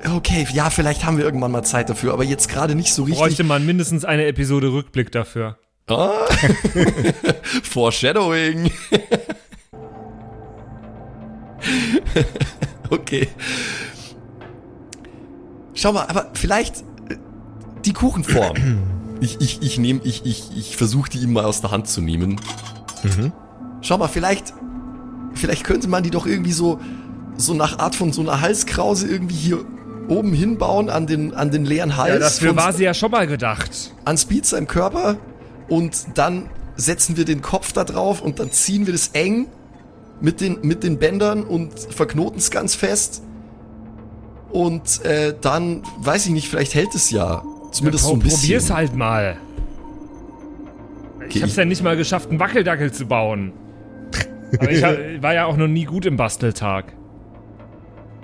Okay, 0.05 0.45
ja, 0.51 0.69
vielleicht 0.69 1.05
haben 1.05 1.17
wir 1.17 1.23
irgendwann 1.23 1.51
mal 1.51 1.63
Zeit 1.63 1.89
dafür, 1.89 2.13
aber 2.13 2.23
jetzt 2.23 2.49
gerade 2.49 2.75
nicht 2.75 2.93
so 2.93 3.03
richtig. 3.03 3.19
Bräuchte 3.19 3.43
man 3.43 3.65
mindestens 3.65 4.03
eine 4.03 4.25
Episode 4.25 4.73
Rückblick 4.73 5.11
dafür. 5.11 5.57
Ah. 5.87 6.11
Foreshadowing. 7.63 8.71
okay. 12.89 13.29
Schau 15.73 15.93
mal, 15.93 16.05
aber 16.07 16.31
vielleicht 16.33 16.81
äh, 17.09 17.15
die 17.85 17.93
Kuchenform. 17.93 18.57
Ich, 19.21 19.39
ich, 19.39 19.61
ich 19.61 19.79
nehme, 19.79 20.01
ich, 20.03 20.25
ich, 20.25 20.51
ich 20.53 20.75
versuche 20.75 21.09
die 21.09 21.19
ihm 21.19 21.31
mal 21.31 21.45
aus 21.45 21.61
der 21.61 21.71
Hand 21.71 21.87
zu 21.87 22.01
nehmen. 22.01 22.41
Schau 23.79 23.97
mal, 23.97 24.09
vielleicht, 24.09 24.53
vielleicht 25.33 25.63
könnte 25.63 25.87
man 25.87 26.03
die 26.03 26.09
doch 26.09 26.25
irgendwie 26.25 26.51
so, 26.51 26.81
so 27.37 27.53
nach 27.53 27.79
Art 27.79 27.95
von 27.95 28.11
so 28.11 28.19
einer 28.19 28.41
Halskrause 28.41 29.07
irgendwie 29.07 29.35
hier 29.35 29.63
oben 30.07 30.33
hinbauen 30.33 30.89
an 30.89 31.07
den, 31.07 31.33
an 31.33 31.51
den 31.51 31.65
leeren 31.65 31.97
Hals. 31.97 32.13
Ja, 32.13 32.19
dafür 32.19 32.47
von- 32.49 32.57
war 32.57 32.73
sie 32.73 32.83
ja 32.83 32.93
schon 32.93 33.11
mal 33.11 33.27
gedacht. 33.27 33.93
an 34.05 34.17
Speed 34.17 34.45
seinem 34.45 34.67
Körper 34.67 35.17
und 35.69 36.05
dann 36.15 36.49
setzen 36.75 37.17
wir 37.17 37.25
den 37.25 37.41
Kopf 37.41 37.71
da 37.73 37.83
drauf 37.83 38.21
und 38.21 38.39
dann 38.39 38.51
ziehen 38.51 38.85
wir 38.85 38.93
das 38.93 39.09
eng 39.13 39.47
mit 40.21 40.41
den, 40.41 40.59
mit 40.61 40.83
den 40.83 40.97
Bändern 40.99 41.43
und 41.43 41.77
verknoten 41.79 42.39
es 42.39 42.49
ganz 42.51 42.75
fest. 42.75 43.23
Und 44.51 45.03
äh, 45.05 45.33
dann, 45.41 45.81
weiß 45.99 46.27
ich 46.27 46.31
nicht, 46.31 46.47
vielleicht 46.47 46.75
hält 46.75 46.93
es 46.95 47.09
ja. 47.09 47.43
Zumindest 47.71 48.05
so 48.05 48.13
ein 48.13 48.19
bisschen. 48.19 48.39
Probier's 48.41 48.69
halt 48.71 48.95
mal. 48.95 49.37
Ich 51.21 51.25
Okay, 51.37 51.41
hab's 51.41 51.55
ja 51.55 51.65
nicht 51.65 51.81
mal 51.83 51.95
geschafft, 51.97 52.29
einen 52.29 52.39
Wackeldackel 52.39 52.91
zu 52.91 53.05
bauen. 53.07 53.53
Aber 54.59 54.69
ich 54.69 54.83
hab, 54.83 54.95
war 55.21 55.33
ja 55.33 55.45
auch 55.45 55.57
noch 55.57 55.67
nie 55.67 55.85
gut 55.85 56.05
im 56.05 56.17
Basteltag. 56.17 56.93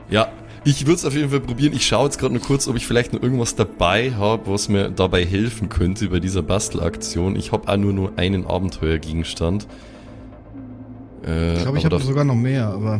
Ja, 0.09 0.27
ich 0.65 0.81
würde 0.85 0.95
es 0.95 1.05
auf 1.05 1.13
jeden 1.15 1.29
Fall 1.29 1.39
probieren. 1.39 1.73
Ich 1.73 1.85
schaue 1.87 2.05
jetzt 2.05 2.17
gerade 2.19 2.33
nur 2.33 2.43
kurz, 2.43 2.67
ob 2.67 2.75
ich 2.75 2.85
vielleicht 2.85 3.13
noch 3.13 3.21
irgendwas 3.23 3.55
dabei 3.55 4.11
habe, 4.13 4.51
was 4.51 4.69
mir 4.69 4.89
dabei 4.89 5.25
helfen 5.25 5.69
könnte 5.69 6.07
bei 6.09 6.19
dieser 6.19 6.41
Bastelaktion. 6.41 7.35
Ich 7.35 7.51
habe 7.51 7.67
auch 7.71 7.77
nur 7.77 7.93
nur 7.93 8.11
einen 8.17 8.45
Abenteuergegenstand. 8.45 9.67
Äh, 11.25 11.55
Ich 11.55 11.61
glaube, 11.63 11.77
ich 11.77 11.85
habe 11.85 11.99
sogar 11.99 12.23
noch 12.23 12.35
mehr, 12.35 12.67
aber 12.67 12.99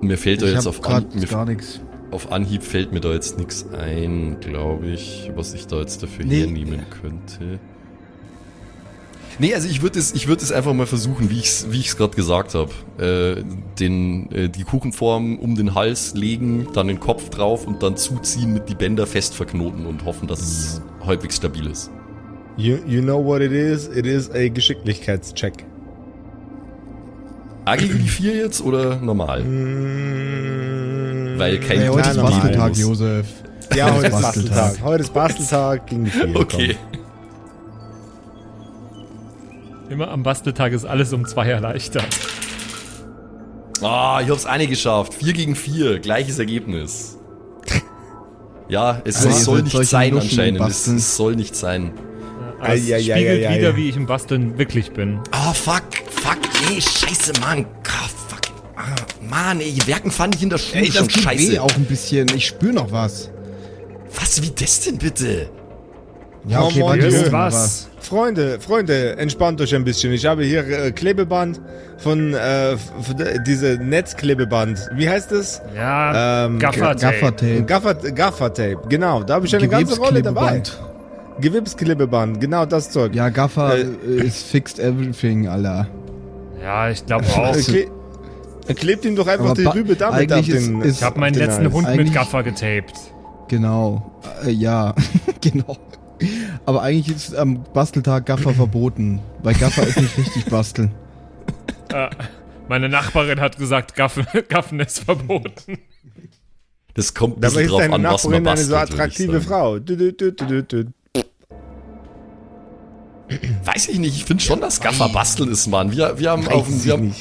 mir 0.00 0.18
fällt 0.18 0.42
da 0.42 0.46
jetzt 0.46 0.66
auf, 0.66 0.84
An, 0.84 1.04
gerade 1.04 1.18
mir, 1.18 1.26
gar 1.26 1.44
nichts. 1.46 1.80
auf 2.10 2.30
Anhieb 2.32 2.62
fällt 2.62 2.92
mir 2.92 3.00
da 3.00 3.12
jetzt 3.12 3.38
nichts 3.38 3.66
ein, 3.72 4.36
glaube 4.40 4.86
ich, 4.88 5.30
was 5.34 5.54
ich 5.54 5.66
da 5.66 5.80
jetzt 5.80 6.02
dafür 6.02 6.24
Nee. 6.26 6.40
hernehmen 6.40 6.82
könnte. 7.00 7.58
Nee, 9.38 9.54
also 9.54 9.68
ich 9.68 9.82
würde 9.82 9.98
es, 9.98 10.14
ich 10.14 10.28
würde 10.28 10.42
es 10.42 10.52
einfach 10.52 10.72
mal 10.74 10.86
versuchen, 10.86 11.28
wie 11.30 11.38
ich 11.38 11.46
es, 11.46 11.66
wie 11.70 11.80
ich 11.80 11.88
es 11.88 11.96
gerade 11.96 12.14
gesagt 12.14 12.54
habe. 12.54 12.70
Äh, 12.98 13.42
den, 13.78 14.30
äh, 14.30 14.48
die 14.48 14.62
Kuchenform 14.64 15.38
um 15.38 15.56
den 15.56 15.74
Hals 15.74 16.14
legen, 16.14 16.68
dann 16.72 16.86
den 16.88 17.00
Kopf 17.00 17.30
drauf 17.30 17.66
und 17.66 17.82
dann 17.82 17.96
zuziehen 17.96 18.52
mit 18.52 18.68
die 18.68 18.74
Bänder 18.74 19.06
fest 19.06 19.34
verknoten 19.34 19.86
und 19.86 20.04
hoffen, 20.04 20.28
dass 20.28 20.40
es 20.40 20.80
halbwegs 21.04 21.36
stabil 21.36 21.66
ist. 21.66 21.90
You, 22.56 22.76
you 22.86 23.02
know 23.02 23.24
what 23.24 23.40
it 23.42 23.50
is? 23.50 23.88
It 23.88 24.06
is 24.06 24.30
a 24.30 24.48
Geschicklichkeitscheck. 24.48 25.64
A 27.64 27.76
gegen 27.76 27.98
die 27.98 28.08
vier 28.08 28.36
jetzt 28.36 28.60
oder 28.60 28.96
normal? 28.96 29.42
Mm, 29.42 31.38
Weil 31.38 31.58
kein 31.58 31.78
Hey, 31.80 31.88
heute 31.88 32.10
ist. 32.10 32.20
Basteltag. 32.20 32.76
Josef. 32.76 33.26
Ja, 33.74 33.92
heute 33.94 34.06
ist 34.08 34.22
Basteltag. 34.22 34.82
Heute 34.84 35.02
ist 35.02 35.14
Basteltag 35.14 35.86
gegen 35.88 36.04
die 36.04 36.10
vier. 36.10 36.36
Okay. 36.36 36.76
Immer 39.88 40.08
am 40.08 40.22
Basteltag 40.22 40.72
ist 40.72 40.84
alles 40.84 41.12
um 41.12 41.26
zwei 41.26 41.46
erleichtert. 41.48 42.06
Ah, 43.82 44.20
ich 44.22 44.30
hab's 44.30 44.46
eine 44.46 44.66
geschafft. 44.66 45.14
Vier 45.14 45.32
gegen 45.32 45.54
vier, 45.56 45.98
gleiches 45.98 46.38
Ergebnis. 46.38 47.18
Ja, 48.68 49.02
es, 49.04 49.16
Also 49.26 49.30
soll 49.38 49.62
nicht 49.62 49.76
sein 49.84 50.14
Luschen 50.14 50.30
anscheinend. 50.30 50.60
Es, 50.60 50.66
basteln. 50.66 50.96
es 50.96 51.16
soll 51.16 51.36
nicht 51.36 51.54
sein. 51.54 51.92
Es 52.62 52.68
Ei, 52.88 52.94
ei, 52.94 52.96
ei, 52.96 53.00
spiegelt 53.02 53.50
wieder, 53.58 53.76
wie 53.76 53.88
ich 53.90 53.96
im 53.96 54.06
Basteln 54.06 54.56
wirklich 54.56 54.92
bin. 54.92 55.20
Ah, 55.32 55.52
fuck, 55.52 55.82
fuck, 56.10 56.38
ey, 56.70 56.80
scheiße, 56.80 57.32
Mann. 57.40 57.66
Ah, 57.86 58.08
fuck. 58.28 58.40
Ah, 58.76 58.94
Mann, 59.28 59.60
ey, 59.60 59.76
Werken 59.86 60.10
fand 60.10 60.34
ich 60.34 60.42
in 60.42 60.48
der 60.48 60.56
Schule 60.56 60.80
Ey, 60.80 60.86
das 60.86 60.96
schon 60.96 61.08
tut 61.08 61.22
scheiße. 61.24 61.52
weh 61.52 61.58
auch 61.58 61.74
ein 61.76 61.84
bisschen. 61.84 62.26
Ich 62.34 62.46
spüre 62.46 62.72
noch 62.72 62.90
was. 62.90 63.30
Was, 64.18 64.40
wie 64.40 64.50
das 64.50 64.80
denn 64.80 64.96
bitte? 64.96 65.50
Ja, 66.46 66.62
Oh, 66.62 66.66
okay, 66.66 66.78
Mann, 66.80 66.88
warte, 66.88 67.04
Josef, 67.04 67.18
Josef, 67.20 67.32
was? 67.32 67.88
Freunde, 68.04 68.60
Freunde, 68.60 69.16
entspannt 69.16 69.60
euch 69.62 69.74
ein 69.74 69.82
bisschen. 69.84 70.12
Ich 70.12 70.26
habe 70.26 70.44
hier 70.44 70.66
äh, 70.68 70.92
Klebeband 70.92 71.60
von 71.96 72.34
äh, 72.34 72.76
diese 73.46 73.78
Netzklebeband. 73.82 74.90
Wie 74.94 75.08
heißt 75.08 75.32
es? 75.32 75.62
Ja, 75.74 76.44
Ähm, 76.46 76.58
Gaffer 76.58 76.94
Gaffertape. 76.94 77.62
Gaffer, 77.62 77.94
Gaffertape. 77.94 78.78
Genau, 78.88 79.22
da 79.22 79.34
habe 79.34 79.46
ich 79.46 79.56
eine 79.56 79.68
ganze 79.68 79.96
Rolle 79.98 80.20
dabei. 80.22 80.60
Gewebsklebeband. 80.60 81.40
Gewebsklebeband, 81.40 82.40
genau 82.40 82.66
das 82.66 82.90
Zeug. 82.90 83.14
Ja, 83.14 83.28
Gaffer 83.30 83.78
Äh, 83.78 83.84
ist 84.26 84.44
fixed 84.46 84.78
everything, 84.78 85.48
Alter. 85.48 85.88
Ja, 86.62 86.90
ich 86.90 87.04
glaube 87.06 87.24
auch. 87.26 87.56
Äh, 87.56 87.62
kle 87.62 87.86
äh, 88.68 88.74
klebt 88.74 89.04
ihm 89.04 89.16
doch 89.16 89.26
einfach 89.26 89.46
Aber 89.50 89.54
die 89.54 89.66
Rübe 89.66 89.96
damit 89.96 90.30
ist- 90.30 90.48
den 90.52 90.80
ist- 90.82 90.98
Ich 90.98 91.02
habe 91.02 91.18
meinen 91.18 91.34
letzten 91.34 91.64
Hals. 91.64 91.72
Hund 91.74 91.88
mit 91.88 91.98
Eigentlich- 92.00 92.14
Gaffer 92.14 92.42
getaped. 92.42 92.92
Genau. 93.48 94.10
Äh, 94.46 94.50
ja, 94.50 94.94
genau. 95.40 95.76
Aber 96.64 96.82
eigentlich 96.82 97.14
ist 97.14 97.34
am 97.34 97.62
Basteltag 97.72 98.26
Gaffer 98.26 98.54
verboten. 98.54 99.20
Weil 99.42 99.54
Gaffer 99.54 99.86
ist 99.86 100.00
nicht 100.00 100.16
richtig 100.16 100.46
basteln. 100.46 100.92
Äh, 101.92 102.08
meine 102.68 102.88
Nachbarin 102.88 103.40
hat 103.40 103.58
gesagt, 103.58 103.94
Gaffen, 103.94 104.26
Gaffen 104.48 104.80
ist 104.80 105.00
verboten. 105.04 105.78
Das 106.94 107.12
kommt 107.14 107.36
ein 107.36 107.40
Dabei 107.40 107.62
bisschen 107.62 107.64
ist 107.64 107.70
drauf 107.70 107.80
deine 107.80 107.94
an, 107.94 108.04
was 108.04 108.24
Nachbarin 108.24 108.42
man 108.42 108.58
eine 108.58 108.66
bastelt. 108.66 108.68
so 108.68 108.72
würd 108.74 108.88
ich 108.88 108.94
attraktive 108.94 109.32
sagen. 109.32 109.44
Frau. 109.44 109.78
Dü, 109.78 109.96
dü, 109.96 110.12
dü, 110.12 110.32
dü, 110.32 110.46
dü, 110.46 110.84
dü. 110.84 110.90
Weiß 113.64 113.88
ich 113.88 113.98
nicht, 113.98 114.16
ich 114.16 114.24
finde 114.24 114.42
schon, 114.42 114.60
dass 114.60 114.80
Gaffer 114.80 115.08
basteln 115.08 115.50
ist, 115.50 115.66
Mann. 115.66 115.90
Wir, 115.92 116.18
wir 116.18 116.30
haben 116.30 116.46
auf 116.48 116.66
dem, 116.66 116.84
wir 116.84 116.92
haben, 116.92 117.14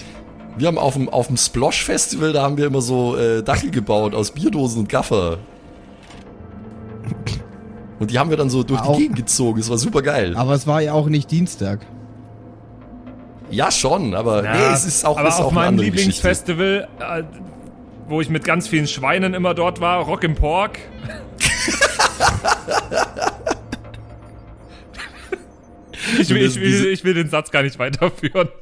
wir 0.58 0.68
haben 0.68 0.78
auf 0.78 0.94
dem, 0.94 1.10
auf 1.10 1.28
dem 1.28 1.38
Splosh 1.38 1.84
Festival, 1.84 2.34
da 2.34 2.44
haben 2.44 2.58
wir 2.58 2.68
immer 2.68 2.82
so 2.82 3.18
äh, 3.18 3.42
Dackel 3.42 3.72
gebaut 3.72 4.14
aus 4.14 4.32
Bierdosen 4.32 4.82
und 4.82 4.90
Gaffer. 4.90 5.40
Und 8.04 8.12
die 8.12 8.20
haben 8.20 8.30
wir 8.30 8.38
dann 8.38 8.50
so 8.50 8.64
durch 8.64 8.82
Auch- 8.82 8.96
die 8.96 9.02
Gegend 9.04 9.18
gezogen. 9.18 9.60
Das 9.60 9.70
war 9.70 9.78
super 9.78 10.02
geil. 10.02 10.34
Aber 10.36 10.54
es 10.54 10.68
war 10.68 10.82
ja 10.82 10.94
auch 10.94 11.08
nicht 11.08 11.32
Dienstag. 11.32 11.80
Ja, 13.50 13.72
schon, 13.72 14.14
aber 14.16 14.44
Ja, 14.44 14.54
nee, 14.54 14.74
es 14.74 14.86
ist 14.86 15.06
auch, 15.06 15.18
aber 15.18 15.30
ist 15.30 15.36
auch 15.36 15.46
auf 15.46 15.58
eine 15.58 15.72
meinem. 15.72 15.80
Lieblingsfestival, 15.80 16.88
äh, 17.00 17.24
wo 18.08 18.20
ich 18.22 18.30
mit 18.30 18.44
ganz 18.44 18.68
vielen 18.68 18.88
Schweinen 18.88 19.34
immer 19.34 19.54
dort 19.54 19.80
war, 19.82 20.00
Rock 20.04 20.24
im 20.24 20.36
Pork. 20.36 20.80
Ich 26.20 26.30
will, 26.30 26.38
ich, 26.46 26.56
will, 26.60 26.86
ich 26.88 27.04
will 27.06 27.14
den 27.14 27.30
Satz 27.30 27.50
gar 27.50 27.64
nicht 27.64 27.80
weiterführen. 27.80 28.50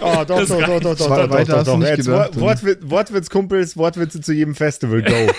Oh, 0.00 0.24
doch, 0.26 0.38
Das 0.38 0.48
doch, 0.48 0.60
reicht. 0.60 0.84
doch, 0.84 0.96
doch, 0.96 0.96
doch, 0.96 1.10
Weiter 1.10 1.26
doch, 1.28 1.38
doch, 1.38 1.46
doch, 1.46 1.56
hast 1.56 1.66
du 1.66 1.70
doch. 1.72 1.78
nicht 1.78 1.88
Jetzt 1.88 2.06
gedacht, 2.06 2.34
Wort, 2.36 2.40
Wortwitz, 2.40 2.78
Wortwitzkumpels, 2.82 3.76
Wortwitze 3.76 4.20
zu 4.20 4.32
jedem 4.32 4.54
Festival, 4.54 5.02
go. 5.02 5.12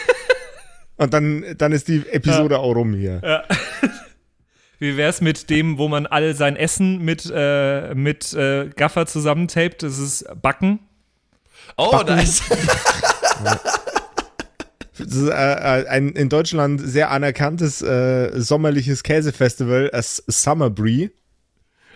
Und 0.98 1.14
dann, 1.14 1.46
dann 1.58 1.72
ist 1.72 1.88
die 1.88 2.04
Episode 2.10 2.60
auch 2.60 2.76
rum 2.76 2.94
hier. 2.94 3.22
Wie 4.80 4.96
wär's 4.96 5.22
mit 5.22 5.50
dem, 5.50 5.78
wo 5.78 5.88
man 5.88 6.06
all 6.06 6.36
sein 6.36 6.56
Essen 6.56 7.04
mit, 7.04 7.32
äh, 7.34 7.96
mit 7.96 8.34
äh, 8.34 8.70
Gaffer 8.76 9.08
zusammentaped? 9.08 9.82
Das 9.82 9.98
ist 9.98 10.26
Backen. 10.42 10.80
Oh, 11.78 12.02
da 12.06 12.20
ist. 12.20 12.44
Das 15.00 15.14
ist, 15.14 15.30
äh, 15.30 15.32
äh, 15.32 15.88
ein 15.88 16.10
in 16.10 16.30
Deutschland 16.30 16.82
sehr 16.82 17.12
anerkanntes 17.12 17.82
äh, 17.82 18.32
sommerliches 18.40 19.04
Käsefestival, 19.04 19.90
das 19.92 20.24
Summer 20.28 20.70
Brie. 20.70 21.12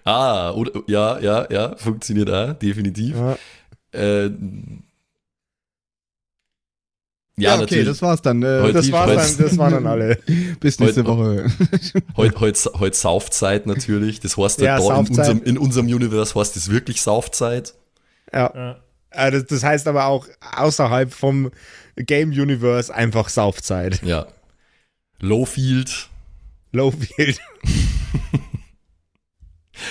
Ah, 0.04 0.52
oder, 0.52 0.84
ja, 0.88 1.20
ja, 1.20 1.47
ja, 1.49 1.76
funktioniert 1.78 2.30
auch, 2.30 2.54
definitiv. 2.54 3.16
Ja. 3.16 3.38
Äh, 3.99 4.32
ja, 7.41 7.49
Ja, 7.49 7.55
okay, 7.55 7.61
natürlich. 7.61 7.87
das 7.87 8.01
war's 8.01 8.21
dann. 8.21 8.43
Äh, 8.43 8.59
Heute- 8.61 8.73
Das, 8.73 8.91
war's 8.91 9.09
Heute- 9.09 9.37
dann, 9.37 9.47
das 9.49 9.57
waren 9.57 9.73
dann 9.73 9.87
alle. 9.87 10.15
bis 10.59 10.79
nächste 10.79 11.03
heute- 11.03 11.07
Woche. 11.07 11.45
Heute 12.17 12.39
heut, 12.39 12.57
heut 12.79 12.95
Saufzeit 12.95 13.65
natürlich. 13.67 14.19
Das 14.19 14.37
heißt, 14.37 14.61
Ja, 14.61 14.77
da 14.79 14.99
in 14.99 15.07
unserem, 15.07 15.43
in 15.43 15.57
unserem 15.57 15.85
Universe 15.87 16.39
heißt 16.39 16.55
es 16.57 16.69
wirklich 16.69 17.01
Saufzeit. 17.01 17.73
Ja. 18.33 18.77
Ja. 19.13 19.31
Das, 19.31 19.45
das 19.45 19.63
heißt 19.63 19.87
aber 19.87 20.05
auch 20.05 20.27
außerhalb 20.55 21.13
vom 21.13 21.51
Game 21.97 22.29
Universe 22.29 22.93
einfach 22.93 23.29
Saufzeit. 23.29 24.01
Ja. 24.03 24.27
Lowfield. 25.19 26.09
Lowfield. 26.71 27.39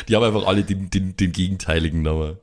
Die 0.09 0.16
haben 0.16 0.22
einfach 0.24 0.46
alle 0.46 0.62
den, 0.62 0.90
den, 0.90 1.16
den 1.16 1.32
gegenteiligen 1.32 2.03
Namen. 2.03 2.36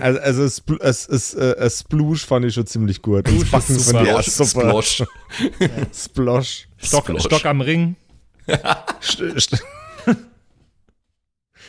Also, 0.00 0.20
also 0.20 0.44
es, 0.44 0.62
es, 0.80 1.08
es, 1.08 1.34
äh, 1.34 1.54
es 1.58 1.80
Sploosh 1.80 2.24
fand 2.26 2.44
ich 2.46 2.54
schon 2.54 2.66
ziemlich 2.66 3.00
gut. 3.02 3.28
Und 3.28 3.42
das 3.42 3.50
Backen 3.50 3.78
super. 3.78 3.98
von 3.98 4.04
dir 4.04 4.22
Splosh. 4.22 4.26
ist 4.26 4.36
super. 4.36 4.60
Splosh. 4.82 5.04
Splosh. 5.94 6.68
Stock, 6.78 7.04
Splosh. 7.04 7.24
Stock 7.24 7.44
am 7.46 7.60
Ring. 7.60 7.96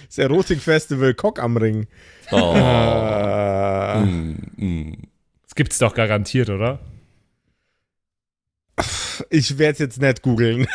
Das 0.07 0.17
Erotikfestival 0.17 1.13
Cock 1.13 1.37
am 1.39 1.55
Ring. 1.57 1.85
Oh. 2.31 2.53
Äh, 2.55 3.99
Mm, 3.99 4.35
mm. 4.55 5.07
Das 5.43 5.55
gibt's 5.55 5.77
doch 5.77 5.93
garantiert, 5.93 6.49
oder? 6.49 6.79
ich 9.29 9.57
werde 9.57 9.73
es 9.73 9.79
jetzt 9.79 10.01
nicht 10.01 10.21
googeln. 10.21 10.67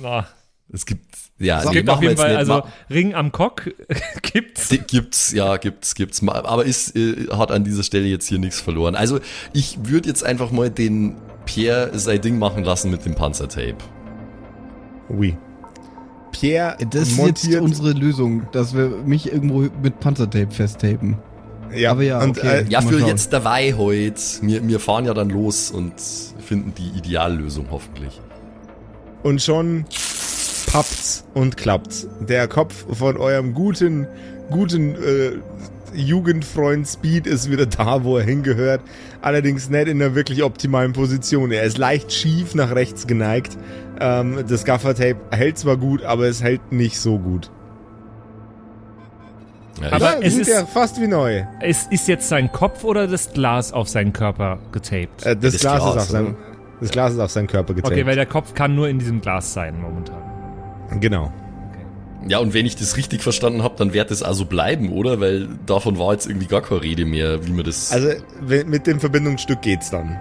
Na, 0.00 0.28
Es 0.72 0.86
gibt, 0.86 1.04
ja, 1.38 1.60
es 1.60 1.66
nee, 1.66 1.72
gibt 1.72 1.90
auf 1.90 2.00
jeden 2.00 2.12
jetzt 2.12 2.20
Fall, 2.20 2.30
nicht. 2.30 2.38
also 2.38 2.52
Ma- 2.54 2.66
Ring 2.90 3.14
am 3.14 3.30
Cock 3.32 3.70
gibt's. 4.22 4.68
Die 4.70 4.78
Gibt's, 4.78 5.30
ja, 5.32 5.56
gibt's, 5.58 5.94
gibt's. 5.94 6.26
Aber 6.26 6.64
ist, 6.64 6.96
äh, 6.96 7.28
hat 7.30 7.52
an 7.52 7.64
dieser 7.64 7.82
Stelle 7.82 8.06
jetzt 8.06 8.26
hier 8.26 8.38
nichts 8.38 8.60
verloren. 8.60 8.94
Also, 8.96 9.20
ich 9.52 9.78
würde 9.82 10.08
jetzt 10.08 10.24
einfach 10.24 10.50
mal 10.50 10.70
den 10.70 11.16
Pierre 11.44 11.96
sein 11.98 12.20
Ding 12.20 12.38
machen 12.38 12.64
lassen 12.64 12.90
mit 12.90 13.04
dem 13.04 13.14
Panzertape. 13.14 13.76
Oui. 15.08 15.36
Pierre 16.32 16.76
Das 16.90 17.08
ist 17.08 17.16
montiert. 17.16 17.52
jetzt 17.54 17.62
unsere 17.62 17.92
Lösung, 17.92 18.48
dass 18.52 18.74
wir 18.74 18.88
mich 19.04 19.30
irgendwo 19.30 19.68
mit 19.82 20.00
Panzertape 20.00 20.50
festtapen. 20.50 21.18
ja, 21.72 21.90
aber 21.92 22.02
ja, 22.02 22.20
und, 22.22 22.38
okay. 22.38 22.62
äh, 22.62 22.66
Ja, 22.68 22.80
für 22.80 22.98
jetzt 23.00 23.32
dabei 23.32 23.74
heute. 23.74 24.20
Wir, 24.42 24.66
wir 24.66 24.80
fahren 24.80 25.04
ja 25.04 25.14
dann 25.14 25.30
los 25.30 25.70
und 25.70 25.94
finden 26.40 26.72
die 26.74 26.98
Ideallösung 26.98 27.66
hoffentlich. 27.70 28.20
und 29.22 29.40
schon 29.42 29.84
pappt's 30.74 31.24
und 31.34 31.56
klappt's. 31.56 32.08
Der 32.20 32.48
Kopf 32.48 32.84
von 32.98 33.16
eurem 33.16 33.54
guten, 33.54 34.08
guten 34.50 34.96
äh, 34.96 35.32
Jugendfreund 35.94 36.86
Speed 36.88 37.28
ist 37.28 37.48
wieder 37.48 37.66
da, 37.66 38.02
wo 38.02 38.18
er 38.18 38.24
hingehört. 38.24 38.80
Allerdings 39.22 39.70
nicht 39.70 39.86
in 39.86 40.02
einer 40.02 40.16
wirklich 40.16 40.42
optimalen 40.42 40.92
Position. 40.92 41.52
Er 41.52 41.62
ist 41.62 41.78
leicht 41.78 42.12
schief 42.12 42.56
nach 42.56 42.74
rechts 42.74 43.06
geneigt. 43.06 43.56
Ähm, 44.00 44.44
das 44.48 44.64
Gaffertape 44.64 45.16
hält 45.30 45.58
zwar 45.58 45.76
gut, 45.76 46.02
aber 46.02 46.24
es 46.26 46.42
hält 46.42 46.72
nicht 46.72 46.98
so 46.98 47.18
gut. 47.20 47.52
Ja, 49.80 49.92
Aber 49.92 50.04
Ja, 50.14 50.18
es 50.22 50.32
sieht 50.32 50.42
ist- 50.42 50.48
ja 50.48 50.66
fast 50.66 51.00
wie 51.00 51.06
neu. 51.06 51.44
Es 51.60 51.86
ist 51.90 52.08
jetzt 52.08 52.28
sein 52.28 52.50
Kopf 52.50 52.82
oder 52.82 53.06
das 53.06 53.32
Glas 53.32 53.72
auf 53.72 53.88
seinen 53.88 54.12
Körper 54.12 54.58
getaped? 54.72 55.24
Äh, 55.24 55.36
das, 55.36 55.52
Das 55.52 55.60
Glas, 55.60 55.82
Glas, 55.82 55.94
ist 55.94 56.02
auf 56.02 56.08
sein, 56.10 56.24
ne? 56.24 56.34
das 56.80 56.90
Glas 56.90 57.12
ist 57.12 57.18
auf 57.20 57.30
seinen 57.30 57.46
Körper 57.46 57.74
getaped. 57.74 57.92
okay, 57.92 58.04
weil 58.06 58.16
der 58.16 58.26
Kopf 58.26 58.54
kann 58.54 58.74
nur 58.74 58.88
in 58.88 58.98
diesem 58.98 59.20
Glas 59.20 59.52
sein 59.54 59.80
momentan. 59.80 60.33
Genau. 61.00 61.32
Ja, 62.26 62.38
und 62.38 62.54
wenn 62.54 62.64
ich 62.64 62.74
das 62.76 62.96
richtig 62.96 63.22
verstanden 63.22 63.62
habe, 63.62 63.74
dann 63.76 63.92
wird 63.92 64.10
das 64.10 64.22
also 64.22 64.46
bleiben, 64.46 64.92
oder? 64.92 65.20
Weil 65.20 65.48
davon 65.66 65.98
war 65.98 66.12
jetzt 66.12 66.26
irgendwie 66.26 66.46
gar 66.46 66.62
keine 66.62 66.82
Rede 66.82 67.04
mehr, 67.04 67.46
wie 67.46 67.52
man 67.52 67.64
das. 67.64 67.92
Also, 67.92 68.08
mit 68.40 68.86
dem 68.86 68.98
Verbindungsstück 68.98 69.60
geht's 69.60 69.90
dann. 69.90 70.18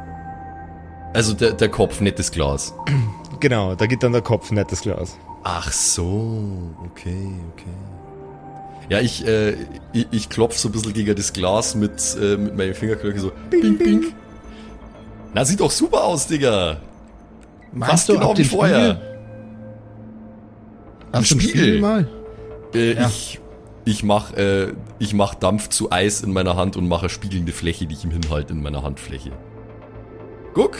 also 1.13 1.33
der, 1.33 1.53
der 1.53 1.69
Kopf, 1.69 2.01
nicht 2.01 2.19
das 2.19 2.31
Glas. 2.31 2.73
Genau, 3.39 3.75
da 3.75 3.85
geht 3.87 4.03
dann 4.03 4.11
der 4.13 4.21
Kopf, 4.21 4.51
nicht 4.51 4.71
das 4.71 4.81
Glas. 4.81 5.17
Ach 5.43 5.71
so, 5.71 6.73
okay, 6.85 7.29
okay. 7.53 7.65
Ja, 8.89 8.99
ich, 8.99 9.25
äh, 9.25 9.53
ich, 9.93 10.07
ich 10.11 10.29
klopf 10.29 10.57
so 10.57 10.69
ein 10.69 10.71
bisschen 10.71 10.93
gegen 10.93 11.15
das 11.15 11.31
Glas 11.33 11.73
mit, 11.75 12.17
äh, 12.21 12.37
mit 12.37 12.55
meinen 12.57 12.73
Fingerknöcheln 12.73 13.21
so. 13.21 13.31
Bing, 13.49 13.77
bing. 13.77 14.13
Na, 15.33 15.45
sieht 15.45 15.59
doch 15.61 15.71
super 15.71 16.03
aus, 16.03 16.27
Digga. 16.27 16.77
Fast 17.79 18.09
du 18.09 18.13
genau 18.13 18.37
wie 18.37 18.43
vorher. 18.43 18.91
Spiegel? 18.95 19.12
Hast 21.13 21.31
du 21.31 21.35
einen 21.35 21.41
Spiegel? 21.41 21.61
Spiegel 21.61 21.81
mal? 21.81 22.07
Äh, 22.73 22.93
Ja. 22.95 23.07
Ich, 23.07 23.39
ich 23.85 24.03
mach, 24.03 24.33
äh, 24.33 24.73
ich 24.99 25.13
mach 25.13 25.35
Dampf 25.35 25.69
zu 25.69 25.91
Eis 25.91 26.21
in 26.21 26.33
meiner 26.33 26.55
Hand 26.55 26.75
und 26.77 26.87
mache 26.87 27.09
spiegelnde 27.09 27.51
Fläche, 27.51 27.85
die 27.85 27.93
ich 27.95 28.03
ihm 28.03 28.11
hinhalte 28.11 28.53
in 28.53 28.61
meiner 28.61 28.83
Handfläche. 28.83 29.31
Guck. 30.53 30.77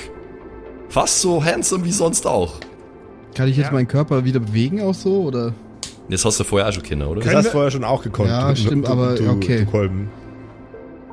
Fast 0.90 1.22
so 1.22 1.44
handsome 1.44 1.84
wie 1.86 1.92
sonst 1.92 2.26
auch. 2.28 2.54
Kann 3.36 3.48
ich 3.48 3.58
jetzt 3.58 3.68
Ja. 3.68 3.72
meinen 3.74 3.88
Körper 3.88 4.26
wieder 4.26 4.40
bewegen 4.40 4.82
auch 4.82 4.94
so 4.94 5.24
oder? 5.24 5.54
Das 6.10 6.24
hast 6.26 6.40
du 6.40 6.44
vorher 6.44 6.68
auch 6.70 6.74
schon 6.74 6.84
kennen, 6.84 7.02
oder? 7.08 7.22
Das 7.22 7.34
hast 7.34 7.46
du 7.48 7.52
vorher 7.52 7.72
schon 7.72 7.84
auch 7.84 8.04
gekonnt. 8.04 8.30
Ja, 8.30 8.50
du, 8.50 8.56
stimmt, 8.56 8.88
du, 8.88 8.92
aber 8.92 9.16
du, 9.16 9.30
okay. 9.30 9.66
Du 9.66 9.72
Kolben. 9.72 10.10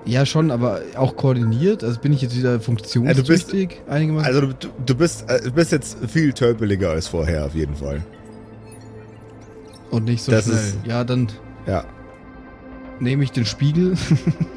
Ja, 0.05 0.27
schon, 0.27 0.51
aber 0.51 0.81
auch 0.97 1.15
koordiniert. 1.17 1.85
Also 1.85 2.01
bin 2.01 2.13
ich 2.13 2.23
jetzt 2.23 2.37
wieder 2.37 2.59
funktionstüchtig 2.61 3.81
einigermaßen. 3.89 4.27
Also 4.35 4.47
du, 4.53 4.69
du, 4.85 4.95
bist, 4.95 5.29
äh, 5.31 5.41
du 5.43 5.53
bist 5.53 5.73
jetzt 5.73 5.97
viel 6.09 6.33
tölpeliger 6.33 6.91
als 6.91 7.09
vorher 7.09 7.47
auf 7.47 7.55
jeden 7.55 7.75
Fall. 7.77 8.03
Und 9.91 10.05
nicht 10.05 10.23
so 10.23 10.33
das 10.33 10.45
schnell. 10.45 10.57
ist- 10.57 10.79
Ja, 10.87 11.05
dann 11.05 11.29
Ja. 11.67 11.85
nehme 13.01 13.25
ich 13.25 13.33
den 13.33 13.45
Spiegel. 13.47 13.95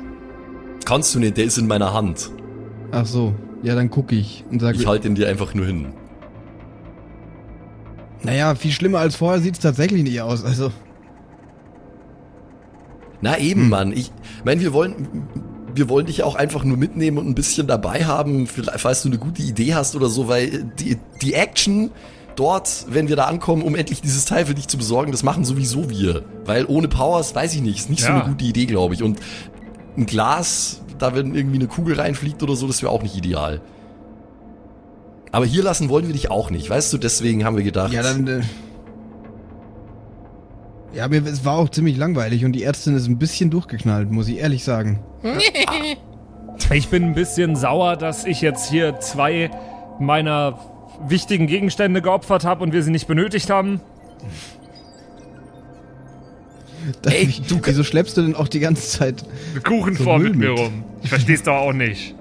Kannst 0.86 1.16
du 1.16 1.20
nicht, 1.20 1.38
der 1.38 1.46
ist 1.46 1.58
in 1.58 1.68
meiner 1.68 1.94
Hand. 1.94 2.30
Ach 2.92 3.06
so. 3.06 3.34
Ja, 3.64 3.76
dann 3.76 3.90
gucke 3.90 4.16
ich 4.16 4.44
und 4.52 4.60
sage, 4.60 4.78
Ich 4.78 4.86
halte 4.88 5.08
ihn 5.08 5.16
dir 5.16 5.28
einfach 5.30 5.54
nur 5.54 5.66
hin. 5.66 5.94
naja, 8.24 8.56
viel 8.56 8.72
schlimmer 8.72 9.00
als 9.00 9.16
vorher 9.16 9.42
sieht's 9.42 9.60
tatsächlich 9.60 10.04
nicht 10.04 10.22
aus. 10.22 10.44
Also, 10.44 10.72
Na 13.22 13.38
eben, 13.38 13.70
Mann. 13.70 13.94
Ich 13.94 14.12
meine, 14.44 14.60
wir 14.62 14.74
wollen, 14.74 15.24
wir 15.74 15.88
wollen 15.90 16.06
dich 16.08 16.24
auch 16.24 16.36
einfach 16.36 16.64
nur 16.66 16.76
mitnehmen 16.78 17.18
und 17.18 17.28
ein 17.30 17.36
bisschen 17.36 17.68
dabei 17.68 18.04
haben, 18.06 18.48
vielleicht, 18.48 18.82
falls 18.82 19.02
du 19.04 19.10
eine 19.10 19.18
gute 19.18 19.42
Idee 19.42 19.74
hast 19.76 19.96
oder 19.96 20.10
so, 20.10 20.28
weil 20.28 20.66
die, 20.80 20.98
die 21.22 21.34
Action 21.34 21.92
dort, 22.36 22.86
wenn 22.90 23.08
wir 23.08 23.16
da 23.16 23.26
ankommen, 23.26 23.62
um 23.64 23.76
endlich 23.76 24.02
dieses 24.02 24.26
Teil 24.26 24.46
für 24.46 24.54
dich 24.56 24.68
zu 24.68 24.78
besorgen, 24.78 25.12
das 25.12 25.24
machen 25.24 25.46
sowieso 25.46 25.90
wir. 25.90 26.24
Weil 26.46 26.66
ohne 26.66 26.88
Powers, 26.88 27.34
weiß 27.36 27.54
ich 27.56 27.62
nicht, 27.62 27.78
ist 27.80 27.90
nicht 27.90 28.02
so 28.02 28.10
Ja. 28.10 28.16
eine 28.22 28.30
gute 28.30 28.46
Idee, 28.46 28.66
glaube 28.66 28.94
ich. 28.94 29.04
Und 29.04 29.20
ein 29.98 30.06
Glas, 30.06 30.82
da 31.00 31.16
wenn 31.16 31.36
irgendwie 31.36 31.58
eine 31.58 31.68
Kugel 31.68 32.00
reinfliegt 32.00 32.42
oder 32.44 32.56
so, 32.56 32.68
das 32.68 32.82
wäre 32.82 32.92
auch 32.92 33.04
nicht 33.04 33.16
ideal. 33.16 33.62
Aber 35.32 35.46
hier 35.46 35.64
lassen 35.64 35.90
wollen 35.90 36.06
wir 36.08 36.14
dich 36.14 36.30
auch 36.30 36.50
nicht, 36.52 36.70
weißt 36.70 36.94
du? 36.94 36.98
Deswegen 36.98 37.44
haben 37.44 37.58
wir 37.58 37.64
gedacht. 37.64 37.92
ja, 37.92 38.04
dann. 38.04 38.28
Äh, 38.28 38.42
ja, 40.94 41.08
mir 41.08 41.26
es 41.26 41.44
war 41.44 41.58
auch 41.58 41.70
ziemlich 41.70 41.98
langweilig 41.98 42.46
und 42.46 42.52
die 42.52 42.62
Ärztin 42.64 42.96
ist 42.96 43.08
ein 43.08 43.18
bisschen 43.18 43.50
durchgeknallt, 43.50 44.12
muss 44.12 44.28
ich 44.28 44.38
ehrlich 44.38 44.64
sagen. 44.64 45.00
Ich 46.72 46.88
bin 46.90 47.04
ein 47.04 47.14
bisschen 47.16 47.56
sauer, 47.56 47.98
dass 47.98 48.26
ich 48.26 48.42
jetzt 48.42 48.70
hier 48.70 49.00
zwei 49.00 49.50
meiner 50.00 50.60
wichtigen 51.08 51.48
Gegenstände 51.48 52.02
geopfert 52.02 52.44
habe 52.46 52.64
und 52.64 52.74
wir 52.74 52.84
sie 52.84 52.92
nicht 52.92 53.08
benötigt 53.08 53.50
haben. 53.50 53.82
Ey, 57.06 57.28
Wie- 57.30 57.42
du- 57.48 57.60
Wieso 57.64 57.84
schleppst 57.84 58.18
du 58.18 58.22
denn 58.22 58.36
auch 58.36 58.48
die 58.48 58.60
ganze 58.60 58.86
Zeit? 59.00 59.24
Kuchenform 59.64 60.22
So 60.24 60.28
mit 60.30 60.36
mir 60.38 60.50
rum. 60.52 60.84
Ich 61.02 61.10
versteh's 61.10 61.44
doch 61.44 61.54
auch 61.56 61.74
nicht. 61.74 62.16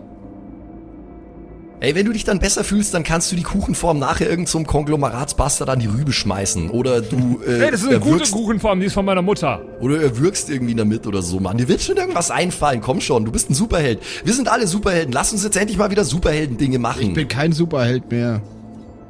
Ey, 1.81 1.97
wenn 1.97 2.07
du 2.07 2.13
dich 2.13 2.23
dann 2.23 2.39
besser 2.39 2.63
fühlst, 2.63 2.95
dann 2.95 3.03
kannst 3.03 3.33
du 3.33 3.37
die 3.37 3.43
Kuchenform 3.43 3.99
nachher 3.99 4.31
irgend 4.31 4.49
zum 4.49 4.65
Konglomeratsbastard 4.69 5.69
an 5.69 5.81
die 5.81 5.89
Rübe 5.89 6.13
schmeißen. 6.13 6.71
Oder 6.71 7.01
du 7.01 7.41
äh, 7.45 7.59
Hey, 7.59 7.71
das 7.73 7.83
ist 7.83 7.89
eine 7.89 7.99
gute 7.99 8.31
Kuchenform, 8.31 8.79
die 8.79 8.87
ist 8.87 8.93
von 8.93 9.05
meiner 9.05 9.21
Mutter. 9.23 9.63
oder 9.81 10.01
erwürgst 10.01 10.49
irgendwie 10.49 10.77
damit 10.77 11.09
oder 11.09 11.23
so, 11.23 11.41
Mann. 11.41 11.57
Dir 11.59 11.67
wird 11.67 11.81
schon 11.83 11.97
irgendwas 11.97 12.31
einfallen. 12.31 12.81
Komm 12.81 13.01
schon, 13.01 13.25
du 13.25 13.33
bist 13.33 13.51
ein 13.51 13.55
Superheld. 13.55 13.99
Wir 14.25 14.33
sind 14.33 14.47
alle 14.49 14.69
Superhelden. 14.69 15.13
Lass 15.13 15.33
uns 15.33 15.43
jetzt 15.43 15.57
endlich 15.57 15.77
mal 15.77 15.91
wieder 15.91 16.05
Superhelden-Dinge 16.05 16.77
Ich 16.77 16.81
machen. 16.81 17.15
bin 17.15 17.27
kein 17.27 17.51
Superheld 17.51 18.09
mehr. 18.13 18.41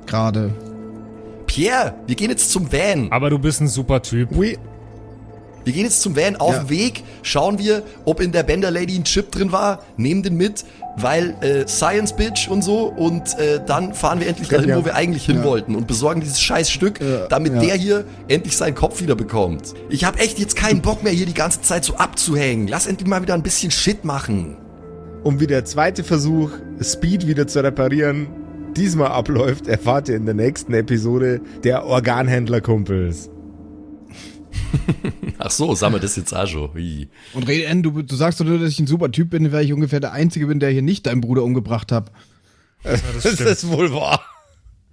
Gerade. 0.07 0.51
Pierre, 1.47 1.95
wir 2.07 2.15
gehen 2.15 2.31
jetzt 2.31 2.51
zum 2.51 2.73
Van. 2.73 3.09
Aber 3.11 3.31
du 3.31 3.39
bist 3.39 3.61
ein 3.61 3.69
super 3.69 4.01
Typ. 4.03 4.31
Oui. 4.33 4.59
Wir 5.65 5.73
gehen 5.73 5.85
jetzt 5.85 6.03
zum 6.03 6.17
Van. 6.17 6.37
Auf 6.37 6.55
Ja. 6.55 6.59
dem 6.61 6.71
Weg 6.71 7.05
schauen 7.23 7.59
wir, 7.59 7.83
ob 8.05 8.21
in 8.21 8.33
der 8.33 8.43
Bender 8.43 8.71
Lady 8.71 8.97
ein 8.97 9.05
Chip 9.05 9.31
drin 9.31 9.53
war. 9.53 9.81
Nehmen 9.97 10.23
den 10.25 10.37
mit, 10.37 10.65
weil 10.97 11.37
äh, 11.41 11.69
Science 11.69 12.15
Bitch 12.17 12.49
und 12.49 12.63
so. 12.63 12.87
Und 12.87 13.39
äh, 13.39 13.61
dann 13.65 13.95
fahren 13.95 14.19
wir 14.19 14.27
endlich 14.27 14.49
dahin, 14.49 14.71
Ja. 14.71 14.77
wo 14.79 14.85
wir 14.85 14.95
eigentlich 14.97 15.25
hin 15.27 15.37
Ja. 15.39 15.45
wollten 15.45 15.77
und 15.77 15.87
besorgen 15.87 16.21
dieses 16.21 16.41
scheiß 16.41 16.69
Stück, 16.71 17.01
Ja, 17.01 17.27
damit 17.29 17.53
ja. 17.55 17.61
der 17.61 17.75
hier 17.77 18.05
endlich 18.29 18.57
seinen 18.57 18.75
Kopf 18.75 19.01
wieder 19.01 19.15
bekommt. 19.15 19.75
Ich 19.89 20.05
habe 20.05 20.19
echt 20.19 20.39
jetzt 20.41 20.57
keinen 20.57 20.81
Bock 20.83 21.05
mehr, 21.05 21.13
hier 21.13 21.27
die 21.27 21.35
ganze 21.35 21.61
Zeit 21.63 21.85
so 21.85 21.95
abzuhängen. 21.97 22.67
Lass 22.67 22.87
endlich 22.89 23.09
mal 23.09 23.23
wieder 23.23 23.35
ein 23.35 23.43
bisschen 23.45 23.71
Shit 23.71 24.05
machen. 24.05 24.57
Und 25.23 25.39
wie 25.39 25.47
der 25.47 25.65
zweite 25.65 26.03
Versuch, 26.03 26.51
Speed 26.83 27.29
wieder 27.29 27.47
zu 27.47 27.63
reparieren, 27.63 28.27
diesmal 28.77 29.09
abläuft, 29.09 29.67
erfahrt 29.67 30.09
ihr 30.09 30.17
in 30.17 30.25
der 30.25 30.35
nächsten 30.35 30.75
Episode 30.75 31.41
der 31.65 31.85
Organhändler-Kumpels. 31.85 33.31
Ach 35.39 35.51
so, 35.51 35.75
wir 35.95 36.01
das 36.01 36.17
jetzt 36.17 36.33
auch 36.35 36.47
schon. 36.47 36.71
Und 37.35 37.49
Reden, 37.49 37.83
du, 37.83 38.03
du 38.03 38.15
sagst 38.15 38.41
doch 38.41 38.45
nur, 38.45 38.59
dass 38.59 38.71
ich 38.71 38.81
ein 38.81 38.87
super 38.87 39.11
Typ 39.11 39.31
bin, 39.31 39.53
weil 39.53 39.65
ich 39.65 39.73
ungefähr 39.73 40.01
der 40.01 40.13
Einzige 40.13 40.47
bin, 40.47 40.61
der 40.61 40.71
hier 40.71 40.83
nicht 40.83 41.07
deinen 41.07 41.21
Bruder 41.21 41.43
umgebracht 41.43 41.93
hat. 41.93 42.13
Das 42.83 43.25
ist 43.25 43.69
wohl 43.69 43.93
wahr. 43.93 44.23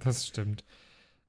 Das 0.04 0.28
stimmt. 0.28 0.64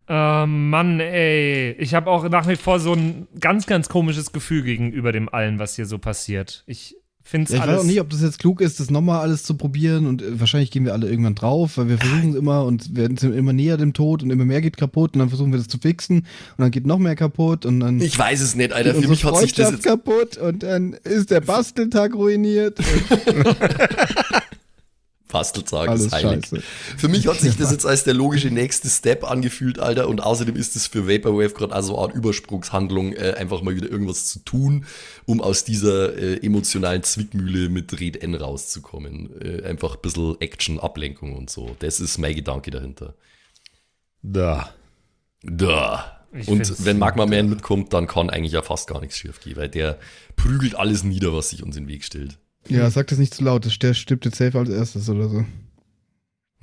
Ähm, 0.09 0.71
Mann, 0.71 1.01
ey. 1.01 1.73
Ich 1.79 1.95
habe 1.95 2.11
auch 2.11 2.29
nach 2.29 2.49
wie 2.49 2.57
vor 2.57 2.81
so 2.81 2.93
ein 2.95 3.29
ganz, 3.39 3.67
ganz 3.67 3.89
komisches 3.89 4.33
Gefühl 4.33 4.63
gegenüber 4.63 5.13
dem 5.13 5.29
allen, 5.29 5.59
was 5.59 5.77
hier 5.77 5.87
so 5.87 5.99
passiert. 5.99 6.65
Ich 6.67 6.97
finde 7.31 7.51
Ja, 7.53 7.57
ich 7.57 7.63
alles. 7.63 7.75
weiß 7.77 7.81
auch 7.83 7.87
nicht, 7.87 8.01
ob 8.01 8.11
das 8.11 8.23
jetzt 8.23 8.39
klug 8.41 8.61
ist, 8.61 8.81
das 8.81 8.91
nochmal 8.91 9.21
alles 9.21 9.45
zu 9.45 9.55
probieren 9.55 10.07
und 10.07 10.21
äh, 10.21 10.39
wahrscheinlich 10.41 10.71
gehen 10.71 10.85
wir 10.85 10.93
alle 10.93 11.09
irgendwann 11.09 11.35
drauf, 11.37 11.77
weil 11.77 11.89
wir 11.89 11.99
versuchen 11.99 12.31
es 12.31 12.37
immer 12.37 12.65
und 12.65 12.97
werden 12.97 13.17
sind 13.17 13.35
immer 13.35 13.53
näher 13.53 13.77
dem 13.77 13.93
Tod 13.93 14.23
und 14.23 14.31
immer 14.31 14.45
mehr 14.45 14.61
geht 14.61 14.77
kaputt 14.77 15.15
und 15.15 15.21
dann 15.21 15.29
versuchen 15.29 15.53
wir 15.53 15.59
das 15.59 15.69
zu 15.69 15.79
fixen 15.79 16.19
und 16.19 16.27
dann 16.59 16.71
geht 16.71 16.87
noch 16.87 16.99
mehr 16.99 17.15
kaputt 17.17 17.65
und 17.65 17.81
dann 17.81 18.01
Ich 18.01 18.19
weiß 18.19 18.41
es 18.41 18.55
nicht, 18.57 18.73
Alter. 18.73 18.95
Für 18.95 19.09
mich 19.09 19.25
hat 19.25 19.37
sich 19.39 19.53
das 19.55 19.71
jetzt 19.71 19.85
kaputt 19.85 20.37
und 20.37 20.63
dann 20.63 20.93
ist 21.05 21.31
der 21.31 21.41
Basteltag 21.41 22.15
ruiniert. 22.15 22.79
Alles 25.91 26.07
ist 26.07 26.13
heilig. 26.13 26.47
scheiße. 26.47 26.63
Für 26.97 27.09
mich 27.09 27.27
hat 27.27 27.41
sich 27.41 27.57
das 27.57 27.71
jetzt 27.71 27.87
als 27.87 28.05
der 28.05 28.15
logische 28.15 28.51
nächste 28.51 28.89
Step 28.89 29.25
angefühlt, 29.25 29.79
Alter. 29.79 30.09
Und 30.09 30.23
außerdem 30.23 30.57
ist 30.57 30.77
es 30.77 30.87
für 30.87 31.09
Vaporwave 31.09 31.55
gerade 31.55 31.75
also 31.75 31.95
eine 31.95 32.03
Art 32.03 32.15
Übersprungshandlung, 32.15 33.13
äh, 33.13 33.35
einfach 33.37 33.63
mal 33.63 33.75
wieder 33.75 33.91
irgendwas 33.91 34.27
zu 34.27 34.41
tun, 34.41 34.87
um 35.27 35.41
aus 35.41 35.65
dieser 35.65 36.17
äh, 36.17 36.45
emotionalen 36.45 37.03
Zwickmühle 37.03 37.69
mit 37.69 37.99
Red 38.01 38.23
N 38.23 38.35
rauszukommen. 38.35 39.31
Äh, 39.41 39.65
einfach 39.65 39.97
ein 39.97 40.03
bisschen 40.03 40.41
Action, 40.41 40.81
Ablenkung 40.81 41.37
und 41.37 41.51
so. 41.51 41.77
Das 41.79 42.01
ist 42.01 42.19
mein 42.19 42.35
Gedanke 42.35 42.71
dahinter. 42.71 43.15
Da. 44.23 44.75
Da. 45.43 46.17
Ich 46.33 46.47
und 46.47 46.85
wenn 46.85 46.99
Magma 46.99 47.27
Man 47.27 47.49
mitkommt, 47.49 47.93
dann 47.93 48.07
kann 48.07 48.31
eigentlich 48.31 48.53
ja 48.53 48.63
fast 48.63 48.89
gar 48.89 49.01
nichts 49.01 49.17
schief 49.17 49.41
gehen, 49.41 49.57
weil 49.57 49.69
der 49.69 49.99
prügelt 50.37 50.77
alles 50.77 51.03
nieder, 51.03 51.35
was 51.35 51.51
sich 51.51 51.63
uns 51.63 51.77
in 51.77 51.85
den 51.85 51.89
Weg 51.89 52.05
stellt. 52.05 52.39
Ja, 52.69 52.91
sag 52.91 53.07
das 53.09 53.19
nicht 53.19 53.35
zu 53.35 53.45
laut, 53.45 53.65
der 53.65 53.95
stirbt 53.95 54.25
jetzt 54.25 54.37
safe 54.37 54.59
als 54.59 54.69
erstes 54.69 55.09
oder 55.09 55.29
so. 55.29 55.45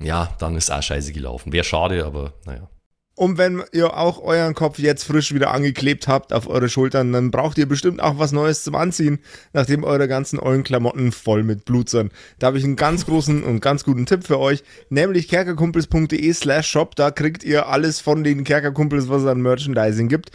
Ja, 0.00 0.34
dann 0.38 0.56
ist 0.56 0.70
auch 0.70 0.82
scheiße 0.82 1.12
gelaufen. 1.12 1.52
Wäre 1.52 1.64
schade, 1.64 2.04
aber 2.04 2.34
naja. 2.46 2.68
Und 3.18 3.36
wenn 3.36 3.64
ihr 3.72 3.96
auch 3.96 4.22
euren 4.22 4.54
Kopf 4.54 4.78
jetzt 4.78 5.02
frisch 5.02 5.34
wieder 5.34 5.50
angeklebt 5.50 6.06
habt 6.06 6.32
auf 6.32 6.48
eure 6.48 6.68
Schultern, 6.68 7.12
dann 7.12 7.32
braucht 7.32 7.58
ihr 7.58 7.66
bestimmt 7.66 8.00
auch 8.00 8.20
was 8.20 8.30
Neues 8.30 8.62
zum 8.62 8.76
Anziehen, 8.76 9.18
nachdem 9.52 9.82
eure 9.82 10.06
ganzen 10.06 10.38
ollen 10.38 10.62
Klamotten 10.62 11.10
voll 11.10 11.42
mit 11.42 11.64
Blut 11.64 11.88
sind. 11.88 12.12
Da 12.38 12.46
habe 12.46 12.58
ich 12.58 12.64
einen 12.64 12.76
ganz 12.76 13.06
großen 13.06 13.42
und 13.42 13.58
ganz 13.58 13.82
guten 13.82 14.06
Tipp 14.06 14.24
für 14.24 14.38
euch, 14.38 14.62
nämlich 14.88 15.26
kerkerkumpels.de 15.26 16.32
slash 16.32 16.68
shop. 16.68 16.94
Da 16.94 17.10
kriegt 17.10 17.42
ihr 17.42 17.66
alles 17.66 17.98
von 17.98 18.22
den 18.22 18.44
Kerkerkumpels, 18.44 19.08
was 19.08 19.22
es 19.22 19.28
an 19.28 19.42
Merchandising 19.42 20.06
gibt. 20.06 20.30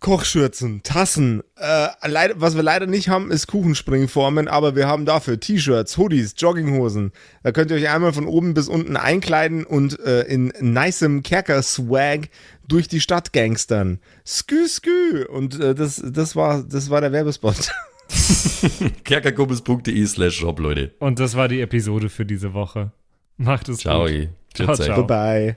Kochschürzen, 0.00 0.82
Tassen. 0.84 1.42
Äh, 1.56 1.88
leid, 2.08 2.34
was 2.36 2.54
wir 2.54 2.62
leider 2.62 2.86
nicht 2.86 3.08
haben, 3.08 3.30
ist 3.30 3.48
Kuchenspringformen, 3.48 4.46
aber 4.46 4.76
wir 4.76 4.86
haben 4.86 5.04
dafür 5.04 5.40
T-Shirts, 5.40 5.98
Hoodies, 5.98 6.34
Jogginghosen. 6.36 7.12
Da 7.42 7.52
könnt 7.52 7.70
ihr 7.70 7.76
euch 7.76 7.88
einmal 7.88 8.12
von 8.12 8.26
oben 8.26 8.54
bis 8.54 8.68
unten 8.68 8.96
einkleiden 8.96 9.64
und 9.64 9.98
äh, 10.00 10.22
in 10.22 10.52
nicem 10.60 11.22
Kerker-Swag 11.22 12.28
durch 12.68 12.86
die 12.86 13.00
Stadt 13.00 13.32
gangstern. 13.32 13.98
Skü, 14.24 14.68
skü. 14.68 15.24
Und 15.28 15.58
äh, 15.58 15.74
das, 15.74 16.02
das, 16.04 16.36
war, 16.36 16.62
das 16.62 16.90
war 16.90 17.00
der 17.00 17.12
Werbespot. 17.12 17.72
Kerkerkumpels.de 19.04 20.06
slash 20.06 20.36
shop, 20.36 20.60
Leute. 20.60 20.92
Und 21.00 21.18
das 21.18 21.34
war 21.34 21.48
die 21.48 21.60
Episode 21.60 22.08
für 22.08 22.24
diese 22.24 22.54
Woche. 22.54 22.92
Macht 23.36 23.68
es 23.68 23.78
Ciao. 23.78 24.06
gut. 24.06 24.28
Ciao, 24.54 24.74
ciao. 24.74 25.06
Bye. 25.06 25.56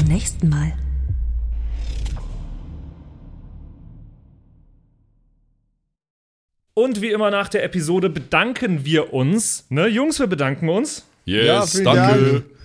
zum 0.00 0.08
nächsten 0.08 0.48
Mal. 0.48 0.72
Und 6.74 7.02
wie 7.02 7.10
immer 7.10 7.30
nach 7.30 7.48
der 7.48 7.64
Episode 7.64 8.08
bedanken 8.08 8.84
wir 8.84 9.12
uns. 9.12 9.66
Ne, 9.68 9.86
Jungs, 9.88 10.18
wir 10.18 10.26
bedanken 10.26 10.68
uns 10.68 11.06
Yes, 11.26 11.74
Ja, 11.74 11.84
danke. 11.84 12.44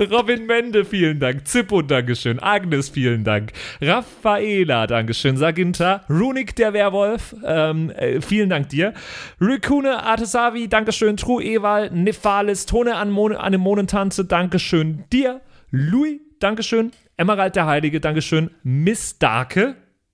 Robin 0.00 0.46
Mende, 0.46 0.84
vielen 0.84 1.20
Dank. 1.20 1.46
Zippo, 1.46 1.82
Dankeschön. 1.82 2.38
Agnes, 2.40 2.88
vielen 2.88 3.22
Dank. 3.22 3.52
Raffaela, 3.82 4.86
Dankeschön. 4.86 5.36
Saginta. 5.36 6.04
Runik, 6.08 6.56
der 6.56 6.72
Werwolf, 6.72 7.36
ähm, 7.44 7.90
äh, 7.90 8.20
vielen 8.20 8.48
Dank 8.48 8.70
dir. 8.70 8.94
Rikune, 9.40 10.02
Artesavi, 10.02 10.68
Dankeschön. 10.68 11.16
True 11.16 11.42
Ewal, 11.44 11.90
Nephalis, 11.90 12.66
Tone 12.66 12.94
an 12.94 13.10
Mon 13.10 13.36
Anemonentanze, 13.36 14.24
Dankeschön 14.24 15.04
dir. 15.12 15.40
Louis, 15.70 16.20
Dankeschön. 16.38 16.92
Emerald 17.16 17.56
der 17.56 17.66
Heilige, 17.66 18.00
Dankeschön. 18.00 18.50
Miss 18.62 19.18
Darke, 19.18 19.76